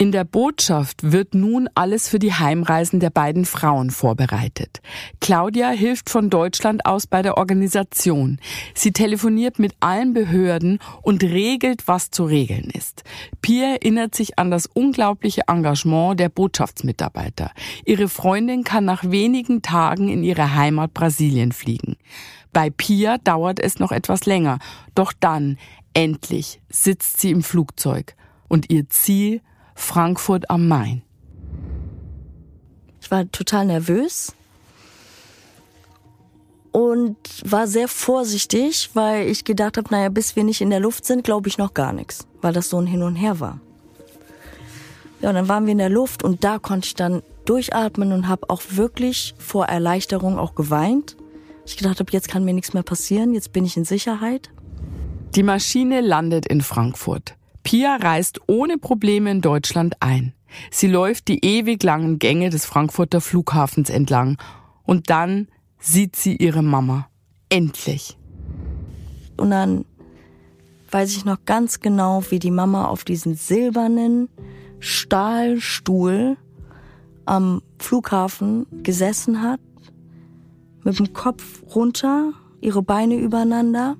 In 0.00 0.12
der 0.12 0.22
Botschaft 0.22 1.10
wird 1.10 1.34
nun 1.34 1.68
alles 1.74 2.08
für 2.08 2.20
die 2.20 2.32
Heimreisen 2.32 3.00
der 3.00 3.10
beiden 3.10 3.44
Frauen 3.44 3.90
vorbereitet. 3.90 4.80
Claudia 5.20 5.70
hilft 5.70 6.08
von 6.08 6.30
Deutschland 6.30 6.86
aus 6.86 7.08
bei 7.08 7.20
der 7.20 7.36
Organisation. 7.36 8.38
Sie 8.74 8.92
telefoniert 8.92 9.58
mit 9.58 9.74
allen 9.80 10.12
Behörden 10.12 10.78
und 11.02 11.24
regelt, 11.24 11.88
was 11.88 12.12
zu 12.12 12.26
regeln 12.26 12.70
ist. 12.72 13.02
Pia 13.42 13.72
erinnert 13.72 14.14
sich 14.14 14.38
an 14.38 14.52
das 14.52 14.66
unglaubliche 14.66 15.42
Engagement 15.48 16.20
der 16.20 16.28
Botschaftsmitarbeiter. 16.28 17.50
Ihre 17.84 18.08
Freundin 18.08 18.62
kann 18.62 18.84
nach 18.84 19.02
wenigen 19.02 19.62
Tagen 19.62 20.08
in 20.08 20.22
ihre 20.22 20.54
Heimat 20.54 20.94
Brasilien 20.94 21.50
fliegen. 21.50 21.96
Bei 22.52 22.70
Pia 22.70 23.18
dauert 23.18 23.60
es 23.60 23.78
noch 23.78 23.92
etwas 23.92 24.26
länger, 24.26 24.58
doch 24.94 25.12
dann, 25.12 25.58
endlich, 25.98 26.60
sitzt 26.68 27.20
sie 27.20 27.32
im 27.32 27.42
Flugzeug 27.42 28.14
und 28.46 28.70
ihr 28.70 28.88
Ziel 28.88 29.40
Frankfurt 29.74 30.48
am 30.48 30.68
Main. 30.68 31.02
Ich 33.00 33.10
war 33.10 33.28
total 33.32 33.66
nervös 33.66 34.32
und 36.70 37.16
war 37.44 37.66
sehr 37.66 37.88
vorsichtig, 37.88 38.90
weil 38.94 39.26
ich 39.26 39.44
gedacht 39.44 39.76
habe, 39.76 39.88
naja, 39.90 40.08
bis 40.08 40.36
wir 40.36 40.44
nicht 40.44 40.60
in 40.60 40.70
der 40.70 40.78
Luft 40.78 41.04
sind, 41.04 41.24
glaube 41.24 41.48
ich 41.48 41.58
noch 41.58 41.74
gar 41.74 41.92
nichts, 41.92 42.28
weil 42.42 42.52
das 42.52 42.70
so 42.70 42.78
ein 42.78 42.86
Hin 42.86 43.02
und 43.02 43.16
Her 43.16 43.40
war. 43.40 43.60
Ja, 45.20 45.30
und 45.30 45.34
dann 45.34 45.48
waren 45.48 45.66
wir 45.66 45.72
in 45.72 45.78
der 45.78 45.88
Luft 45.88 46.22
und 46.22 46.44
da 46.44 46.60
konnte 46.60 46.86
ich 46.86 46.94
dann 46.94 47.24
durchatmen 47.44 48.12
und 48.12 48.28
habe 48.28 48.48
auch 48.50 48.62
wirklich 48.70 49.34
vor 49.38 49.66
Erleichterung 49.66 50.38
auch 50.38 50.54
geweint. 50.54 51.16
Ich 51.66 51.76
gedacht 51.76 51.98
habe, 51.98 52.12
jetzt 52.12 52.28
kann 52.28 52.44
mir 52.44 52.54
nichts 52.54 52.72
mehr 52.72 52.84
passieren, 52.84 53.34
jetzt 53.34 53.52
bin 53.52 53.64
ich 53.64 53.76
in 53.76 53.84
Sicherheit. 53.84 54.50
Die 55.34 55.42
Maschine 55.42 56.00
landet 56.00 56.46
in 56.46 56.62
Frankfurt. 56.62 57.36
Pia 57.62 57.96
reist 57.96 58.40
ohne 58.46 58.78
Probleme 58.78 59.30
in 59.30 59.40
Deutschland 59.40 59.96
ein. 60.00 60.32
Sie 60.70 60.86
läuft 60.86 61.28
die 61.28 61.44
ewig 61.44 61.82
langen 61.82 62.18
Gänge 62.18 62.48
des 62.48 62.64
Frankfurter 62.64 63.20
Flughafens 63.20 63.90
entlang 63.90 64.38
und 64.84 65.10
dann 65.10 65.48
sieht 65.78 66.16
sie 66.16 66.36
ihre 66.36 66.62
Mama. 66.62 67.08
Endlich. 67.50 68.16
Und 69.36 69.50
dann 69.50 69.84
weiß 70.90 71.14
ich 71.14 71.26
noch 71.26 71.44
ganz 71.44 71.80
genau, 71.80 72.24
wie 72.30 72.38
die 72.38 72.50
Mama 72.50 72.86
auf 72.86 73.04
diesen 73.04 73.34
silbernen 73.34 74.30
Stahlstuhl 74.80 76.38
am 77.26 77.60
Flughafen 77.78 78.66
gesessen 78.82 79.42
hat, 79.42 79.60
mit 80.84 80.98
dem 80.98 81.12
Kopf 81.12 81.62
runter, 81.74 82.32
ihre 82.60 82.82
Beine 82.82 83.16
übereinander 83.16 83.96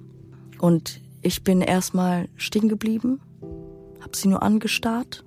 und 0.59 1.03
ich 1.29 1.45
bin 1.45 1.61
erstmal 1.61 2.29
stehen 2.37 2.68
geblieben 2.68 3.20
habe 4.09 4.16
sie 4.16 4.29
nur 4.29 4.43
angestarrt. 4.43 5.24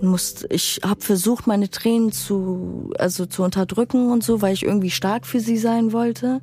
Musste, 0.00 0.46
ich 0.48 0.80
habe 0.84 1.00
versucht, 1.00 1.46
meine 1.46 1.68
Tränen 1.68 2.12
zu, 2.12 2.90
also 2.98 3.26
zu 3.26 3.42
unterdrücken 3.42 4.10
und 4.10 4.24
so, 4.24 4.42
weil 4.42 4.54
ich 4.54 4.64
irgendwie 4.64 4.90
stark 4.90 5.26
für 5.26 5.38
sie 5.38 5.58
sein 5.58 5.92
wollte. 5.92 6.40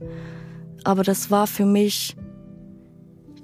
Aber 0.84 1.04
das 1.04 1.32
war 1.32 1.48
für 1.48 1.66
mich 1.66 2.16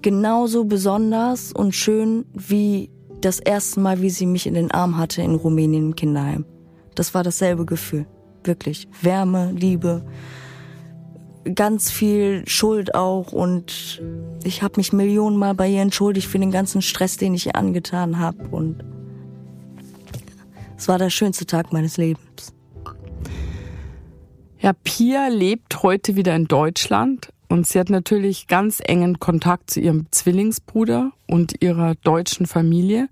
genauso 0.02 0.66
besonders 0.66 1.52
und 1.52 1.74
schön 1.74 2.26
wie 2.34 2.92
das 3.20 3.40
erste 3.40 3.80
Mal, 3.80 4.02
wie 4.02 4.12
sie 4.12 4.28
mich 4.28 4.46
in 4.46 4.54
den 4.54 4.72
Arm 4.72 4.98
hatte 4.98 5.22
in 5.22 5.36
Rumänien 5.36 5.88
im 5.88 5.96
Kinderheim. 5.96 6.46
Das 6.94 7.14
war 7.14 7.24
dasselbe 7.24 7.66
Gefühl. 7.66 8.06
Wirklich. 8.44 8.88
Wärme, 9.02 9.52
Liebe 9.54 10.06
ganz 11.54 11.92
viel 11.92 12.44
Schuld 12.48 12.96
auch 12.96 13.32
und 13.32 14.02
ich 14.44 14.64
habe 14.64 14.76
mich 14.78 14.94
Millionenmal 14.94 15.54
bei 15.54 15.68
ihr 15.68 15.82
entschuldigt 15.82 16.28
für 16.28 16.40
den 16.40 16.52
ganzen 16.52 16.82
Stress, 16.82 17.18
den 17.18 17.34
ich 17.34 17.46
ihr 17.46 17.56
angetan 17.56 18.20
habe 18.20 18.48
und 18.50 18.84
es 20.78 20.88
war 20.88 20.98
der 20.98 21.10
schönste 21.10 21.46
Tag 21.46 21.72
meines 21.72 21.98
Lebens. 21.98 22.54
Ja, 24.60 24.74
Pia 24.74 25.28
lebt 25.28 25.84
heute 25.84 26.16
wieder 26.16 26.36
in 26.36 26.46
Deutschland 26.46 27.30
und 27.50 27.68
sie 27.68 27.80
hat 27.80 27.90
natürlich 27.90 28.48
ganz 28.48 28.82
engen 28.84 29.20
Kontakt 29.20 29.70
zu 29.70 29.80
ihrem 29.80 30.08
Zwillingsbruder 30.12 31.12
und 31.28 31.62
ihrer 31.62 31.96
deutschen 31.96 32.48
Familie. 32.48 33.08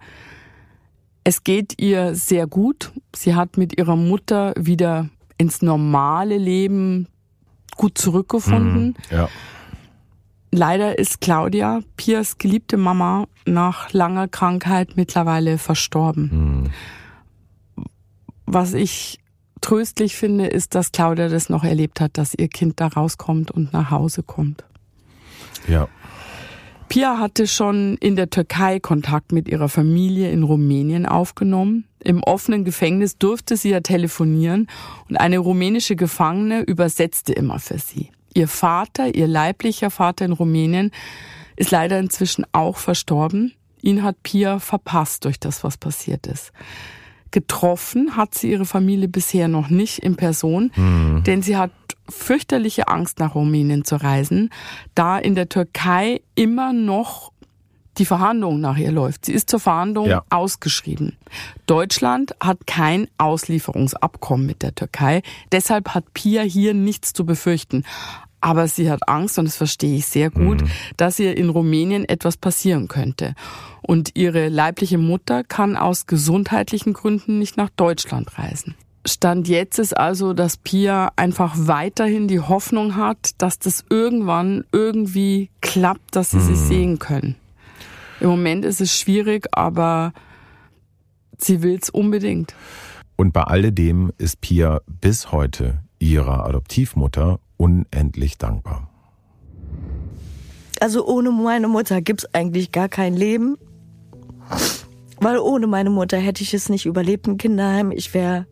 Es 1.24 1.44
geht 1.44 1.82
ihr 1.82 2.16
sehr 2.16 2.48
gut. 2.48 2.92
Sie 3.16 3.36
hat 3.36 3.58
mit 3.58 3.78
ihrer 3.78 3.96
Mutter 3.96 4.54
wieder 4.58 5.10
ins 5.38 5.62
normale 5.62 6.38
Leben 6.38 7.08
gut 7.76 7.98
zurückgefunden. 7.98 8.86
Mhm, 8.86 8.96
ja. 9.16 9.30
Leider 10.52 11.00
ist 11.00 11.20
Claudia, 11.20 11.82
Piers 11.98 12.38
geliebte 12.38 12.78
Mama, 12.78 13.26
nach 13.46 13.92
langer 13.92 14.28
Krankheit 14.28 14.96
mittlerweile 14.96 15.58
verstorben. 15.58 16.70
Mhm. 17.76 17.86
Was 18.46 18.74
ich 18.74 19.20
tröstlich 19.62 20.16
finde, 20.16 20.46
ist, 20.48 20.76
dass 20.76 20.92
Claudia 20.92 21.30
das 21.30 21.50
noch 21.50 21.64
erlebt 21.64 22.02
hat, 22.02 22.18
dass 22.18 22.36
ihr 22.36 22.50
Kind 22.50 22.80
da 22.80 22.88
rauskommt 22.88 23.50
und 23.50 23.74
nach 23.74 23.90
Hause 23.90 24.22
kommt. 24.22 24.64
Ja. 25.68 25.88
Pia 26.90 27.18
hatte 27.18 27.48
schon 27.48 27.98
in 27.98 28.16
der 28.16 28.30
Türkei 28.30 28.80
Kontakt 28.80 29.32
mit 29.32 29.48
ihrer 29.48 29.70
Familie 29.70 30.32
in 30.32 30.44
Rumänien 30.44 31.06
aufgenommen. 31.06 31.86
Im 32.04 32.22
offenen 32.24 32.66
Gefängnis 32.66 33.18
durfte 33.18 33.58
sie 33.58 33.70
ja 33.70 33.80
telefonieren 33.80 34.68
und 35.10 35.18
eine 35.18 35.40
rumänische 35.40 35.96
Gefangene 35.96 36.62
übersetzte 36.62 37.34
immer 37.34 37.60
für 37.60 37.80
sie. 37.80 38.12
Ihr 38.34 38.48
Vater, 38.48 39.16
ihr 39.16 39.28
leiblicher 39.28 39.90
Vater 39.90 40.26
in 40.26 40.32
Rumänien, 40.32 40.92
ist 41.56 41.72
leider 41.72 42.00
inzwischen 42.00 42.46
auch 42.52 42.78
verstorben. 42.78 43.54
Ihn 43.82 44.04
hat 44.04 44.22
Pia 44.24 44.60
verpasst 44.60 45.26
durch 45.26 45.40
das, 45.40 45.64
was 45.64 45.78
passiert 45.78 46.28
ist. 46.28 46.52
Getroffen 47.32 48.16
hat 48.16 48.36
sie 48.36 48.52
ihre 48.52 48.66
Familie 48.66 49.08
bisher 49.08 49.48
noch 49.48 49.70
nicht 49.70 50.00
in 50.00 50.16
Person, 50.16 50.72
mhm. 50.76 51.24
denn 51.26 51.42
sie 51.42 51.58
hat 51.58 51.72
fürchterliche 52.10 52.88
Angst, 52.88 53.20
nach 53.20 53.36
Rumänien 53.36 53.86
zu 53.86 53.96
reisen, 53.96 54.50
da 54.96 55.18
in 55.18 55.36
der 55.36 55.50
Türkei 55.50 56.22
immer 56.36 56.74
noch 56.74 57.32
die 57.98 58.06
Verhandlung 58.06 58.60
nach 58.60 58.78
ihr 58.78 58.92
läuft. 58.92 59.26
Sie 59.26 59.34
ist 59.34 59.50
zur 59.50 59.60
Verhandlung 59.60 60.10
ja. 60.10 60.24
ausgeschrieben. 60.30 61.18
Deutschland 61.68 62.36
hat 62.40 62.66
kein 62.66 63.08
Auslieferungsabkommen 63.18 64.46
mit 64.46 64.64
der 64.64 64.74
Türkei. 64.74 65.22
Deshalb 65.52 65.90
hat 65.90 66.14
Pia 66.14 66.42
hier 66.42 66.74
nichts 66.74 67.14
zu 67.14 67.26
befürchten. 67.26 67.84
Aber 68.42 68.68
sie 68.68 68.92
hat 68.92 69.08
Angst, 69.08 69.40
und 69.40 69.46
das 69.46 69.56
verstehe 69.56 69.96
ich 69.96 70.06
sehr 70.06 70.30
gut, 70.30 70.62
mhm. 70.62 70.70
dass 70.98 71.18
ihr 71.18 71.38
in 71.38 71.50
Rumänien 71.50 72.04
etwas 72.04 72.36
passieren 72.36 72.90
könnte. 72.90 73.36
Und 73.82 74.12
ihre 74.16 74.50
leibliche 74.50 74.98
Mutter 74.98 75.44
kann 75.46 75.78
aus 75.78 76.08
gesundheitlichen 76.08 76.92
Gründen 76.92 77.40
nicht 77.40 77.56
nach 77.56 77.70
Deutschland 77.70 78.38
reisen. 78.38 78.76
Stand 79.06 79.50
jetzt 79.50 79.80
ist 79.80 79.98
also, 79.98 80.34
dass 80.34 80.58
Pia 80.58 81.12
einfach 81.18 81.56
weiterhin 81.58 82.28
die 82.28 82.40
Hoffnung 82.40 82.96
hat, 82.96 83.32
dass 83.38 83.60
das 83.60 83.84
irgendwann 83.90 84.64
irgendwie 84.72 85.50
klappt, 85.62 86.16
dass 86.16 86.32
sie 86.32 86.38
mhm. 86.38 86.46
sich 86.46 86.58
sehen 86.58 87.00
können. 87.00 87.36
Im 88.22 88.30
Moment 88.30 88.64
ist 88.64 88.80
es 88.80 88.98
schwierig, 88.98 89.48
aber 89.52 90.14
sie 91.38 91.62
will 91.62 91.78
es 91.82 91.90
unbedingt. 91.90 92.56
Und 93.18 93.34
bei 93.34 93.44
alledem 93.44 94.14
ist 94.18 94.40
Pia 94.40 94.80
bis 94.88 95.32
heute 95.32 95.80
ihrer 96.00 96.46
Adoptivmutter 96.46 97.40
unendlich 97.58 98.38
dankbar. 98.38 98.90
Also 100.80 101.06
ohne 101.06 101.32
meine 101.32 101.68
Mutter 101.68 102.02
gibt 102.02 102.24
es 102.24 102.34
eigentlich 102.34 102.72
gar 102.72 102.90
kein 102.90 103.16
Leben. 103.16 103.58
Weil 105.20 105.38
ohne 105.38 105.68
meine 105.68 105.90
Mutter 105.90 106.18
hätte 106.18 106.44
ich 106.44 106.54
es 106.54 106.70
nicht 106.70 106.86
überlebt 106.86 107.28
im 107.28 107.38
Kinderheim. 107.38 107.92
Ich 107.92 108.14
wäre 108.14 108.48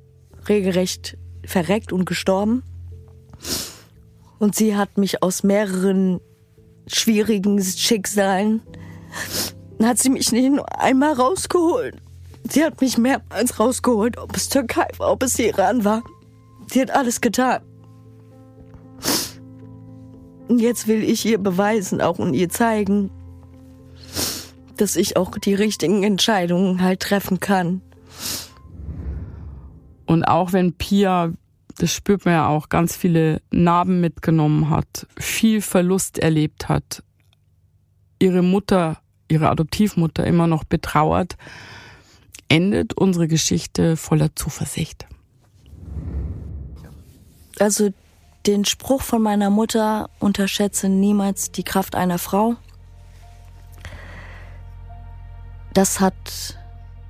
regelrecht 0.48 1.18
verreckt 1.46 1.92
und 1.92 2.06
gestorben. 2.06 2.64
Und 4.40 4.56
sie 4.56 4.76
hat 4.76 4.98
mich 4.98 5.22
aus 5.24 5.44
mehreren 5.44 6.20
schwierigen 6.88 7.62
Schicksalen 7.62 8.62
hat 9.84 10.00
sie 10.00 10.10
mich 10.10 10.32
nicht 10.32 10.52
nur 10.52 10.80
einmal 10.80 11.14
rausgeholt. 11.14 11.96
Sie 12.50 12.64
hat 12.64 12.82
mich 12.82 12.98
mehrmals 12.98 13.60
rausgeholt, 13.60 14.18
ob 14.18 14.36
es 14.36 14.50
Türkei 14.50 14.88
war, 14.98 15.12
ob 15.12 15.24
es 15.24 15.38
Iran 15.40 15.84
war. 15.84 16.04
Sie 16.72 16.82
hat 16.82 16.92
alles 16.92 17.22
getan. 17.22 17.62
Und 20.48 20.60
jetzt 20.60 20.88
will 20.88 21.04
ich 21.04 21.26
ihr 21.26 21.38
beweisen 21.38 22.02
auch 22.02 22.20
und 22.20 22.34
ihr 22.34 22.50
zeigen, 22.50 23.10
dass 24.78 24.96
ich 24.96 25.18
auch 25.18 25.38
die 25.38 25.54
richtigen 25.54 26.04
Entscheidungen 26.04 26.82
halt 26.82 27.00
treffen 27.00 27.40
kann. 27.40 27.82
Und 30.12 30.26
auch 30.26 30.52
wenn 30.52 30.74
Pia, 30.74 31.32
das 31.78 31.94
spürt 31.94 32.26
man 32.26 32.34
ja 32.34 32.48
auch, 32.50 32.68
ganz 32.68 32.98
viele 32.98 33.42
Narben 33.50 34.02
mitgenommen 34.02 34.70
hat, 34.70 35.08
viel 35.18 35.62
Verlust 35.62 36.20
erlebt 36.20 36.68
hat, 36.68 37.02
ihre 38.20 38.42
Mutter, 38.42 38.98
ihre 39.30 39.50
Adoptivmutter 39.50 40.28
immer 40.28 40.48
noch 40.48 40.66
betrauert, 40.66 41.38
endet 42.50 42.94
unsere 42.94 43.30
Geschichte 43.30 43.96
voller 43.96 44.36
Zuversicht. 44.36 45.08
Also 47.58 47.94
den 48.48 48.66
Spruch 48.66 49.04
von 49.04 49.22
meiner 49.22 49.50
Mutter, 49.50 50.10
unterschätze 50.20 50.90
niemals 50.90 51.54
die 51.54 51.64
Kraft 51.64 51.96
einer 51.96 52.18
Frau. 52.18 52.58
Das 55.74 56.02
hat, 56.02 56.58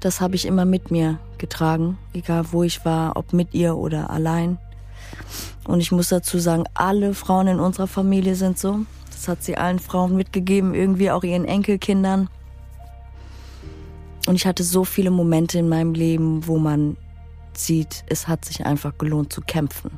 das 0.01 0.21
habe 0.21 0.35
ich 0.35 0.45
immer 0.45 0.65
mit 0.65 0.91
mir 0.91 1.17
getragen, 1.41 1.97
egal 2.13 2.45
wo 2.51 2.63
ich 2.63 2.85
war, 2.85 3.17
ob 3.17 3.33
mit 3.33 3.53
ihr 3.53 3.75
oder 3.75 4.09
allein. 4.09 4.57
Und 5.65 5.81
ich 5.81 5.91
muss 5.91 6.07
dazu 6.07 6.39
sagen, 6.39 6.63
alle 6.73 7.13
Frauen 7.13 7.47
in 7.47 7.59
unserer 7.59 7.87
Familie 7.87 8.35
sind 8.35 8.57
so. 8.57 8.79
Das 9.11 9.27
hat 9.27 9.43
sie 9.43 9.57
allen 9.57 9.79
Frauen 9.79 10.15
mitgegeben, 10.15 10.73
irgendwie 10.73 11.11
auch 11.11 11.23
ihren 11.23 11.45
Enkelkindern. 11.45 12.29
Und 14.27 14.35
ich 14.35 14.45
hatte 14.45 14.63
so 14.63 14.85
viele 14.85 15.11
Momente 15.11 15.59
in 15.59 15.67
meinem 15.67 15.93
Leben, 15.93 16.47
wo 16.47 16.57
man 16.57 16.95
sieht, 17.53 18.05
es 18.07 18.27
hat 18.27 18.45
sich 18.45 18.65
einfach 18.65 18.97
gelohnt 18.97 19.33
zu 19.33 19.41
kämpfen. 19.41 19.91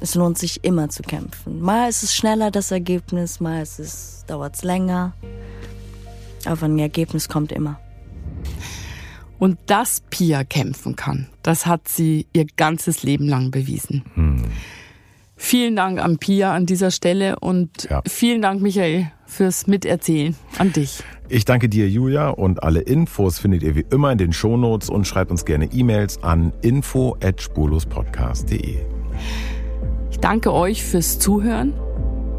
Es 0.00 0.14
lohnt 0.14 0.38
sich 0.38 0.64
immer 0.64 0.88
zu 0.88 1.02
kämpfen. 1.02 1.60
Mal 1.60 1.88
ist 1.88 2.02
es 2.02 2.14
schneller 2.14 2.50
das 2.50 2.70
Ergebnis, 2.70 3.40
mal 3.40 3.62
ist 3.62 3.78
es 3.78 4.24
dauert 4.26 4.56
es 4.56 4.62
länger. 4.62 5.12
Aber 6.44 6.66
ein 6.66 6.78
Ergebnis 6.78 7.28
kommt 7.28 7.52
immer. 7.52 7.78
Und 9.38 9.58
dass 9.66 10.02
Pia 10.10 10.44
kämpfen 10.44 10.96
kann, 10.96 11.28
das 11.42 11.66
hat 11.66 11.88
sie 11.88 12.26
ihr 12.32 12.46
ganzes 12.56 13.02
Leben 13.02 13.28
lang 13.28 13.50
bewiesen. 13.50 14.04
Hm. 14.14 14.44
Vielen 15.40 15.76
Dank 15.76 16.00
an 16.00 16.18
Pia 16.18 16.52
an 16.52 16.66
dieser 16.66 16.90
Stelle 16.90 17.38
und 17.38 17.86
ja. 17.88 18.02
vielen 18.06 18.42
Dank, 18.42 18.60
Michael, 18.60 19.12
fürs 19.24 19.68
Miterzählen 19.68 20.34
an 20.58 20.72
dich. 20.72 21.04
Ich 21.28 21.44
danke 21.44 21.68
dir, 21.68 21.88
Julia, 21.88 22.30
und 22.30 22.64
alle 22.64 22.80
Infos 22.80 23.38
findet 23.38 23.62
ihr 23.62 23.76
wie 23.76 23.86
immer 23.90 24.10
in 24.10 24.18
den 24.18 24.32
Shownotes 24.32 24.90
und 24.90 25.06
schreibt 25.06 25.30
uns 25.30 25.44
gerne 25.44 25.66
E-Mails 25.66 26.24
an 26.24 26.52
info@spurlospodcast.de. 26.62 28.78
Ich 30.10 30.18
danke 30.18 30.52
euch 30.52 30.82
fürs 30.82 31.20
Zuhören. 31.20 31.72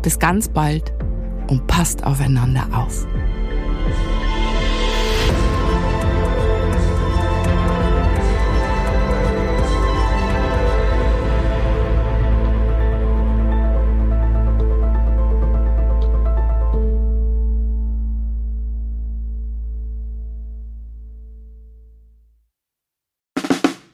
Bis 0.01 0.19
ganz 0.19 0.49
bald 0.49 0.91
und 1.47 1.67
passt 1.67 2.03
aufeinander 2.03 2.67
auf. 2.73 3.07